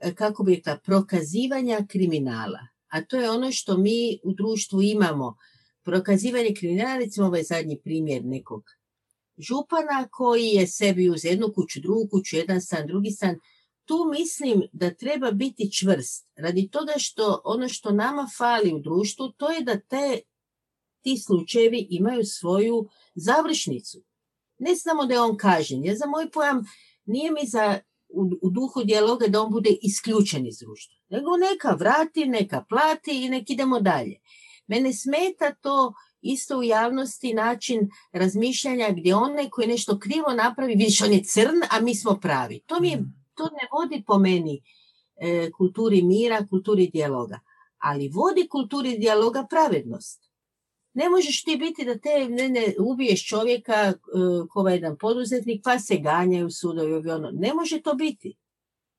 e, 0.00 0.14
kako 0.14 0.42
bi 0.42 0.54
rekla, 0.54 0.78
prokazivanja 0.84 1.86
kriminala. 1.88 2.58
A 2.88 3.04
to 3.04 3.16
je 3.16 3.30
ono 3.30 3.52
što 3.52 3.76
mi 3.76 4.18
u 4.24 4.32
društvu 4.32 4.82
imamo. 4.82 5.36
Prokazivanje 5.82 6.54
kriminala, 6.58 6.98
recimo 6.98 7.26
ovaj 7.26 7.42
zadnji 7.42 7.80
primjer 7.84 8.24
nekog 8.24 8.62
župana 9.40 10.08
koji 10.10 10.46
je 10.46 10.66
sebi 10.66 11.10
uz 11.10 11.24
jednu 11.24 11.52
kuću, 11.54 11.80
drugu 11.80 12.08
kuću, 12.10 12.36
jedan 12.36 12.60
stan, 12.60 12.86
drugi 12.86 13.10
stan. 13.10 13.36
Tu 13.84 13.96
mislim 14.18 14.62
da 14.72 14.94
treba 14.94 15.30
biti 15.30 15.72
čvrst. 15.72 16.28
Radi 16.36 16.68
toga 16.70 16.92
što 16.96 17.40
ono 17.44 17.68
što 17.68 17.90
nama 17.90 18.28
fali 18.38 18.74
u 18.74 18.78
društvu, 18.78 19.28
to 19.28 19.50
je 19.50 19.60
da 19.60 19.80
te, 19.80 20.20
ti 21.02 21.18
slučajevi 21.18 21.86
imaju 21.90 22.24
svoju 22.24 22.88
završnicu. 23.14 24.02
Ne 24.58 24.76
samo 24.76 25.06
da 25.06 25.14
je 25.14 25.20
on 25.20 25.36
kažen. 25.36 25.84
Ja 25.84 25.96
za 25.96 26.06
moj 26.06 26.30
pojam 26.30 26.64
nije 27.04 27.30
mi 27.30 27.46
za 27.46 27.78
u, 28.08 28.22
u 28.42 28.50
duhu 28.50 28.84
dijaloga 28.84 29.26
da 29.26 29.42
on 29.42 29.52
bude 29.52 29.76
isključen 29.82 30.46
iz 30.46 30.58
društva. 30.58 30.96
Nego 31.08 31.30
neka 31.36 31.74
vrati, 31.74 32.24
neka 32.24 32.64
plati 32.68 33.24
i 33.24 33.28
nek 33.28 33.50
idemo 33.50 33.80
dalje. 33.80 34.20
Mene 34.66 34.92
smeta 34.92 35.54
to 35.54 35.94
isto 36.22 36.58
u 36.58 36.62
javnosti 36.62 37.34
način 37.34 37.90
razmišljanja 38.12 38.88
gdje 38.90 39.14
onaj 39.14 39.50
koji 39.50 39.68
nešto 39.68 39.98
krivo 39.98 40.32
napravi, 40.34 40.74
vidiš 40.74 41.02
on 41.02 41.12
je 41.12 41.24
crn, 41.24 41.62
a 41.70 41.80
mi 41.80 41.94
smo 41.94 42.18
pravi. 42.22 42.60
To, 42.66 42.80
mi, 42.80 42.96
mm. 42.96 43.14
to 43.34 43.44
ne 43.44 43.68
vodi 43.72 44.04
po 44.06 44.18
meni 44.18 44.62
e, 45.16 45.50
kulturi 45.50 46.02
mira, 46.02 46.46
kulturi 46.50 46.86
dijaloga. 46.86 47.40
Ali 47.78 48.08
vodi 48.08 48.48
kulturi 48.48 48.98
dijaloga 48.98 49.46
pravednost. 49.50 50.30
Ne 50.94 51.08
možeš 51.08 51.44
ti 51.44 51.56
biti 51.56 51.84
da 51.84 51.98
te 51.98 52.28
ne, 52.28 52.48
ne 52.48 52.74
ubiješ 52.78 53.26
čovjeka 53.28 53.72
e, 53.72 53.94
kova 54.48 54.70
jedan 54.70 54.98
poduzetnik 54.98 55.60
pa 55.64 55.78
se 55.78 55.96
ganjaju 55.96 56.50
sudovi. 56.50 57.10
Ono. 57.10 57.30
Ne 57.30 57.54
može 57.54 57.80
to 57.80 57.94
biti. 57.94 58.36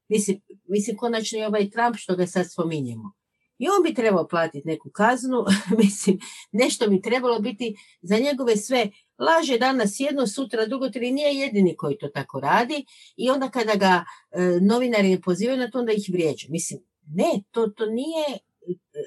Mislim, 0.09 0.41
mislim 0.67 0.97
konačno 0.97 1.39
i 1.39 1.43
ovaj 1.43 1.69
Trump 1.69 1.95
što 1.97 2.15
ga 2.15 2.28
sad 2.28 2.51
spominjemo. 2.51 3.13
I 3.62 3.68
on 3.70 3.84
bi 3.84 3.93
trebao 3.93 4.28
platiti 4.28 4.68
neku 4.68 4.89
kaznu, 4.89 5.45
mislim, 5.84 6.20
nešto 6.51 6.88
bi 6.88 7.01
trebalo 7.01 7.39
biti 7.39 7.76
za 8.01 8.18
njegove 8.18 8.57
sve. 8.57 8.89
Laže 9.18 9.57
danas 9.57 9.99
jedno, 9.99 10.28
sutra 10.28 10.66
drugo, 10.66 10.89
tri, 10.89 11.12
nije 11.12 11.36
jedini 11.36 11.76
koji 11.76 11.97
to 11.97 12.07
tako 12.07 12.39
radi 12.39 12.86
i 13.16 13.30
onda 13.30 13.49
kada 13.49 13.76
ga 13.76 14.05
e, 14.32 14.59
novinari 14.62 15.09
ne 15.09 15.22
pozivaju 15.22 15.59
na 15.59 15.70
to, 15.72 15.80
onda 15.80 15.91
ih 15.91 16.09
vrijeđa. 16.12 16.47
Mislim, 16.49 16.80
ne, 17.07 17.43
to, 17.51 17.68
to 17.68 17.86
nije 17.86 18.26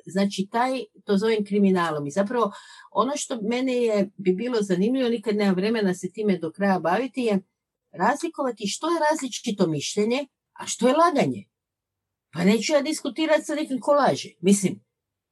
znači 0.06 0.48
taj, 0.50 0.84
to 1.04 1.16
zovem 1.16 1.44
kriminalom. 1.44 2.06
I 2.06 2.10
zapravo 2.10 2.52
ono 2.90 3.12
što 3.16 3.38
mene 3.42 3.76
je 3.76 4.10
bi 4.16 4.32
bilo 4.32 4.62
zanimljivo, 4.62 5.08
nikad 5.08 5.36
nema 5.36 5.52
vremena 5.52 5.94
se 5.94 6.12
time 6.12 6.38
do 6.38 6.52
kraja 6.52 6.78
baviti, 6.78 7.22
je 7.22 7.40
razlikovati 7.92 8.66
što 8.66 8.86
je 8.86 9.00
različito 9.10 9.66
mišljenje, 9.66 10.26
a 10.52 10.66
što 10.66 10.88
je 10.88 10.94
laganje. 10.94 11.44
Pa 12.34 12.44
neću 12.44 12.72
ja 12.72 12.82
diskutirati 12.82 13.44
sa 13.44 13.54
nekim 13.54 13.80
kolaže. 13.80 14.28
Mislim, 14.40 14.80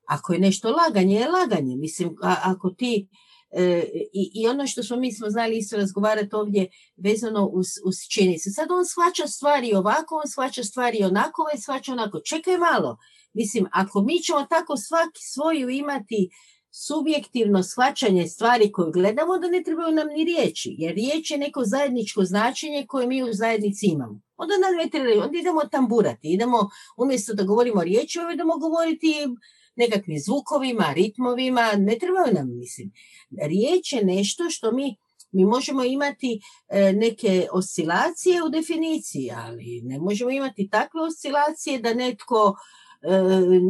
ako 0.09 0.33
je 0.33 0.39
nešto 0.39 0.71
laganje, 0.71 1.15
je 1.15 1.29
laganje. 1.29 1.77
Mislim, 1.77 2.17
a, 2.23 2.37
ako 2.43 2.71
ti... 2.71 3.09
E, 3.55 3.85
i, 4.13 4.31
I 4.35 4.49
ono 4.49 4.67
što 4.67 4.83
smo 4.83 4.97
mi 4.97 5.13
smo 5.13 5.31
znali 5.31 5.59
isto 5.59 5.77
razgovarati 5.77 6.35
ovdje 6.35 6.69
vezano 6.97 7.47
uz, 7.47 7.67
uz 7.85 7.95
činjenice. 8.13 8.51
Sad 8.51 8.71
on 8.71 8.85
shvaća 8.87 9.27
stvari 9.27 9.75
ovako, 9.75 10.15
on 10.15 10.31
shvaća 10.31 10.63
stvari 10.65 11.05
onako, 11.05 11.43
on 11.55 11.61
shvaća 11.61 11.93
onako. 11.93 12.21
Čekaj 12.21 12.59
malo. 12.59 12.97
Mislim, 13.33 13.67
ako 13.73 14.03
mi 14.03 14.19
ćemo 14.19 14.47
tako 14.51 14.77
svaki 14.77 15.23
svoju 15.35 15.69
imati 15.69 16.29
subjektivno 16.75 17.63
shvaćanje 17.63 18.27
stvari 18.27 18.73
koje 18.73 18.93
gledamo, 18.93 19.39
da 19.39 19.49
ne 19.49 19.63
trebaju 19.63 19.95
nam 19.95 20.09
ni 20.09 20.25
riječi, 20.25 20.75
jer 20.79 20.95
riječ 20.95 21.31
je 21.31 21.39
neko 21.39 21.63
zajedničko 21.65 22.25
značenje 22.25 22.85
koje 22.89 23.07
mi 23.07 23.23
u 23.23 23.33
zajednici 23.33 23.87
imamo. 23.87 24.21
Onda 24.37 24.55
nam 24.59 24.77
ne 24.77 24.91
treba, 24.91 25.25
onda 25.25 25.39
idemo 25.39 25.61
tamburati, 25.71 26.33
idemo, 26.33 26.69
umjesto 26.97 27.35
da 27.35 27.43
govorimo 27.43 27.85
riječima, 27.85 28.33
idemo 28.33 28.59
govoriti 28.59 29.15
nekakvim 29.77 30.19
zvukovima, 30.19 30.93
ritmovima, 30.95 31.73
ne 31.77 31.99
trebaju 31.99 32.35
nam, 32.35 32.59
mislim. 32.59 32.93
Riječ 33.43 33.93
je 33.93 34.05
nešto 34.05 34.51
što 34.51 34.73
mi 34.73 34.97
mi 35.33 35.45
možemo 35.45 35.85
imati 35.85 36.41
e, 36.69 36.93
neke 36.93 37.49
oscilacije 37.53 38.43
u 38.43 38.49
definiciji, 38.49 39.31
ali 39.37 39.81
ne 39.85 39.99
možemo 39.99 40.31
imati 40.31 40.69
takve 40.71 41.01
oscilacije 41.01 41.79
da 41.79 41.95
netko 41.95 42.57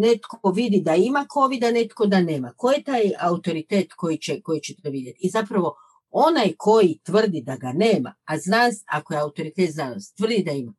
netko 0.01 0.51
vidi 0.51 0.81
da 0.81 0.95
ima 0.95 1.27
covid 1.33 1.63
netko 1.63 2.07
da 2.07 2.21
nema. 2.21 2.53
Ko 2.57 2.71
je 2.71 2.85
taj 2.85 3.13
autoritet 3.21 3.93
koji 3.93 4.19
će, 4.19 4.41
koji 4.41 4.61
će 4.61 4.75
to 4.83 4.91
vidjeti? 4.91 5.19
I 5.23 5.31
zapravo 5.31 5.77
onaj 6.11 6.53
koji 6.59 6.99
tvrdi 7.03 7.43
da 7.43 7.57
ga 7.57 7.73
nema, 7.73 8.15
a 8.25 8.39
zna, 8.39 8.71
ako 8.87 9.15
je 9.15 9.21
autoritet 9.21 9.71
znanost, 9.71 10.17
tvrdi 10.17 10.43
da 10.43 10.53
ima, 10.53 10.75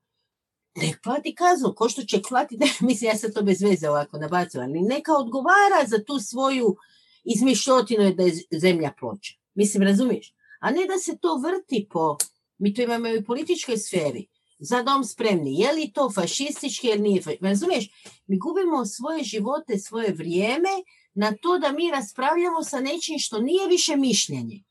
nek 0.75 1.01
plati 1.03 1.35
kaznu, 1.35 1.73
ko 1.75 1.89
što 1.89 2.03
će 2.03 2.21
platiti, 2.29 2.65
mislim 2.87 3.09
ja 3.09 3.17
sad 3.17 3.33
to 3.33 3.41
bez 3.41 3.61
veze 3.61 3.89
ovako 3.89 4.17
nabacim, 4.17 4.61
ali 4.61 4.81
neka 4.81 5.13
odgovara 5.13 5.87
za 5.87 6.03
tu 6.03 6.19
svoju 6.19 6.75
izmišljotinu 7.23 8.13
da 8.13 8.23
je 8.23 8.33
zemlja 8.51 8.93
ploča. 8.99 9.33
Mislim, 9.53 9.83
razumiješ? 9.83 10.33
A 10.59 10.71
ne 10.71 10.85
da 10.87 10.97
se 10.99 11.17
to 11.17 11.37
vrti 11.37 11.87
po, 11.91 12.17
mi 12.57 12.73
to 12.73 12.81
imamo 12.81 13.07
i 13.07 13.17
u 13.17 13.23
političkoj 13.23 13.77
sferi, 13.77 14.27
za 14.63 14.83
dom 14.83 15.03
spremni. 15.03 15.59
Je 15.59 15.71
li 15.73 15.91
to 15.91 16.09
fašistički 16.11 16.87
ili 16.87 17.01
nije 17.01 17.21
fašistički? 17.21 17.45
Razumiješ? 17.45 17.89
Mi 18.27 18.37
gubimo 18.37 18.85
svoje 18.85 19.23
živote, 19.23 19.77
svoje 19.77 20.13
vrijeme 20.13 20.69
na 21.13 21.31
to 21.41 21.57
da 21.57 21.71
mi 21.71 21.91
raspravljamo 21.91 22.63
sa 22.63 22.79
nečim 22.79 23.19
što 23.19 23.39
nije 23.39 23.67
više 23.67 23.95
mišljenje. 23.95 24.63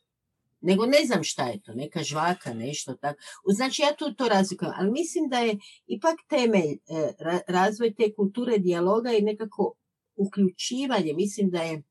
Nego 0.61 0.87
ne 0.87 1.05
znam 1.07 1.23
šta 1.23 1.47
je 1.47 1.61
to, 1.61 1.75
neka 1.75 2.03
žvaka, 2.03 2.55
nešto 2.55 2.95
tako. 2.95 3.21
Znači 3.47 3.83
ja 3.83 3.97
tu 3.97 4.15
to 4.15 4.29
razlikujem, 4.29 4.73
ali 4.77 4.91
mislim 4.91 5.29
da 5.29 5.39
je 5.39 5.59
ipak 5.87 6.17
temelj 6.29 6.73
e, 6.73 7.13
razvoj 7.49 7.95
te 7.95 8.15
kulture 8.15 8.59
dijaloga 8.59 9.13
i 9.13 9.23
nekako 9.23 9.75
uključivanje. 10.17 11.13
Mislim 11.13 11.51
da 11.51 11.63
je 11.63 11.83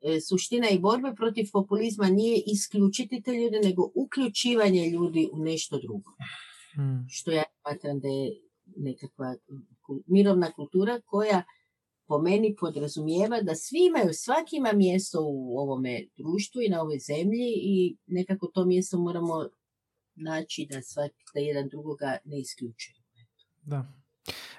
e, 0.00 0.20
suština 0.20 0.68
i 0.70 0.78
borbe 0.78 1.12
protiv 1.16 1.46
populizma 1.52 2.06
nije 2.06 2.42
isključiti 2.46 3.22
te 3.22 3.32
ljude, 3.32 3.60
nego 3.60 3.90
uključivanje 3.94 4.90
ljudi 4.90 5.28
u 5.32 5.38
nešto 5.38 5.78
drugo. 5.78 6.10
Hmm. 6.74 7.06
Što 7.08 7.30
ja 7.30 7.42
smatram 7.60 8.00
da 8.00 8.08
je 8.08 8.32
nekakva 8.76 9.36
mirovna 10.06 10.52
kultura 10.52 11.00
koja 11.06 11.42
po 12.06 12.18
meni 12.18 12.56
podrazumijeva 12.60 13.40
da 13.40 13.54
svi 13.54 13.78
imaju, 13.86 14.12
svaki 14.12 14.56
ima 14.56 14.72
mjesto 14.72 15.18
u 15.22 15.58
ovome 15.58 16.04
društvu 16.16 16.60
i 16.62 16.68
na 16.68 16.82
ovoj 16.82 16.98
zemlji 16.98 17.52
i 17.54 17.96
nekako 18.06 18.46
to 18.46 18.64
mjesto 18.64 18.98
moramo 18.98 19.34
naći 20.14 20.66
da, 20.70 20.82
svaki, 20.82 21.24
da 21.34 21.40
jedan 21.40 21.68
drugoga 21.68 22.16
ne 22.24 22.40
isključuje. 22.40 22.96
Da. 23.62 23.92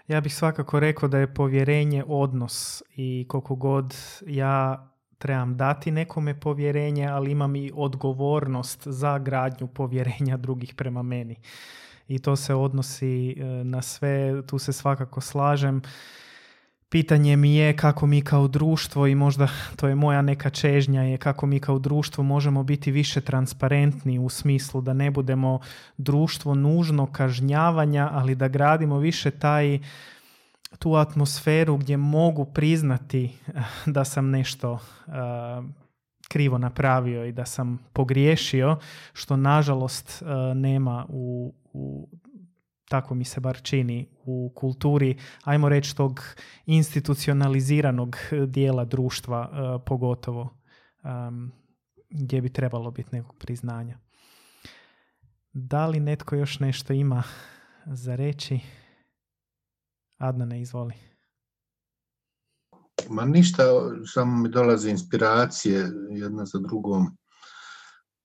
Ja 0.07 0.21
bih 0.21 0.35
svakako 0.35 0.79
rekao 0.79 1.09
da 1.09 1.17
je 1.17 1.33
povjerenje 1.33 2.03
odnos 2.07 2.83
i 2.95 3.25
koliko 3.29 3.55
god 3.55 3.95
ja 4.27 4.89
trebam 5.17 5.57
dati 5.57 5.91
nekome 5.91 6.39
povjerenje, 6.39 7.07
ali 7.07 7.31
imam 7.31 7.55
i 7.55 7.71
odgovornost 7.75 8.81
za 8.85 9.19
gradnju 9.19 9.67
povjerenja 9.67 10.37
drugih 10.37 10.73
prema 10.75 11.01
meni 11.01 11.35
i 12.07 12.19
to 12.19 12.35
se 12.35 12.53
odnosi 12.53 13.31
e, 13.31 13.43
na 13.63 13.81
sve, 13.81 14.47
tu 14.47 14.59
se 14.59 14.73
svakako 14.73 15.21
slažem. 15.21 15.81
Pitanje 16.89 17.37
mi 17.37 17.55
je 17.55 17.77
kako 17.77 18.07
mi 18.07 18.21
kao 18.21 18.47
društvo 18.47 19.07
i 19.07 19.15
možda 19.15 19.47
to 19.77 19.87
je 19.87 19.95
moja 19.95 20.21
neka 20.21 20.49
čežnja 20.49 21.01
je 21.01 21.17
kako 21.17 21.45
mi 21.45 21.59
kao 21.59 21.79
društvo 21.79 22.23
možemo 22.23 22.63
biti 22.63 22.91
više 22.91 23.21
transparentni 23.21 24.19
u 24.19 24.29
smislu 24.29 24.81
da 24.81 24.93
ne 24.93 25.11
budemo 25.11 25.59
društvo 25.97 26.55
nužno 26.55 27.05
kažnjavanja, 27.05 28.09
ali 28.11 28.35
da 28.35 28.47
gradimo 28.47 28.97
više 28.97 29.31
taj 29.31 29.79
tu 30.79 30.95
atmosferu 30.95 31.77
gdje 31.77 31.97
mogu 31.97 32.45
priznati 32.45 33.37
da 33.85 34.05
sam 34.05 34.29
nešto 34.29 34.79
e, 35.07 35.11
krivo 36.27 36.57
napravio 36.57 37.25
i 37.25 37.31
da 37.31 37.45
sam 37.45 37.79
pogriješio, 37.93 38.77
što 39.13 39.37
nažalost 39.37 40.21
e, 40.21 40.55
nema 40.55 41.05
u, 41.09 41.53
u 41.73 42.09
tako 42.89 43.15
mi 43.15 43.25
se 43.25 43.39
bar 43.39 43.61
čini 43.61 44.09
u 44.25 44.51
kulturi, 44.55 45.17
ajmo 45.43 45.69
reći 45.69 45.95
tog 45.95 46.21
institucionaliziranog 46.65 48.15
dijela 48.47 48.85
društva 48.85 49.49
uh, 49.49 49.81
pogotovo 49.85 50.57
um, 51.03 51.51
gdje 52.09 52.41
bi 52.41 52.53
trebalo 52.53 52.91
biti 52.91 53.09
nekog 53.15 53.37
priznanja. 53.37 53.99
Da 55.53 55.87
li 55.87 55.99
netko 55.99 56.35
još 56.35 56.59
nešto 56.59 56.93
ima 56.93 57.23
za 57.85 58.15
reći? 58.15 58.59
Adna 60.17 60.45
ne 60.45 60.61
izvoli. 60.61 60.93
Ma 63.09 63.25
ništa, 63.25 63.63
samo 64.13 64.37
mi 64.37 64.49
dolaze 64.49 64.89
inspiracije 64.89 65.89
jedna 66.09 66.45
za 66.45 66.59
drugom. 66.59 67.17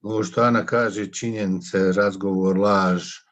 Ovo 0.03 0.25
što 0.25 0.43
Ana 0.43 0.67
kaže, 0.67 1.13
činjenice, 1.13 1.93
razgovor, 1.93 2.59
laž, 2.59 3.28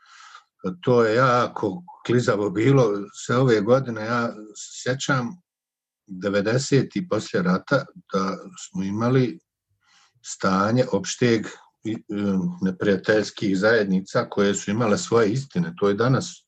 to 0.82 1.04
je 1.04 1.16
jako 1.16 1.82
klizavo 2.06 2.50
bilo 2.50 2.84
sve 3.14 3.36
ove 3.36 3.60
godine. 3.60 4.04
Ja 4.04 4.34
sjećam 4.82 5.42
90. 6.08 6.88
i 6.94 7.08
poslije 7.08 7.42
rata 7.42 7.84
da 8.12 8.36
smo 8.58 8.82
imali 8.82 9.38
stanje 10.24 10.84
opšteg 10.92 11.46
neprijateljskih 12.62 13.58
zajednica 13.58 14.28
koje 14.30 14.54
su 14.54 14.70
imale 14.70 14.98
svoje 14.98 15.32
istine. 15.32 15.74
To 15.78 15.88
je 15.88 15.94
danas 15.94 16.46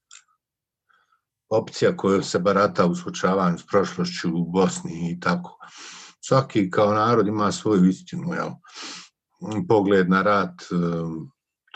opcija 1.48 1.96
koja 1.96 2.22
se 2.22 2.38
barata 2.38 2.86
u 2.86 2.94
slučavanju 2.94 3.58
s 3.58 3.66
prošlošću 3.66 4.28
u 4.34 4.44
Bosni 4.44 5.12
i 5.12 5.20
tako. 5.20 5.58
Svaki 6.20 6.70
kao 6.70 6.94
narod 6.94 7.26
ima 7.26 7.52
svoju 7.52 7.84
istinu, 7.84 8.28
pogled 9.68 10.10
na 10.10 10.22
rat, 10.22 10.54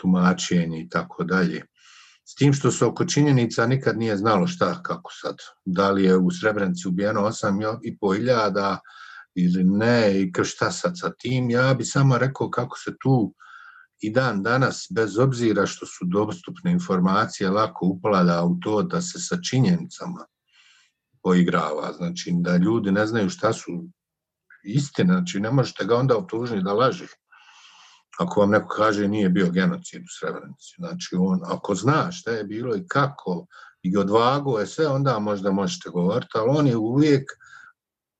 tumačenje 0.01 0.81
i 0.81 0.89
tako 0.89 1.23
dalje. 1.23 1.65
S 2.33 2.35
tim 2.35 2.53
što 2.53 2.71
se 2.71 2.85
oko 2.85 3.05
činjenica 3.05 3.67
nikad 3.67 3.97
nije 3.97 4.17
znalo 4.17 4.47
šta, 4.47 4.83
kako 4.83 5.11
sad. 5.21 5.35
Da 5.65 5.91
li 5.91 6.03
je 6.03 6.17
u 6.17 6.31
Srebrenici 6.31 6.87
ubijeno 6.87 7.21
8,5 7.21 8.17
hiljada 8.17 8.79
ili 9.35 9.63
ne, 9.63 10.21
i 10.21 10.31
šta 10.43 10.71
sad 10.71 10.99
sa 10.99 11.11
tim. 11.19 11.49
Ja 11.49 11.73
bi 11.73 11.85
samo 11.85 12.17
rekao 12.17 12.49
kako 12.49 12.77
se 12.77 12.91
tu 13.03 13.33
i 13.99 14.11
dan 14.11 14.43
danas, 14.43 14.87
bez 14.95 15.17
obzira 15.17 15.65
što 15.65 15.85
su 15.85 16.05
dostupne 16.05 16.71
informacije, 16.71 17.49
lako 17.49 17.85
uplada 17.85 18.43
u 18.43 18.57
to 18.63 18.83
da 18.83 19.01
se 19.01 19.19
sa 19.19 19.37
činjenicama 19.49 20.25
poigrava. 21.23 21.93
Znači, 21.93 22.33
da 22.35 22.57
ljudi 22.57 22.91
ne 22.91 23.07
znaju 23.07 23.29
šta 23.29 23.53
su 23.53 23.71
istine, 24.63 25.13
znači 25.13 25.39
ne 25.39 25.51
možete 25.51 25.85
ga 25.85 25.95
onda 25.95 26.17
optužiti 26.17 26.63
da 26.63 26.73
laže 26.73 27.07
ako 28.19 28.39
vam 28.39 28.49
neko 28.49 28.67
kaže 28.67 29.07
nije 29.07 29.29
bio 29.29 29.49
genocid 29.49 30.01
u 30.01 30.11
Srebrenici. 30.19 30.75
Znači, 30.77 31.15
on, 31.19 31.39
ako 31.45 31.75
zna 31.75 32.11
šta 32.11 32.31
je 32.31 32.43
bilo 32.43 32.75
i 32.75 32.87
kako, 32.87 33.45
i 33.83 33.97
odvago 33.97 34.59
je 34.59 34.67
sve, 34.67 34.87
onda 34.87 35.19
možda 35.19 35.51
možete 35.51 35.89
govoriti, 35.89 36.31
ali 36.33 36.49
on 36.49 36.67
je 36.67 36.77
uvijek 36.77 37.31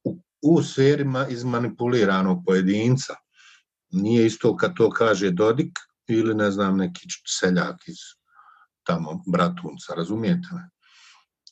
u, 0.03 0.19
u 0.41 0.63
sferima 0.63 1.27
izmanipuliranog 1.27 2.43
pojedinca. 2.45 3.13
Nije 3.91 4.25
isto 4.25 4.57
kad 4.57 4.75
to 4.75 4.89
kaže 4.89 5.31
Dodik 5.31 5.79
ili 6.07 6.35
ne 6.35 6.51
znam 6.51 6.77
neki 6.77 7.07
seljak 7.27 7.87
iz 7.87 7.97
tamo 8.83 9.23
Bratunca, 9.27 9.93
razumijete 9.95 10.47
me? 10.51 10.69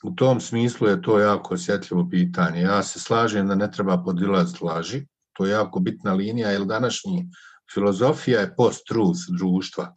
U 0.03 0.15
tom 0.15 0.41
smislu 0.41 0.87
je 0.87 1.01
to 1.01 1.19
jako 1.19 1.53
osjetljivo 1.53 2.07
pitanje. 2.09 2.61
Ja 2.61 2.83
se 2.83 2.99
slažem 2.99 3.47
da 3.47 3.55
ne 3.55 3.71
treba 3.71 4.03
podilaziti 4.03 4.63
laži, 4.63 5.07
to 5.33 5.45
je 5.45 5.51
jako 5.51 5.79
bitna 5.79 6.13
linija, 6.13 6.51
jer 6.51 6.65
današnji 6.65 7.29
filozofija 7.73 8.39
je 8.39 8.55
post-truth 8.55 9.19
društva, 9.37 9.95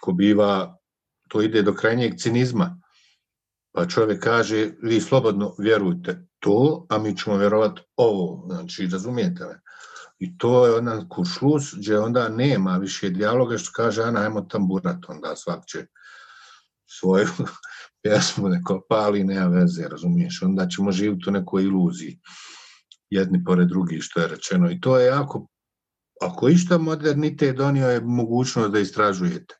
ko 0.00 0.12
biva, 0.12 0.76
to 1.28 1.42
ide 1.42 1.62
do 1.62 1.74
krajnjeg 1.74 2.18
cinizma. 2.18 2.80
Pa 3.74 3.86
čovjek 3.86 4.22
kaže, 4.24 4.70
vi 4.82 5.00
slobodno 5.00 5.54
vjerujte 5.58 6.26
to, 6.38 6.86
a 6.88 6.98
mi 6.98 7.16
ćemo 7.16 7.36
vjerovati 7.36 7.82
ovo. 7.96 8.46
Znači, 8.46 8.88
razumijete 8.92 9.44
me? 9.44 9.60
I 10.18 10.38
to 10.38 10.66
je 10.66 10.74
onaj 10.74 11.08
kuršlus 11.08 11.74
gdje 11.76 11.98
onda 11.98 12.28
nema 12.28 12.76
više 12.76 13.10
dijaloga 13.10 13.58
što 13.58 13.70
kaže, 13.74 14.02
Ana, 14.02 14.20
ajmo 14.20 14.40
tamburat, 14.40 15.04
onda 15.08 15.36
svak 15.36 15.66
će 15.66 15.86
svoju 16.86 17.28
pjesmu 18.02 18.48
neko 18.48 18.86
pali, 18.88 19.24
nema 19.24 19.46
veze, 19.46 19.88
razumiješ? 19.88 20.42
Onda 20.42 20.68
ćemo 20.68 20.92
živjeti 20.92 21.28
u 21.28 21.32
nekoj 21.32 21.64
iluziji, 21.64 22.20
jedni 23.10 23.44
pored 23.44 23.68
drugih, 23.68 24.02
što 24.02 24.20
je 24.20 24.28
rečeno. 24.28 24.70
I 24.70 24.80
to 24.80 24.98
je 24.98 25.06
jako, 25.06 25.46
ako 26.22 26.48
išta 26.48 26.78
modernitet 26.78 27.56
donio 27.56 27.88
je 27.88 28.00
mogućnost 28.00 28.72
da 28.72 28.78
istražujete. 28.78 29.54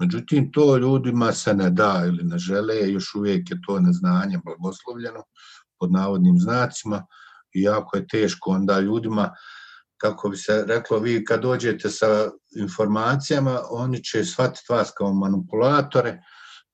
Međutim, 0.00 0.52
to 0.52 0.76
ljudima 0.76 1.32
se 1.32 1.54
ne 1.54 1.70
da 1.70 2.02
ili 2.06 2.24
ne 2.24 2.38
žele, 2.38 2.92
još 2.92 3.14
uvijek 3.14 3.50
je 3.50 3.60
to 3.66 3.80
neznanje 3.80 4.40
blagoslovljeno, 4.44 5.24
pod 5.78 5.92
navodnim 5.92 6.38
znacima, 6.38 7.06
i 7.54 7.62
jako 7.62 7.96
je 7.96 8.06
teško 8.06 8.50
onda 8.50 8.80
ljudima, 8.80 9.30
kako 9.96 10.28
bi 10.28 10.36
se 10.36 10.64
reklo, 10.66 10.98
vi 10.98 11.24
kad 11.24 11.42
dođete 11.42 11.90
sa 11.90 12.30
informacijama, 12.56 13.60
oni 13.70 14.04
će 14.04 14.24
shvatiti 14.24 14.66
vas 14.68 14.90
kao 14.98 15.14
manipulatore, 15.14 16.18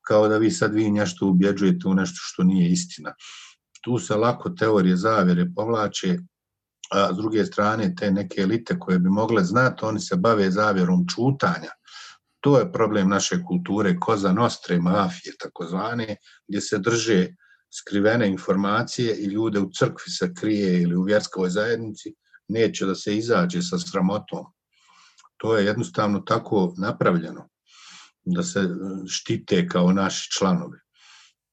kao 0.06 0.28
da 0.28 0.38
vi 0.38 0.50
sad 0.50 0.74
vi 0.74 0.90
nešto 0.90 1.26
ubjeđujete 1.26 1.88
u 1.88 1.94
nešto 1.94 2.18
što 2.20 2.42
nije 2.42 2.70
istina. 2.70 3.14
Tu 3.84 3.98
se 3.98 4.16
lako 4.16 4.50
teorije 4.50 4.96
zavjere 4.96 5.46
povlače, 5.56 6.18
a 6.90 7.12
s 7.12 7.16
druge 7.16 7.44
strane 7.44 7.94
te 7.94 8.10
neke 8.10 8.40
elite 8.40 8.78
koje 8.78 8.98
bi 8.98 9.08
mogle 9.10 9.44
znati, 9.44 9.84
oni 9.84 10.00
se 10.00 10.16
bave 10.16 10.50
zavjerom 10.50 11.06
čutanja. 11.14 11.70
To 12.40 12.58
je 12.58 12.72
problem 12.72 13.08
naše 13.08 13.42
kulture, 13.48 13.96
koza 14.00 14.32
nostre, 14.32 14.78
mafije, 14.78 15.32
takozvane, 15.38 16.16
gdje 16.48 16.60
se 16.60 16.78
drže 16.78 17.28
skrivene 17.80 18.28
informacije 18.28 19.16
i 19.16 19.24
ljude 19.24 19.60
u 19.60 19.70
crkvi 19.70 20.10
se 20.10 20.34
krije 20.34 20.82
ili 20.82 20.96
u 20.96 21.02
vjerskoj 21.02 21.50
zajednici, 21.50 22.14
neće 22.48 22.86
da 22.86 22.94
se 22.94 23.16
izađe 23.16 23.62
sa 23.62 23.78
sramotom. 23.78 24.44
To 25.36 25.56
je 25.56 25.66
jednostavno 25.66 26.20
tako 26.20 26.74
napravljeno 26.78 27.48
da 28.24 28.42
se 28.42 28.60
e, 28.60 28.68
štite 29.08 29.68
kao 29.68 29.92
naši 29.92 30.30
članovi. 30.38 30.78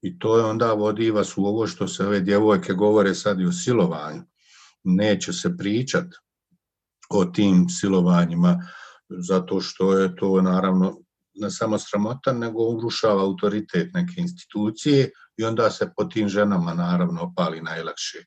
I 0.01 0.19
to 0.19 0.37
je 0.37 0.43
onda 0.43 0.73
vodi 0.73 1.11
vas 1.11 1.37
u 1.37 1.45
ovo 1.45 1.67
što 1.67 1.87
se 1.87 2.05
ove 2.05 2.19
djevojke 2.19 2.73
govore 2.73 3.15
sad 3.15 3.39
i 3.39 3.45
o 3.45 3.51
silovanju. 3.51 4.23
Neće 4.83 5.33
se 5.33 5.57
pričat 5.57 6.07
o 7.09 7.25
tim 7.25 7.69
silovanjima 7.69 8.67
zato 9.09 9.61
što 9.61 9.97
je 9.97 10.15
to 10.15 10.41
naravno 10.41 10.97
ne 11.33 11.51
samo 11.51 11.77
sramotan, 11.79 12.37
nego 12.37 12.63
urušava 12.63 13.21
autoritet 13.21 13.93
neke 13.93 14.13
institucije 14.17 15.09
i 15.37 15.43
onda 15.43 15.69
se 15.71 15.91
po 15.97 16.03
tim 16.03 16.29
ženama 16.29 16.73
naravno 16.73 17.21
opali 17.21 17.61
najlakše. 17.61 18.17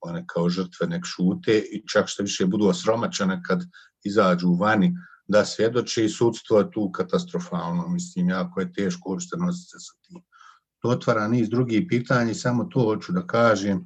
One 0.00 0.24
kao 0.26 0.48
žrtve 0.48 0.86
nek 0.86 1.04
šute 1.04 1.58
i 1.58 1.82
čak 1.88 2.08
što 2.08 2.22
više 2.22 2.46
budu 2.46 2.66
osromačene 2.66 3.40
kad 3.46 3.60
izađu 4.04 4.54
vani 4.54 4.94
da 5.28 5.44
svjedoče 5.44 6.04
i 6.04 6.08
sudstvo 6.08 6.58
je 6.58 6.70
tu 6.70 6.90
katastrofalno. 6.92 7.88
Mislim, 7.88 8.28
jako 8.28 8.60
je 8.60 8.72
teško 8.72 9.10
uopšte 9.10 9.36
nositi 9.36 9.70
se 9.70 9.78
sa 9.78 9.92
tim. 10.02 10.22
To 10.82 10.88
otvara 10.88 11.28
niz 11.28 11.48
drugih 11.50 11.86
pitanja 11.88 12.30
i 12.30 12.34
samo 12.34 12.64
to 12.64 12.80
hoću 12.80 13.12
da 13.12 13.26
kažem. 13.26 13.84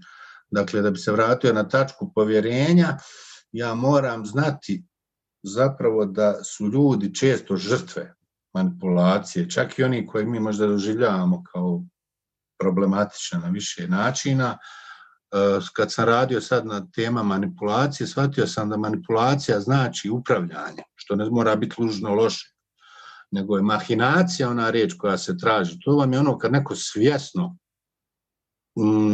Dakle, 0.55 0.83
da 0.83 0.91
bi 0.91 0.99
se 0.99 1.13
vratio 1.13 1.53
na 1.53 1.69
tačku 1.69 2.13
povjerenja, 2.15 2.97
ja 3.53 3.75
moram 3.75 4.27
znati 4.27 4.85
zapravo 5.43 6.05
da 6.07 6.45
su 6.45 6.67
ljudi 6.67 7.15
često 7.15 7.57
žrtve 7.57 8.15
manipulacije, 8.55 9.51
čak 9.51 9.79
i 9.79 9.85
oni 9.85 10.07
koji 10.07 10.27
mi 10.27 10.41
možda 10.41 10.67
doživljavamo 10.67 11.43
kao 11.53 11.83
problematične 12.59 13.39
na 13.39 13.49
više 13.49 13.89
načina. 13.89 14.59
E, 14.59 15.39
kad 15.77 15.93
sam 15.93 16.05
radio 16.05 16.41
sad 16.41 16.67
na 16.67 16.87
tema 16.95 17.23
manipulacije, 17.23 18.07
shvatio 18.07 18.47
sam 18.47 18.71
da 18.71 18.77
manipulacija 18.77 19.61
znači 19.61 20.11
upravljanje, 20.11 20.83
što 20.95 21.17
ne 21.17 21.31
mora 21.31 21.57
biti 21.57 21.75
lužno 21.79 22.15
loše, 22.15 22.55
nego 23.31 23.57
je 23.57 23.63
mahinacija 23.63 24.51
ona 24.51 24.71
riječ 24.71 24.95
koja 24.99 25.19
se 25.19 25.39
traži. 25.39 25.79
To 25.81 25.97
vam 25.97 26.13
je 26.13 26.19
ono 26.19 26.39
kad 26.39 26.53
neko 26.53 26.75
svjesno 26.77 27.57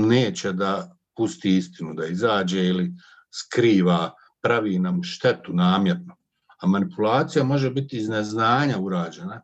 neće 0.08 0.52
da 0.52 0.99
pusti 1.20 1.56
istinu, 1.56 1.92
da 1.94 2.06
izađe 2.06 2.62
ili 2.64 2.92
skriva, 3.30 4.14
pravi 4.42 4.78
nam 4.78 5.02
štetu 5.04 5.52
namjerno. 5.52 6.16
A 6.62 6.66
manipulacija 6.66 7.44
može 7.44 7.70
biti 7.70 7.98
iz 7.98 8.08
neznanja 8.08 8.78
urađena, 8.78 9.42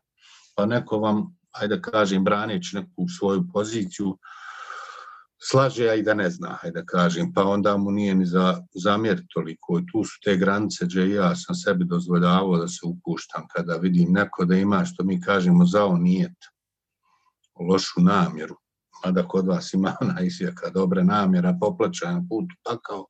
pa 0.54 0.66
neko 0.66 0.98
vam, 0.98 1.36
ajde 1.52 1.80
kažem, 1.80 2.24
braneći 2.24 2.76
neku 2.76 3.04
svoju 3.18 3.44
poziciju, 3.52 4.16
slaže, 5.50 5.88
a 5.88 5.94
i 5.94 6.02
da 6.02 6.14
ne 6.14 6.30
zna, 6.30 6.56
ajde 6.62 6.84
kažem, 6.86 7.32
pa 7.32 7.44
onda 7.44 7.76
mu 7.76 7.90
nije 7.90 8.14
ni 8.14 8.26
za 8.26 8.62
zamjer 8.74 9.20
toliko. 9.34 9.80
Tu 9.92 10.04
su 10.04 10.20
te 10.24 10.36
granice 10.36 10.86
gdje 10.88 11.10
ja 11.10 11.34
sam 11.36 11.54
sebi 11.54 11.84
dozvoljavao 11.84 12.56
da 12.56 12.68
se 12.68 12.86
upuštam 12.86 13.48
kada 13.52 13.76
vidim 13.76 14.12
neko 14.12 14.44
da 14.44 14.56
ima, 14.56 14.84
što 14.84 15.04
mi 15.04 15.20
kažemo, 15.20 15.66
zao 15.66 15.96
nijet, 15.96 16.36
lošu 17.60 18.00
namjeru, 18.00 18.56
mada 19.04 19.28
kod 19.28 19.46
vas 19.46 19.72
ima 19.74 19.96
ona 20.00 20.20
izvijeka 20.20 20.70
dobre 20.70 21.04
namjera, 21.04 21.58
poplaćajan 21.60 22.28
put 22.28 22.44
pakao, 22.64 23.06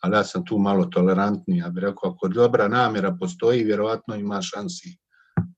ali 0.00 0.16
ja 0.16 0.24
sam 0.24 0.44
tu 0.44 0.58
malo 0.58 0.84
tolerantniji, 0.84 1.58
ja 1.58 1.68
bih 1.68 1.82
rekao, 1.82 2.10
ako 2.10 2.28
dobra 2.28 2.68
namjera 2.68 3.16
postoji, 3.20 3.64
vjerovatno 3.64 4.14
ima 4.14 4.42
šansi 4.42 4.98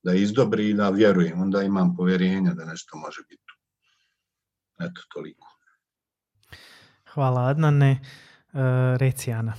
da 0.03 0.13
izdobri 0.13 0.69
i 0.69 0.73
da 0.73 0.89
vjerujem, 0.89 1.41
onda 1.41 1.63
imam 1.63 1.95
povjerenja 1.95 2.53
da 2.53 2.65
nešto 2.65 2.97
može 2.97 3.21
biti 3.29 3.43
tu. 3.45 3.55
Eto, 4.83 5.01
toliko. 5.13 5.47
Hvala 7.13 7.41
Adnane. 7.41 7.91
E, 7.91 7.97
reci 8.97 9.31
Ana. 9.31 9.53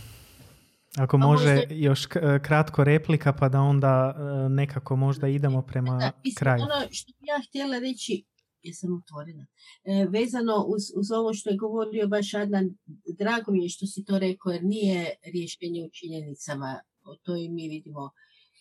Ako 0.97 1.19
može 1.19 1.63
još 1.71 2.07
kratko 2.43 2.85
replika 2.85 3.33
pa 3.33 3.49
da 3.49 3.61
onda 3.61 4.15
e, 4.17 4.49
nekako 4.49 4.97
možda 4.97 5.29
idemo 5.29 5.63
prema 5.63 5.99
da, 5.99 6.13
kraju. 6.39 6.63
Ono 6.63 6.87
što 6.91 7.13
bi 7.21 7.27
ja 7.27 7.41
htjela 7.49 7.79
reći, 7.79 8.25
jesam 8.65 9.03
otvorena, 9.03 9.47
e, 9.85 10.07
vezano 10.11 10.65
uz, 10.69 10.83
uz 10.97 11.11
ovo 11.11 11.35
što 11.35 11.51
je 11.51 11.57
govorio 11.57 12.09
baš 12.09 12.35
Adnan, 12.35 12.77
drago 13.19 13.53
mi 13.53 13.63
je 13.63 13.69
što 13.69 13.87
si 13.87 14.05
to 14.05 14.19
rekao 14.19 14.53
jer 14.53 14.65
nije 14.65 15.15
rješenje 15.35 15.85
u 15.85 15.91
činjenicama, 15.91 16.81
to 17.23 17.37
i 17.37 17.49
mi 17.49 17.69
vidimo 17.69 18.11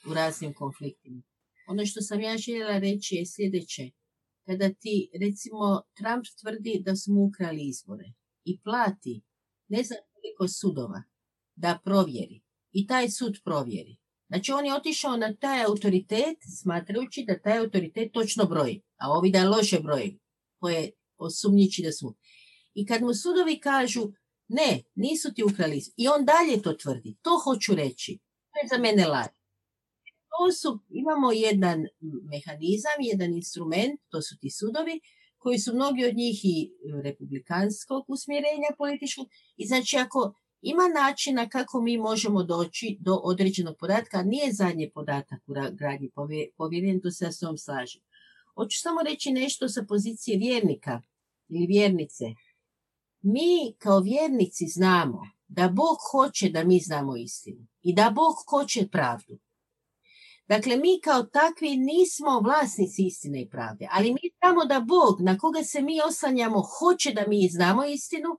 u 0.10 0.14
raznim 0.14 0.54
konfliktima. 0.54 1.22
Ono 1.68 1.86
što 1.86 2.02
sam 2.02 2.22
ja 2.22 2.38
željela 2.38 2.78
reći 2.78 3.16
je 3.16 3.26
sljedeće. 3.26 3.92
Kada 4.46 4.74
ti, 4.74 5.10
recimo, 5.22 5.82
Trump 5.98 6.26
tvrdi 6.42 6.82
da 6.86 6.96
smo 6.96 7.24
ukrali 7.24 7.68
izbore 7.68 8.14
i 8.46 8.60
plati 8.62 9.22
ne 9.68 9.84
znam 9.84 10.00
koliko 10.14 10.48
sudova 10.48 11.04
da 11.56 11.80
provjeri 11.84 12.42
i 12.72 12.88
taj 12.88 13.10
sud 13.10 13.38
provjeri. 13.44 13.98
Znači 14.34 14.52
on 14.52 14.66
je 14.66 14.76
otišao 14.76 15.18
na 15.18 15.36
taj 15.36 15.64
autoritet 15.64 16.38
smatrajući 16.62 17.24
da 17.28 17.40
taj 17.40 17.58
autoritet 17.58 18.12
točno 18.14 18.46
broji, 18.46 18.82
a 18.98 19.12
ovi 19.12 19.32
da 19.32 19.50
loše 19.50 19.80
broji, 19.80 20.20
koje 20.60 20.92
osumnjiči 21.18 21.84
da 21.84 21.92
su. 21.92 22.16
I 22.74 22.86
kad 22.86 23.02
mu 23.02 23.14
sudovi 23.14 23.60
kažu 23.60 24.02
ne, 24.48 24.84
nisu 24.96 25.34
ti 25.34 25.44
ukrali 25.44 25.82
i 25.98 26.08
on 26.08 26.26
dalje 26.26 26.62
to 26.62 26.74
tvrdi, 26.74 27.18
to 27.22 27.30
hoću 27.44 27.76
reći. 27.76 28.20
To 28.52 28.56
je 28.64 28.68
za 28.72 28.82
mene 28.82 29.08
laž. 29.08 29.28
To 30.32 30.52
su, 30.52 30.80
imamo 30.90 31.32
jedan 31.32 31.80
mehanizam, 32.32 32.98
jedan 33.00 33.34
instrument, 33.34 34.00
to 34.10 34.22
su 34.22 34.38
ti 34.42 34.50
sudovi, 34.52 35.00
koji 35.38 35.60
su 35.60 35.76
mnogi 35.76 36.06
od 36.06 36.16
njih 36.16 36.46
i 36.46 36.72
republikanskog 37.04 38.06
usmjerenja 38.08 38.70
političkog. 38.78 39.28
I 39.58 39.68
znači 39.68 39.98
ako 39.98 40.34
ima 40.64 40.88
načina 40.88 41.50
kako 41.50 41.82
mi 41.82 41.98
možemo 41.98 42.44
doći 42.44 42.98
do 43.00 43.16
određenog 43.24 43.78
podatka, 43.80 44.24
nije 44.24 44.54
zadnji 44.54 44.92
podatak 44.92 45.42
u 45.48 45.54
gradnji 45.72 46.10
povjerenja, 46.58 47.00
to 47.04 47.12
se 47.12 47.26
ja 47.26 47.32
s 47.32 47.40
tom 47.40 47.58
slažem. 47.58 48.02
Hoću 48.56 48.80
samo 48.80 49.02
reći 49.02 49.32
nešto 49.32 49.70
sa 49.70 49.86
pozicije 49.88 50.38
vjernika 50.38 51.02
ili 51.50 51.66
vjernice. 51.66 52.26
Mi 53.22 53.76
kao 53.78 54.00
vjernici 54.00 54.68
znamo 54.68 55.22
da 55.48 55.70
Bog 55.70 55.98
hoće 56.12 56.50
da 56.50 56.64
mi 56.64 56.80
znamo 56.80 57.16
istinu 57.16 57.68
i 57.82 57.94
da 57.96 58.10
Bog 58.16 58.36
hoće 58.50 58.88
pravdu. 58.92 59.40
Dakle, 60.48 60.78
mi 60.78 61.02
kao 61.04 61.24
takvi 61.24 61.78
nismo 61.78 62.40
vlasnici 62.40 63.06
istine 63.06 63.42
i 63.42 63.50
pravde, 63.50 63.88
ali 63.92 64.14
mi 64.14 64.30
znamo 64.40 64.66
da 64.66 64.80
Bog 64.80 65.22
na 65.22 65.38
koga 65.38 65.64
se 65.64 65.82
mi 65.82 66.00
oslanjamo 66.08 66.64
hoće 66.80 67.12
da 67.12 67.24
mi 67.28 67.50
znamo 67.52 67.86
istinu 67.86 68.30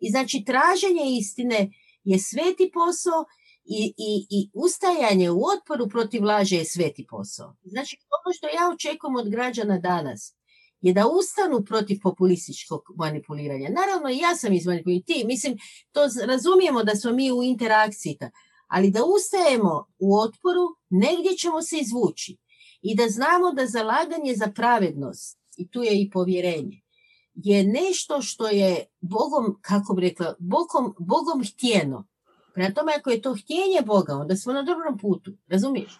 i 0.00 0.10
znači 0.10 0.44
traženje 0.46 1.18
istine 1.18 1.70
je 2.04 2.18
sveti 2.18 2.70
posao 2.74 3.24
i, 3.64 3.94
i, 3.96 4.26
i 4.30 4.50
ustajanje 4.54 5.30
u 5.30 5.40
otporu 5.54 5.88
protiv 5.88 6.24
laže 6.24 6.56
je 6.56 6.64
sveti 6.64 7.06
posao. 7.10 7.56
Znači, 7.62 7.96
ono 8.16 8.32
što 8.34 8.46
ja 8.46 8.70
očekujem 8.74 9.16
od 9.16 9.28
građana 9.28 9.78
danas 9.78 10.34
je 10.80 10.92
da 10.92 11.08
ustanu 11.08 11.64
protiv 11.64 11.98
populističkog 12.02 12.82
manipuliranja. 12.96 13.68
Naravno, 13.68 14.08
ja 14.08 14.36
sam 14.36 14.52
izmanipuliran, 14.52 15.02
ti, 15.02 15.24
mislim, 15.26 15.58
to 15.92 16.00
razumijemo 16.26 16.84
da 16.84 16.96
smo 16.96 17.12
mi 17.12 17.32
u 17.32 17.42
interakciji, 17.42 18.18
ali 18.66 18.90
da 18.90 19.04
ustajemo 19.04 19.86
u 19.98 20.18
otporu, 20.18 20.64
negdje 20.90 21.36
ćemo 21.36 21.62
se 21.62 21.76
izvući 21.78 22.36
i 22.82 22.96
da 22.96 23.08
znamo 23.08 23.52
da 23.52 23.66
zalaganje 23.66 24.34
za 24.34 24.46
pravednost, 24.54 25.40
i 25.56 25.70
tu 25.70 25.82
je 25.82 26.02
i 26.02 26.10
povjerenje, 26.10 26.80
je 27.34 27.64
nešto 27.64 28.22
što 28.22 28.48
je 28.48 28.86
Bogom, 29.00 29.58
kako 29.60 29.94
bi 29.94 30.02
rekla, 30.02 30.34
Bogom, 30.38 30.94
Bogom 30.98 31.44
htjeno. 31.52 32.06
Prema 32.54 32.74
tome, 32.74 32.92
ako 32.98 33.10
je 33.10 33.22
to 33.22 33.34
htjenje 33.34 33.82
Boga, 33.86 34.16
onda 34.16 34.36
smo 34.36 34.52
na 34.52 34.62
dobrom 34.62 34.98
putu, 34.98 35.32
razumiješ? 35.48 35.92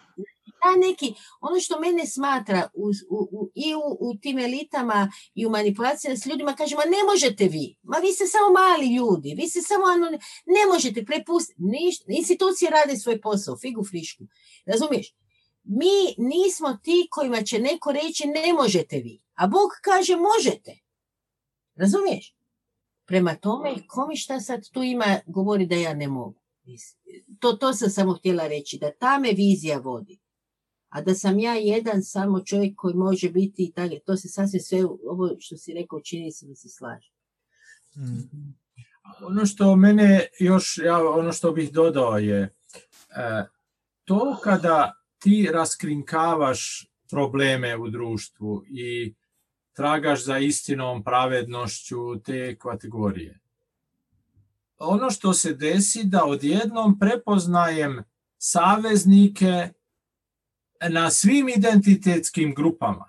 Ta 0.61 0.87
neki, 0.87 1.13
ono 1.41 1.59
što 1.59 1.79
mene 1.79 2.05
smatra 2.07 2.69
u, 2.73 2.87
u, 3.09 3.49
i 3.55 3.75
u, 3.75 3.97
u, 3.99 4.15
tim 4.21 4.39
elitama 4.39 5.11
i 5.35 5.45
u 5.45 5.49
manipulacijama 5.49 6.17
s 6.17 6.25
ljudima, 6.25 6.55
kaže, 6.55 6.75
ma 6.75 6.81
ne 6.85 7.11
možete 7.11 7.47
vi, 7.47 7.77
ma 7.83 7.97
vi 7.97 8.11
ste 8.11 8.25
samo 8.27 8.53
mali 8.53 8.95
ljudi, 8.95 9.35
vi 9.37 9.49
ste 9.49 9.61
samo, 9.61 9.85
ano, 9.85 10.05
ne 10.45 10.73
možete 10.73 11.05
prepustiti, 11.05 11.61
institucije 12.07 12.71
rade 12.71 12.97
svoj 12.97 13.21
posao, 13.21 13.57
figu 13.57 13.83
frišku, 13.83 14.23
razumiješ? 14.65 15.15
Mi 15.63 16.15
nismo 16.17 16.77
ti 16.83 17.07
kojima 17.11 17.41
će 17.41 17.59
neko 17.59 17.91
reći 17.91 18.27
ne 18.27 18.53
možete 18.53 18.97
vi, 18.97 19.21
a 19.33 19.47
Bog 19.47 19.69
kaže 19.83 20.15
možete. 20.15 20.80
Razumiješ? 21.75 22.35
Prema 23.05 23.35
tome, 23.35 23.87
komi 23.87 24.15
šta 24.15 24.39
sad 24.39 24.69
tu 24.69 24.83
ima 24.83 25.19
govori 25.25 25.65
da 25.65 25.75
ja 25.75 25.93
ne 25.93 26.07
mogu. 26.07 26.41
To, 27.39 27.53
to 27.53 27.73
sam 27.73 27.89
samo 27.89 28.13
htjela 28.13 28.47
reći, 28.47 28.77
da 28.77 28.91
ta 28.91 29.19
me 29.19 29.33
vizija 29.33 29.77
vodi. 29.77 30.19
A 30.89 31.01
da 31.01 31.15
sam 31.15 31.39
ja 31.39 31.53
jedan 31.53 32.03
samo 32.03 32.41
čovjek 32.45 32.73
koji 32.75 32.95
može 32.95 33.29
biti 33.29 33.63
i 33.63 33.71
tako, 33.71 33.95
to 34.05 34.17
se 34.17 34.27
sasvim 34.27 34.61
sve, 34.61 34.85
ovo 34.85 35.29
što 35.39 35.57
si 35.57 35.73
rekao, 35.73 36.01
čini 36.01 36.31
se 36.31 36.45
da 36.45 36.55
se 36.55 36.69
slaže. 36.69 37.11
Mm. 37.95 38.53
Ono 39.21 39.45
što 39.45 39.75
mene 39.75 40.27
još, 40.39 40.77
ja, 40.85 41.09
ono 41.09 41.31
što 41.31 41.51
bih 41.51 41.71
dodao 41.71 42.17
je, 42.17 42.41
e, 42.41 42.49
to 44.03 44.37
kada 44.43 45.03
ti 45.19 45.49
raskrinkavaš 45.53 46.87
probleme 47.09 47.77
u 47.77 47.89
društvu 47.89 48.63
i 48.67 49.13
tragaš 49.73 50.23
za 50.23 50.37
istinom, 50.37 51.03
pravednošću 51.03 52.19
te 52.25 52.57
kategorije. 52.57 53.39
Ono 54.77 55.11
što 55.11 55.33
se 55.33 55.53
desi 55.53 56.03
da 56.03 56.25
odjednom 56.25 56.99
prepoznajem 56.99 58.03
saveznike 58.37 59.69
na 60.89 61.09
svim 61.09 61.49
identitetskim 61.49 62.53
grupama. 62.55 63.05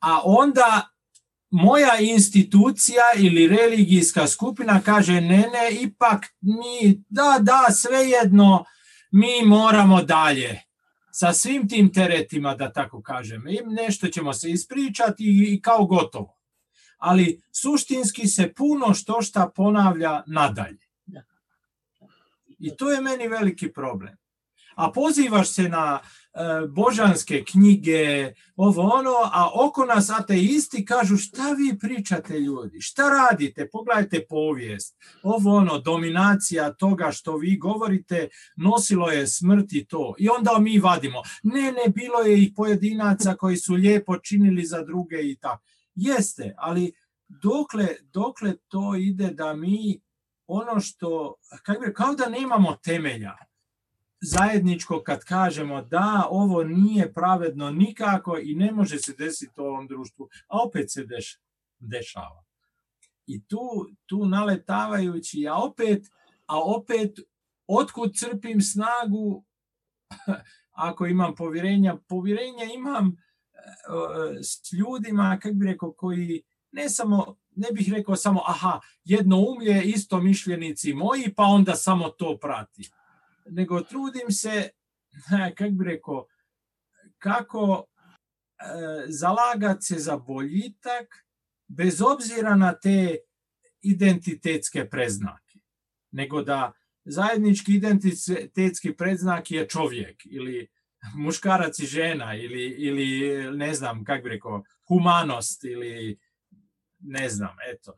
A 0.00 0.20
onda 0.24 0.88
moja 1.50 1.98
institucija 2.00 3.02
ili 3.16 3.48
religijska 3.48 4.26
skupina 4.26 4.80
kaže 4.84 5.20
ne, 5.20 5.20
ne, 5.52 5.80
ipak 5.80 6.24
mi, 6.40 7.04
da, 7.08 7.38
da, 7.40 7.66
svejedno, 7.72 8.64
mi 9.10 9.46
moramo 9.46 10.02
dalje 10.02 10.62
sa 11.18 11.32
svim 11.32 11.68
tim 11.68 11.92
teretima, 11.92 12.54
da 12.54 12.72
tako 12.72 13.02
kažem. 13.02 13.48
I 13.48 13.60
nešto 13.66 14.08
ćemo 14.08 14.32
se 14.32 14.50
ispričati 14.50 15.24
i 15.54 15.60
kao 15.62 15.86
gotovo. 15.86 16.36
Ali 16.98 17.40
suštinski 17.52 18.26
se 18.28 18.52
puno 18.54 18.94
što 18.94 19.22
šta 19.22 19.50
ponavlja 19.54 20.22
nadalje. 20.26 20.86
I 22.58 22.76
to 22.76 22.90
je 22.90 23.00
meni 23.00 23.28
veliki 23.28 23.72
problem. 23.72 24.16
A 24.74 24.92
pozivaš 24.92 25.48
se 25.48 25.68
na 25.68 26.00
božanske 26.68 27.44
knjige, 27.44 28.32
ovo 28.56 28.82
ono, 28.82 29.14
a 29.32 29.50
oko 29.54 29.84
nas 29.84 30.10
ateisti 30.10 30.84
kažu 30.84 31.16
šta 31.16 31.52
vi 31.52 31.78
pričate 31.78 32.40
ljudi, 32.40 32.80
šta 32.80 33.02
radite, 33.02 33.68
pogledajte 33.72 34.26
povijest, 34.28 34.96
ovo 35.22 35.56
ono, 35.56 35.78
dominacija 35.78 36.72
toga 36.72 37.10
što 37.12 37.36
vi 37.36 37.56
govorite, 37.56 38.28
nosilo 38.56 39.10
je 39.10 39.26
smrt 39.26 39.72
i 39.72 39.84
to. 39.84 40.14
I 40.18 40.28
onda 40.28 40.58
mi 40.58 40.78
vadimo, 40.78 41.22
ne, 41.42 41.62
ne, 41.62 41.92
bilo 41.94 42.20
je 42.20 42.42
i 42.42 42.54
pojedinaca 42.54 43.34
koji 43.34 43.56
su 43.56 43.74
lijepo 43.74 44.18
činili 44.18 44.64
za 44.64 44.82
druge 44.82 45.16
i 45.22 45.36
tako. 45.36 45.62
Jeste, 45.94 46.54
ali 46.58 46.92
dokle, 47.28 47.88
dokle 48.02 48.56
to 48.68 48.94
ide 48.94 49.30
da 49.30 49.54
mi 49.54 50.00
ono 50.46 50.80
što, 50.80 51.34
kao 51.94 52.14
da 52.14 52.28
nemamo 52.28 52.76
temelja, 52.82 53.32
zajedničko 54.20 55.02
kad 55.02 55.24
kažemo 55.24 55.82
da 55.82 56.26
ovo 56.30 56.64
nije 56.64 57.12
pravedno 57.12 57.70
nikako 57.70 58.38
i 58.42 58.54
ne 58.54 58.72
može 58.72 58.98
se 58.98 59.14
desiti 59.18 59.60
u 59.60 59.64
ovom 59.64 59.86
društvu, 59.86 60.28
a 60.48 60.58
opet 60.66 60.92
se 60.92 61.06
dešava. 61.78 62.44
I 63.26 63.44
tu, 63.44 63.58
tu 64.06 64.26
naletavajući, 64.26 65.46
a 65.48 65.54
opet, 65.54 66.06
a 66.46 66.60
opet 66.62 67.18
otkud 67.66 68.12
crpim 68.16 68.60
snagu 68.60 69.44
ako 70.86 71.06
imam 71.06 71.34
povjerenja? 71.34 71.96
Povjerenja 72.08 72.64
imam 72.74 73.06
e, 73.08 74.42
s 74.42 74.72
ljudima, 74.72 75.38
kako 75.42 75.54
bi 75.54 75.66
rekao, 75.66 75.92
koji 75.92 76.42
ne 76.72 76.88
samo, 76.88 77.36
ne 77.56 77.68
bih 77.72 77.92
rekao 77.92 78.16
samo, 78.16 78.42
aha, 78.46 78.80
jedno 79.04 79.38
umlje, 79.38 79.82
isto 79.84 80.20
mišljenici 80.20 80.94
moji, 80.94 81.34
pa 81.36 81.42
onda 81.42 81.74
samo 81.74 82.08
to 82.08 82.38
prati 82.40 82.90
nego 83.50 83.80
trudim 83.80 84.30
se, 84.30 84.68
kako 85.58 85.70
bi 85.70 85.84
rekao, 85.84 86.26
kako 87.18 87.84
e, 87.84 88.64
zalagati 89.08 89.82
se 89.82 89.98
za 89.98 90.16
boljitak 90.16 91.26
bez 91.68 92.02
obzira 92.02 92.56
na 92.56 92.78
te 92.78 93.16
identitetske 93.82 94.88
preznake. 94.90 95.58
Nego 96.10 96.42
da 96.42 96.72
zajednički 97.04 97.74
identitetski 97.74 98.96
preznak 98.96 99.50
je 99.50 99.68
čovjek 99.68 100.22
ili 100.24 100.68
muškarac 101.14 101.78
i 101.78 101.86
žena 101.86 102.34
ili, 102.34 102.64
ili 102.64 103.36
ne 103.56 103.74
znam, 103.74 104.04
kako 104.04 104.22
bi 104.22 104.28
rekao, 104.28 104.62
humanost 104.88 105.64
ili 105.64 106.18
ne 106.98 107.28
znam, 107.28 107.56
eto. 107.72 107.92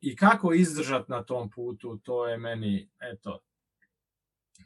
I 0.00 0.16
kako 0.16 0.54
izdržati 0.54 1.10
na 1.10 1.24
tom 1.24 1.50
putu, 1.50 1.98
to 1.98 2.28
je 2.28 2.38
meni, 2.38 2.90
eto, 3.00 3.40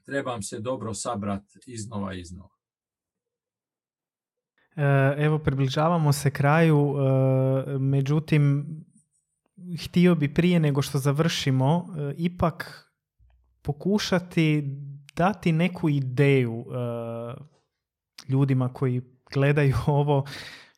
trebam 0.05 0.43
se 0.43 0.61
dobro 0.61 0.95
sabrati 0.95 1.59
iznova 1.67 2.15
iznova. 2.15 2.55
E, 4.77 5.15
evo, 5.25 5.39
približavamo 5.39 6.13
se 6.13 6.31
kraju, 6.31 6.95
e, 6.97 7.79
međutim, 7.79 8.67
htio 9.85 10.15
bi 10.15 10.35
prije 10.35 10.61
nego 10.61 10.83
što 10.83 10.99
završimo, 10.99 11.87
e, 11.99 12.15
ipak 12.17 12.91
pokušati 13.63 14.65
dati 15.15 15.53
neku 15.53 15.89
ideju 15.89 16.65
ljudima 18.29 18.73
koji 18.73 19.03
gledaju 19.35 19.75
ovo 19.87 20.25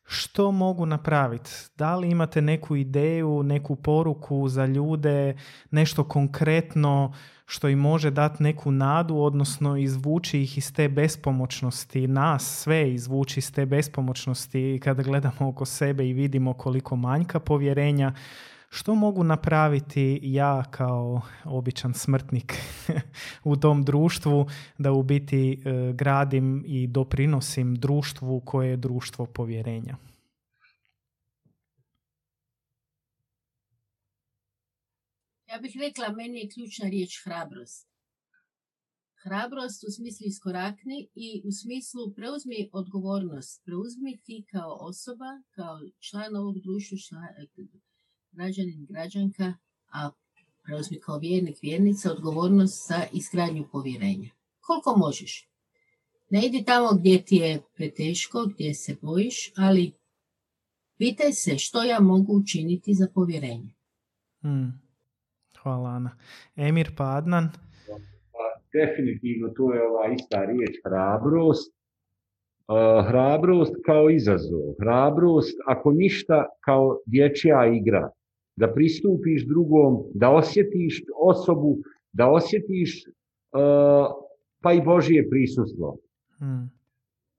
što 0.07 0.51
mogu 0.51 0.85
napraviti? 0.85 1.51
Da 1.77 1.95
li 1.95 2.09
imate 2.09 2.41
neku 2.41 2.75
ideju, 2.75 3.43
neku 3.43 3.75
poruku 3.75 4.49
za 4.49 4.65
ljude, 4.65 5.37
nešto 5.71 6.03
konkretno 6.03 7.13
što 7.45 7.69
im 7.69 7.79
može 7.79 8.11
dati 8.11 8.43
neku 8.43 8.71
nadu, 8.71 9.17
odnosno 9.17 9.77
izvući 9.77 10.41
ih 10.41 10.57
iz 10.57 10.73
te 10.73 10.89
bespomoćnosti, 10.89 12.07
nas 12.07 12.59
sve 12.59 12.93
izvući 12.93 13.39
iz 13.39 13.51
te 13.51 13.65
bespomoćnosti 13.65 14.79
kada 14.83 15.03
gledamo 15.03 15.49
oko 15.49 15.65
sebe 15.65 16.07
i 16.07 16.13
vidimo 16.13 16.53
koliko 16.53 16.95
manjka 16.95 17.39
povjerenja, 17.39 18.13
što 18.69 18.95
mogu 18.95 19.23
napraviti 19.23 20.19
ja 20.23 20.63
kao 20.71 21.21
običan 21.45 21.93
smrtnik 21.93 22.53
u 23.51 23.55
tom 23.55 23.83
društvu 23.83 24.47
da 24.77 24.91
u 24.91 25.03
biti 25.03 25.51
e, 25.51 25.93
gradim 25.93 26.63
i 26.67 26.87
doprinosim 26.87 27.75
društvu 27.75 28.41
koje 28.45 28.69
je 28.69 28.77
društvo 28.77 29.25
povjerenja? 29.25 29.97
Ja 35.49 35.61
bih 35.61 35.73
rekla, 35.79 36.11
meni 36.11 36.39
je 36.39 36.49
ključna 36.49 36.89
riječ 36.89 37.23
hrabrost. 37.23 37.87
Hrabrost 39.23 39.83
u 39.87 39.91
smislu 39.91 40.23
iskorakni 40.27 41.09
i 41.15 41.41
u 41.47 41.51
smislu 41.51 42.13
preuzmi 42.15 42.69
odgovornost. 42.73 43.61
Preuzmi 43.65 44.19
ti 44.25 44.45
kao 44.51 44.77
osoba, 44.79 45.31
kao 45.55 45.75
član 45.99 46.35
ovog 46.35 46.55
društva, 46.65 47.21
građanin, 48.37 48.85
građanka, 48.89 49.53
a 49.91 50.09
preuzmi 50.63 50.99
kao 50.99 51.17
vjernik, 51.17 51.57
vjernica, 51.61 52.11
odgovornost 52.11 52.87
za 52.87 52.99
izgradnju 53.13 53.65
povjerenja. 53.71 54.29
Koliko 54.59 54.95
možeš. 54.97 55.49
Ne 56.29 56.45
idi 56.45 56.63
tamo 56.65 56.89
gdje 56.99 57.25
ti 57.25 57.35
je 57.35 57.61
preteško, 57.75 58.45
gdje 58.53 58.73
se 58.73 58.95
bojiš, 59.01 59.51
ali 59.55 59.91
pitaj 60.97 61.31
se 61.31 61.57
što 61.57 61.83
ja 61.83 61.99
mogu 61.99 62.33
učiniti 62.33 62.93
za 62.93 63.07
povjerenje. 63.13 63.69
Hmm. 64.41 64.81
Hvala 65.63 65.89
Ana. 65.89 66.17
Emir 66.55 66.91
pa 66.97 67.15
Adnan? 67.17 67.49
Pa, 68.31 68.45
definitivno 68.73 69.49
to 69.57 69.73
je 69.73 69.87
ova 69.89 70.13
ista 70.13 70.45
riječ 70.45 70.75
hrabrost. 70.85 71.73
Uh, 72.67 73.07
hrabrost 73.07 73.75
kao 73.85 74.09
izazov. 74.09 74.61
Hrabrost, 74.79 75.57
ako 75.67 75.91
ništa, 75.91 76.45
kao 76.65 76.99
dječja 77.05 77.65
igra 77.73 78.16
da 78.57 78.73
pristupiš 78.73 79.47
drugom, 79.47 80.03
da 80.13 80.29
osjetiš 80.29 81.03
osobu, 81.21 81.77
da 82.13 82.29
osjetiš 82.29 83.05
uh, 83.07 83.11
pa 84.61 84.73
i 84.73 84.81
Božije 84.81 85.29
prisustvo. 85.29 85.97
Hmm. 86.37 86.71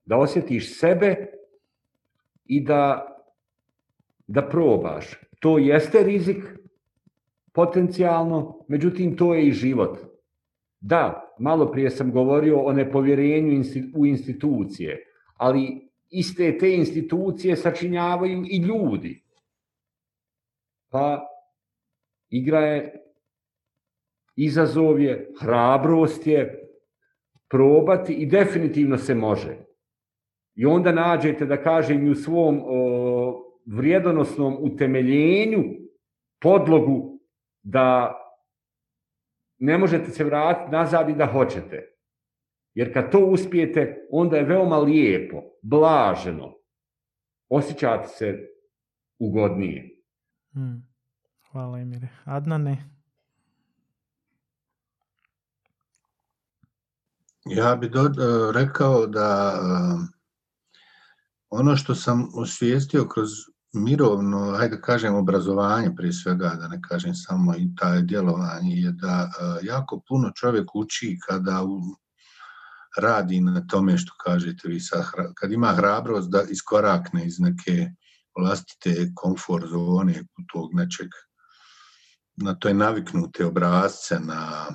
Da 0.05 0.17
osjetiš 0.17 0.79
sebe 0.79 1.15
i 2.45 2.61
da 2.61 3.05
da 4.29 4.49
probaš. 4.49 5.15
To 5.39 5.57
jeste 5.57 6.03
rizik, 6.03 6.43
potencijalno, 7.53 8.65
međutim 8.67 9.17
to 9.17 9.33
je 9.33 9.47
i 9.47 9.51
život. 9.51 9.97
Da, 10.81 11.35
malo 11.39 11.71
prije 11.71 11.89
sam 11.89 12.11
govorio 12.11 12.59
o 12.61 12.73
nepovjerenju 12.73 13.63
u 13.95 14.05
institucije, 14.05 15.03
ali 15.37 15.89
iste 16.09 16.57
te 16.57 16.75
institucije 16.75 17.55
sačinjavaju 17.55 18.43
i 18.45 18.57
ljudi. 18.57 19.23
Pa 20.89 21.27
igra 22.29 22.59
je, 22.59 23.03
izazov 24.35 25.01
je, 25.01 25.31
hrabrost 25.39 26.27
je, 26.27 26.69
probati 27.49 28.13
i 28.13 28.25
definitivno 28.25 28.97
se 28.97 29.15
može. 29.15 29.57
I 30.55 30.65
onda 30.65 30.91
nađete, 30.91 31.45
da 31.45 31.63
kažem, 31.63 32.07
i 32.07 32.09
u 32.09 32.15
svom 32.15 32.61
vrijedonosnom 33.65 34.57
utemeljenju 34.59 35.63
podlogu 36.41 37.19
da 37.63 38.15
ne 39.57 39.77
možete 39.77 40.11
se 40.11 40.23
vratiti 40.23 40.71
nazad 40.71 41.09
i 41.09 41.13
da 41.13 41.25
hoćete. 41.25 41.95
Jer 42.73 42.93
kad 42.93 43.11
to 43.11 43.19
uspijete, 43.19 44.07
onda 44.11 44.37
je 44.37 44.43
veoma 44.43 44.77
lijepo, 44.77 45.43
blaženo. 45.61 46.55
Osjećate 47.49 48.07
se 48.07 48.49
ugodnije. 49.19 49.98
Hmm. 50.53 50.87
Hvala 51.51 51.79
Emire. 51.79 52.07
Adnane? 52.25 52.89
Ja 57.45 57.75
bih 57.75 57.91
rekao 58.53 59.07
da 59.07 59.59
ono 61.49 61.75
što 61.75 61.95
sam 61.95 62.27
osvijestio 62.33 63.07
kroz 63.07 63.29
mirovno, 63.73 64.55
hajde 64.57 64.81
kažem, 64.81 65.15
obrazovanje 65.15 65.95
prije 65.95 66.13
svega, 66.13 66.49
da 66.59 66.67
ne 66.67 66.81
kažem 66.89 67.15
samo 67.15 67.55
i 67.55 67.75
taj 67.75 68.01
djelovanje, 68.01 68.75
je 68.75 68.91
da 68.91 69.31
jako 69.61 70.01
puno 70.07 70.31
čovjek 70.35 70.75
uči 70.75 71.17
kada 71.27 71.63
radi 73.01 73.41
na 73.41 73.67
tome 73.67 73.97
što 73.97 74.13
kažete 74.23 74.67
vi 74.67 74.79
sad, 74.79 75.03
kad 75.35 75.51
ima 75.51 75.67
hrabrost 75.67 76.29
da 76.29 76.41
iskorakne 76.41 77.25
iz 77.25 77.39
neke 77.39 77.91
vlastite 78.39 79.11
komfort 79.15 79.65
zone, 79.69 80.23
tog 80.53 80.73
nečeg, 80.73 81.07
na 82.35 82.55
toj 82.55 82.73
naviknute 82.73 83.45
obrazce, 83.45 84.19
na 84.19 84.67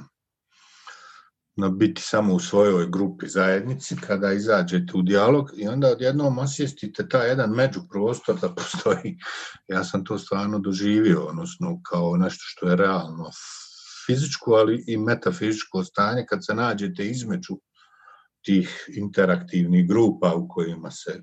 na 1.57 1.69
biti 1.69 2.03
samo 2.03 2.35
u 2.35 2.41
svojoj 2.41 2.87
grupi 2.91 3.29
zajednici 3.29 3.97
kada 3.97 4.33
izađete 4.33 4.93
u 4.95 5.03
dijalog 5.03 5.51
i 5.57 5.69
onda 5.69 5.89
odjednom 5.89 6.39
osvijestite 6.39 7.09
taj 7.09 7.29
jedan 7.29 7.51
međuprostor 7.51 8.41
da 8.41 8.55
postoji. 8.55 9.19
Ja 9.69 9.85
sam 9.85 10.05
to 10.05 10.19
stvarno 10.19 10.59
doživio, 10.59 11.21
odnosno 11.21 11.81
kao 11.91 12.17
nešto 12.17 12.43
što 12.47 12.69
je 12.69 12.77
realno 12.77 13.31
fizičko, 14.07 14.53
ali 14.53 14.85
i 14.87 14.97
metafizičko 14.97 15.85
stanje 15.85 16.27
kad 16.29 16.47
se 16.47 16.55
nađete 16.55 17.07
između 17.07 17.55
tih 18.45 18.85
interaktivnih 18.97 19.89
grupa 19.89 20.35
u 20.35 20.49
kojima 20.49 20.91
se 20.91 21.23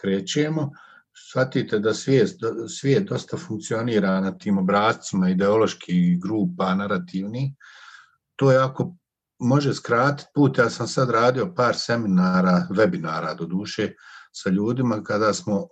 krećemo, 0.00 0.70
shvatite 1.16 1.78
da 1.78 1.94
svijet, 1.94 2.30
svijet 2.68 3.08
dosta 3.08 3.36
funkcionira 3.36 4.20
na 4.20 4.38
tim 4.38 4.58
obrazcima 4.58 5.30
ideoloških 5.30 6.20
grupa, 6.20 6.74
narativnih, 6.74 7.52
to 8.36 8.52
jako 8.52 8.96
može 9.38 9.74
skratiti 9.74 10.30
put. 10.34 10.58
Ja 10.58 10.70
sam 10.70 10.88
sad 10.88 11.10
radio 11.10 11.54
par 11.54 11.76
seminara, 11.76 12.66
webinara 12.70 13.34
do 13.34 13.46
duše, 13.46 13.92
sa 14.32 14.50
ljudima 14.50 15.02
kada 15.02 15.32
smo 15.34 15.56
e, 15.56 15.66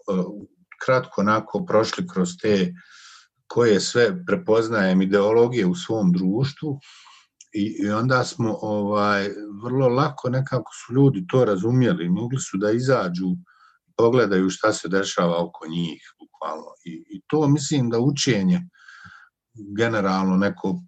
kratko 0.85 1.21
onako 1.21 1.65
prošli 1.67 2.09
kroz 2.09 2.29
te 2.43 2.73
koje 3.47 3.81
sve 3.81 4.25
prepoznajem 4.27 5.03
ideologije 5.03 5.67
u 5.67 5.75
svom 5.75 6.13
društvu 6.13 6.79
i, 7.53 7.91
onda 7.91 8.25
smo 8.25 8.59
ovaj 8.61 9.29
vrlo 9.63 9.89
lako 9.89 10.31
nekako 10.31 10.73
su 10.75 10.95
ljudi 10.95 11.27
to 11.29 11.45
razumjeli, 11.45 12.09
mogli 12.09 12.41
su 12.41 12.57
da 12.59 12.71
izađu 12.71 13.27
pogledaju 13.97 14.51
šta 14.51 14.73
se 14.73 14.89
dešava 14.89 15.45
oko 15.45 15.67
njih 15.69 16.03
bukvalno 16.21 16.71
i, 16.85 17.05
i 17.09 17.21
to 17.27 17.49
mislim 17.49 17.91
da 17.91 17.99
učenje 17.99 18.61
generalno 19.77 20.37
neko 20.37 20.81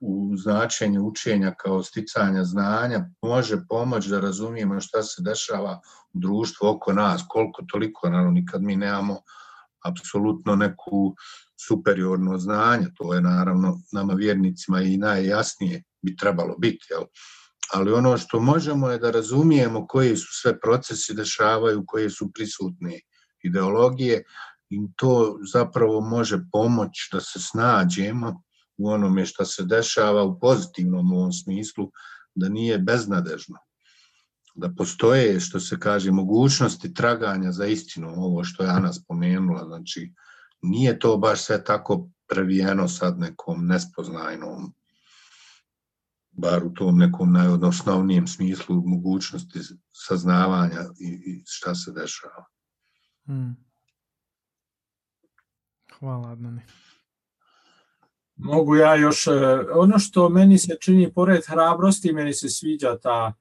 u 0.00 0.36
značenju 0.36 1.06
učenja 1.06 1.54
kao 1.58 1.82
sticanja 1.82 2.44
znanja 2.44 3.10
može 3.22 3.58
pomoći 3.68 4.10
da 4.10 4.20
razumijemo 4.20 4.80
šta 4.80 5.02
se 5.02 5.22
dešava 5.22 5.80
u 6.12 6.18
društvu 6.18 6.68
oko 6.68 6.92
nas, 6.92 7.24
koliko 7.28 7.62
toliko, 7.72 8.08
naravno 8.08 8.30
nikad 8.30 8.62
mi 8.62 8.76
nemamo 8.76 9.20
apsolutno 9.84 10.56
neku 10.56 11.14
superiorno 11.68 12.38
znanje, 12.38 12.86
to 12.96 13.14
je 13.14 13.20
naravno 13.20 13.80
nama 13.92 14.14
vjernicima 14.14 14.82
i 14.82 14.96
najjasnije 14.96 15.82
bi 16.02 16.16
trebalo 16.16 16.56
biti, 16.58 16.86
jel? 16.90 17.02
Ali 17.74 17.92
ono 17.92 18.18
što 18.18 18.40
možemo 18.40 18.88
je 18.88 18.98
da 18.98 19.10
razumijemo 19.10 19.86
koji 19.86 20.16
su 20.16 20.28
sve 20.42 20.60
procesi 20.60 21.14
dešavaju, 21.14 21.84
koje 21.86 22.10
su 22.10 22.30
prisutne 22.32 23.00
ideologije 23.42 24.22
i 24.70 24.78
to 24.96 25.38
zapravo 25.52 26.00
može 26.00 26.40
pomoći 26.52 27.08
da 27.12 27.20
se 27.20 27.40
snađemo 27.40 28.42
u 28.78 28.88
onome 28.88 29.26
što 29.26 29.44
se 29.44 29.64
dešava 29.64 30.22
u 30.22 30.38
pozitivnom 30.38 31.12
ovom 31.12 31.32
smislu, 31.32 31.90
da 32.34 32.48
nije 32.48 32.78
beznadežno. 32.78 33.56
Da 34.54 34.70
postoje, 34.76 35.40
što 35.40 35.60
se 35.60 35.80
kaže, 35.80 36.10
mogućnosti 36.10 36.94
traganja 36.94 37.52
za 37.52 37.66
istinu, 37.66 38.08
ovo 38.16 38.44
što 38.44 38.62
je 38.62 38.70
Ana 38.70 38.92
spomenula, 38.92 39.64
znači 39.64 40.12
nije 40.62 40.98
to 40.98 41.16
baš 41.16 41.42
sve 41.42 41.64
tako 41.64 42.08
previjeno 42.28 42.88
sad 42.88 43.18
nekom 43.18 43.66
nespoznajnom, 43.66 44.72
bar 46.38 46.64
u 46.64 46.74
tom 46.74 46.98
nekom 46.98 47.32
najodnosnovnijem 47.32 48.26
smislu 48.26 48.82
mogućnosti 48.86 49.58
saznavanja 49.92 50.80
i, 51.00 51.08
i 51.08 51.42
šta 51.46 51.74
se 51.74 51.92
dešava. 51.92 52.44
Hmm. 53.26 53.56
Hvala, 55.98 56.28
Adnani. 56.28 56.60
Mogu 58.36 58.76
ja 58.76 58.96
još, 58.96 59.26
e, 59.26 59.30
ono 59.74 59.98
što 59.98 60.28
meni 60.28 60.58
se 60.58 60.76
čini 60.80 61.12
pored 61.14 61.42
hrabrosti, 61.46 62.12
meni 62.12 62.34
se 62.34 62.48
sviđa 62.48 62.98
ta, 62.98 63.32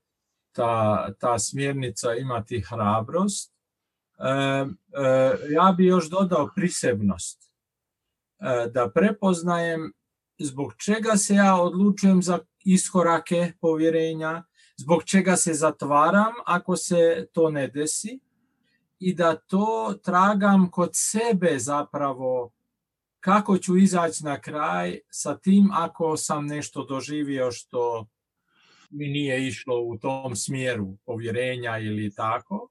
ta, 0.52 1.08
ta 1.20 1.40
smjernica 1.40 2.14
imati 2.14 2.62
hrabrost. 2.62 3.54
E, 4.20 4.30
e, 4.30 4.66
ja 5.50 5.74
bi 5.78 5.86
još 5.86 6.10
dodao 6.10 6.50
prisebnost. 6.56 7.48
Da 8.74 8.92
prepoznajem 8.96 9.94
zbog 10.40 10.74
čega 10.86 11.18
se 11.18 11.36
ja 11.36 11.62
odlučujem 11.62 12.22
za 12.22 12.40
iskorake 12.66 13.52
povjerenja, 13.62 14.44
zbog 14.78 15.04
čega 15.04 15.36
se 15.36 15.54
zatvaram 15.54 16.34
ako 16.46 16.76
se 16.76 17.28
to 17.34 17.50
ne 17.50 17.68
desi? 17.68 18.20
I 19.00 19.14
da 19.14 19.36
to 19.36 19.96
tragam 20.04 20.72
kod 20.72 20.90
sebe 20.94 21.60
zapravo. 21.60 22.52
Kako 23.20 23.58
ću 23.58 23.78
izaći 23.78 24.24
na 24.24 24.42
kraj 24.42 25.00
sa 25.10 25.38
tim 25.38 25.70
ako 25.74 26.18
sam 26.18 26.46
nešto 26.46 26.86
doživio 26.86 27.52
što 27.52 28.08
mi 28.90 29.08
nije 29.08 29.48
išlo 29.48 29.82
u 29.82 29.98
tom 29.98 30.36
smjeru 30.36 30.98
povjerenja 31.06 31.78
ili 31.78 32.14
tako, 32.16 32.70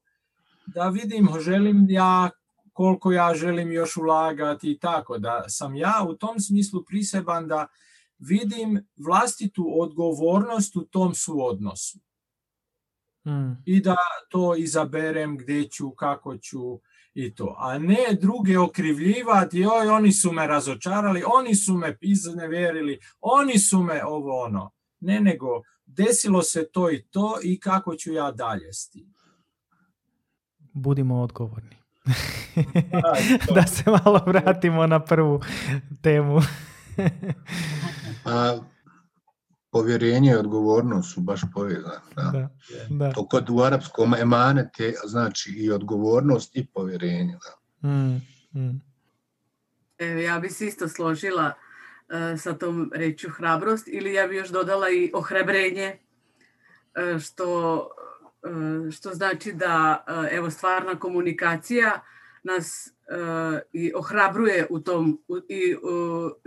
da 0.66 0.88
vidim 0.88 1.28
želim 1.40 1.86
ja 1.88 2.30
koliko 2.76 3.12
ja 3.12 3.34
želim 3.34 3.72
još 3.72 3.96
ulagati 3.96 4.70
i 4.70 4.78
tako, 4.78 5.18
da 5.18 5.44
sam 5.48 5.76
ja 5.76 6.06
u 6.08 6.14
tom 6.14 6.40
smislu 6.40 6.84
priseban 6.84 7.48
da 7.48 7.66
vidim 8.18 8.86
vlastitu 8.96 9.64
odgovornost 9.80 10.76
u 10.76 10.84
tom 10.84 11.14
suodnosu. 11.14 11.98
Hmm. 13.24 13.62
I 13.64 13.80
da 13.80 13.96
to 14.28 14.56
izaberem 14.56 15.36
gdje 15.38 15.68
ću, 15.68 15.90
kako 15.90 16.38
ću, 16.38 16.80
i 17.14 17.34
to. 17.34 17.54
A 17.58 17.78
ne 17.78 18.18
druge 18.20 18.58
okrivljivati, 18.58 19.66
oj, 19.66 19.88
oni 19.88 20.12
su 20.12 20.32
me 20.32 20.46
razočarali, 20.46 21.22
oni 21.34 21.54
su 21.54 21.74
me 21.76 21.98
iznevjerili, 22.00 22.98
oni 23.20 23.58
su 23.58 23.82
me 23.82 24.04
ovo 24.04 24.42
ono. 24.42 24.70
Ne, 25.00 25.20
nego 25.20 25.62
desilo 25.86 26.42
se 26.42 26.68
to 26.72 26.90
i 26.90 27.02
to 27.02 27.38
i 27.42 27.60
kako 27.60 27.94
ću 27.94 28.12
ja 28.12 28.30
dalje 28.30 28.72
s 28.72 28.90
tim. 28.90 29.14
Budimo 30.72 31.22
odgovorni. 31.22 31.76
da 33.54 33.66
se 33.66 33.90
malo 33.90 34.22
vratimo 34.26 34.86
na 34.86 35.00
prvu 35.00 35.40
temu. 36.02 36.40
pa, 38.24 38.58
povjerenje 39.70 40.30
i 40.30 40.34
odgovornost 40.34 41.14
su 41.14 41.20
baš 41.20 41.40
povezani. 41.54 42.14
Da. 42.16 42.48
Da, 42.90 43.12
To 43.12 43.28
kod 43.28 43.50
u 43.50 43.60
arapskom 43.60 44.14
emanet 44.14 44.80
je 44.80 44.94
znači 45.04 45.50
i 45.50 45.70
odgovornost 45.70 46.56
i 46.56 46.66
povjerenje. 46.66 47.38
Da. 47.82 47.88
Mm, 47.88 48.22
mm. 48.54 48.80
ja 50.24 50.38
bi 50.38 50.48
se 50.48 50.66
isto 50.66 50.88
složila 50.88 51.46
uh, 51.46 52.40
sa 52.40 52.52
tom 52.52 52.90
reću 52.94 53.30
hrabrost 53.30 53.88
ili 53.88 54.14
ja 54.14 54.26
bi 54.26 54.36
još 54.36 54.48
dodala 54.48 54.90
i 54.90 55.10
ohrabrenje 55.14 55.98
uh, 57.14 57.20
što, 57.20 57.76
uh, 57.76 58.05
što 58.92 59.10
znači 59.10 59.52
da 59.52 60.04
evo 60.30 60.50
stvarna 60.50 60.98
komunikacija 60.98 62.00
nas 62.42 62.92
i 63.72 63.92
ohrabruje 63.94 64.66
u 64.70 64.80
tom 64.80 65.20
i 65.48 65.76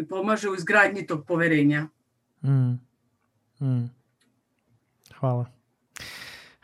pomaže 0.10 0.50
u 0.50 0.56
izgradnji 0.56 1.08
tog 1.08 1.26
poverenja. 1.26 1.88
Mm. 2.44 2.72
Mm. 3.66 3.90
Hvala. 5.20 5.60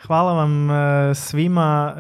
Hvala 0.07 0.34
vam 0.34 0.71
e, 0.71 1.15
svima. 1.15 1.95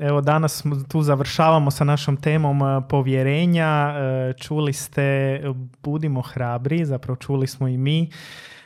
E, 0.00 0.06
evo 0.06 0.20
danas 0.20 0.64
tu 0.88 1.02
završavamo 1.02 1.70
sa 1.70 1.84
našom 1.84 2.16
temom 2.16 2.62
e, 2.62 2.88
povjerenja. 2.88 3.94
Čuli 4.40 4.72
ste 4.72 5.40
budimo 5.82 6.22
hrabri, 6.22 6.84
zapravo 6.84 7.16
čuli 7.16 7.46
smo 7.46 7.68
i 7.68 7.76
mi. 7.76 8.10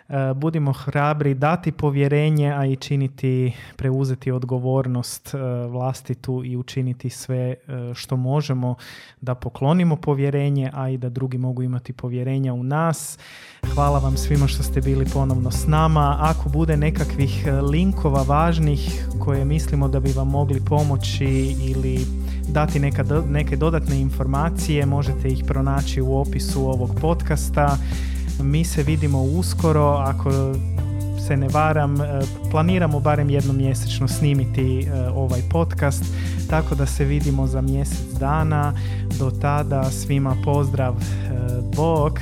E, 0.08 0.34
budimo 0.34 0.72
hrabri 0.72 1.34
dati 1.34 1.72
povjerenje, 1.72 2.52
a 2.52 2.66
i 2.66 2.76
činiti, 2.76 3.52
preuzeti 3.76 4.30
odgovornost 4.30 5.34
e, 5.34 5.38
vlastitu 5.66 6.42
i 6.44 6.56
učiniti 6.56 7.10
sve 7.10 7.38
e, 7.38 7.56
što 7.94 8.16
možemo 8.16 8.74
da 9.20 9.34
poklonimo 9.34 9.96
povjerenje, 9.96 10.70
a 10.74 10.88
i 10.88 10.98
da 10.98 11.08
drugi 11.08 11.38
mogu 11.38 11.62
imati 11.62 11.92
povjerenja 11.92 12.54
u 12.54 12.62
nas. 12.62 13.18
Hvala 13.74 13.98
vam 13.98 14.16
svima 14.16 14.46
što 14.46 14.62
ste 14.62 14.80
bili 14.80 15.06
ponovno 15.12 15.50
s 15.50 15.66
nama. 15.66 16.16
Ako 16.20 16.48
bude 16.48 16.76
nekakvih 16.76 17.46
linkova 17.70 18.22
važnih 18.22 19.06
koje 19.20 19.44
mislimo 19.44 19.88
da 19.88 20.00
bi 20.00 20.12
vam 20.12 20.28
mogli 20.28 20.60
pomoći 20.64 21.56
ili 21.60 21.98
dati 22.48 22.80
neka, 22.80 23.04
neke 23.28 23.56
dodatne 23.56 24.00
informacije, 24.00 24.86
možete 24.86 25.28
ih 25.28 25.44
pronaći 25.46 26.00
u 26.00 26.16
opisu 26.16 26.60
ovog 26.60 26.90
podcasta. 27.00 27.78
Mi 28.40 28.64
se 28.64 28.82
vidimo 28.82 29.22
uskoro, 29.22 29.86
ako 29.86 30.30
se 31.26 31.36
ne 31.36 31.48
varam, 31.48 32.00
e, 32.00 32.20
planiramo 32.50 33.00
barem 33.00 33.30
jednom 33.30 33.56
mjesečno 33.56 34.08
snimiti 34.08 34.80
e, 34.80 35.08
ovaj 35.08 35.40
podcast, 35.50 36.04
tako 36.50 36.74
da 36.74 36.86
se 36.86 37.04
vidimo 37.04 37.46
za 37.46 37.60
mjesec 37.60 38.18
dana. 38.18 38.72
Do 39.18 39.30
tada 39.30 39.90
svima 39.90 40.36
pozdrav, 40.44 40.94
e, 40.94 41.32
Bog! 41.76 42.18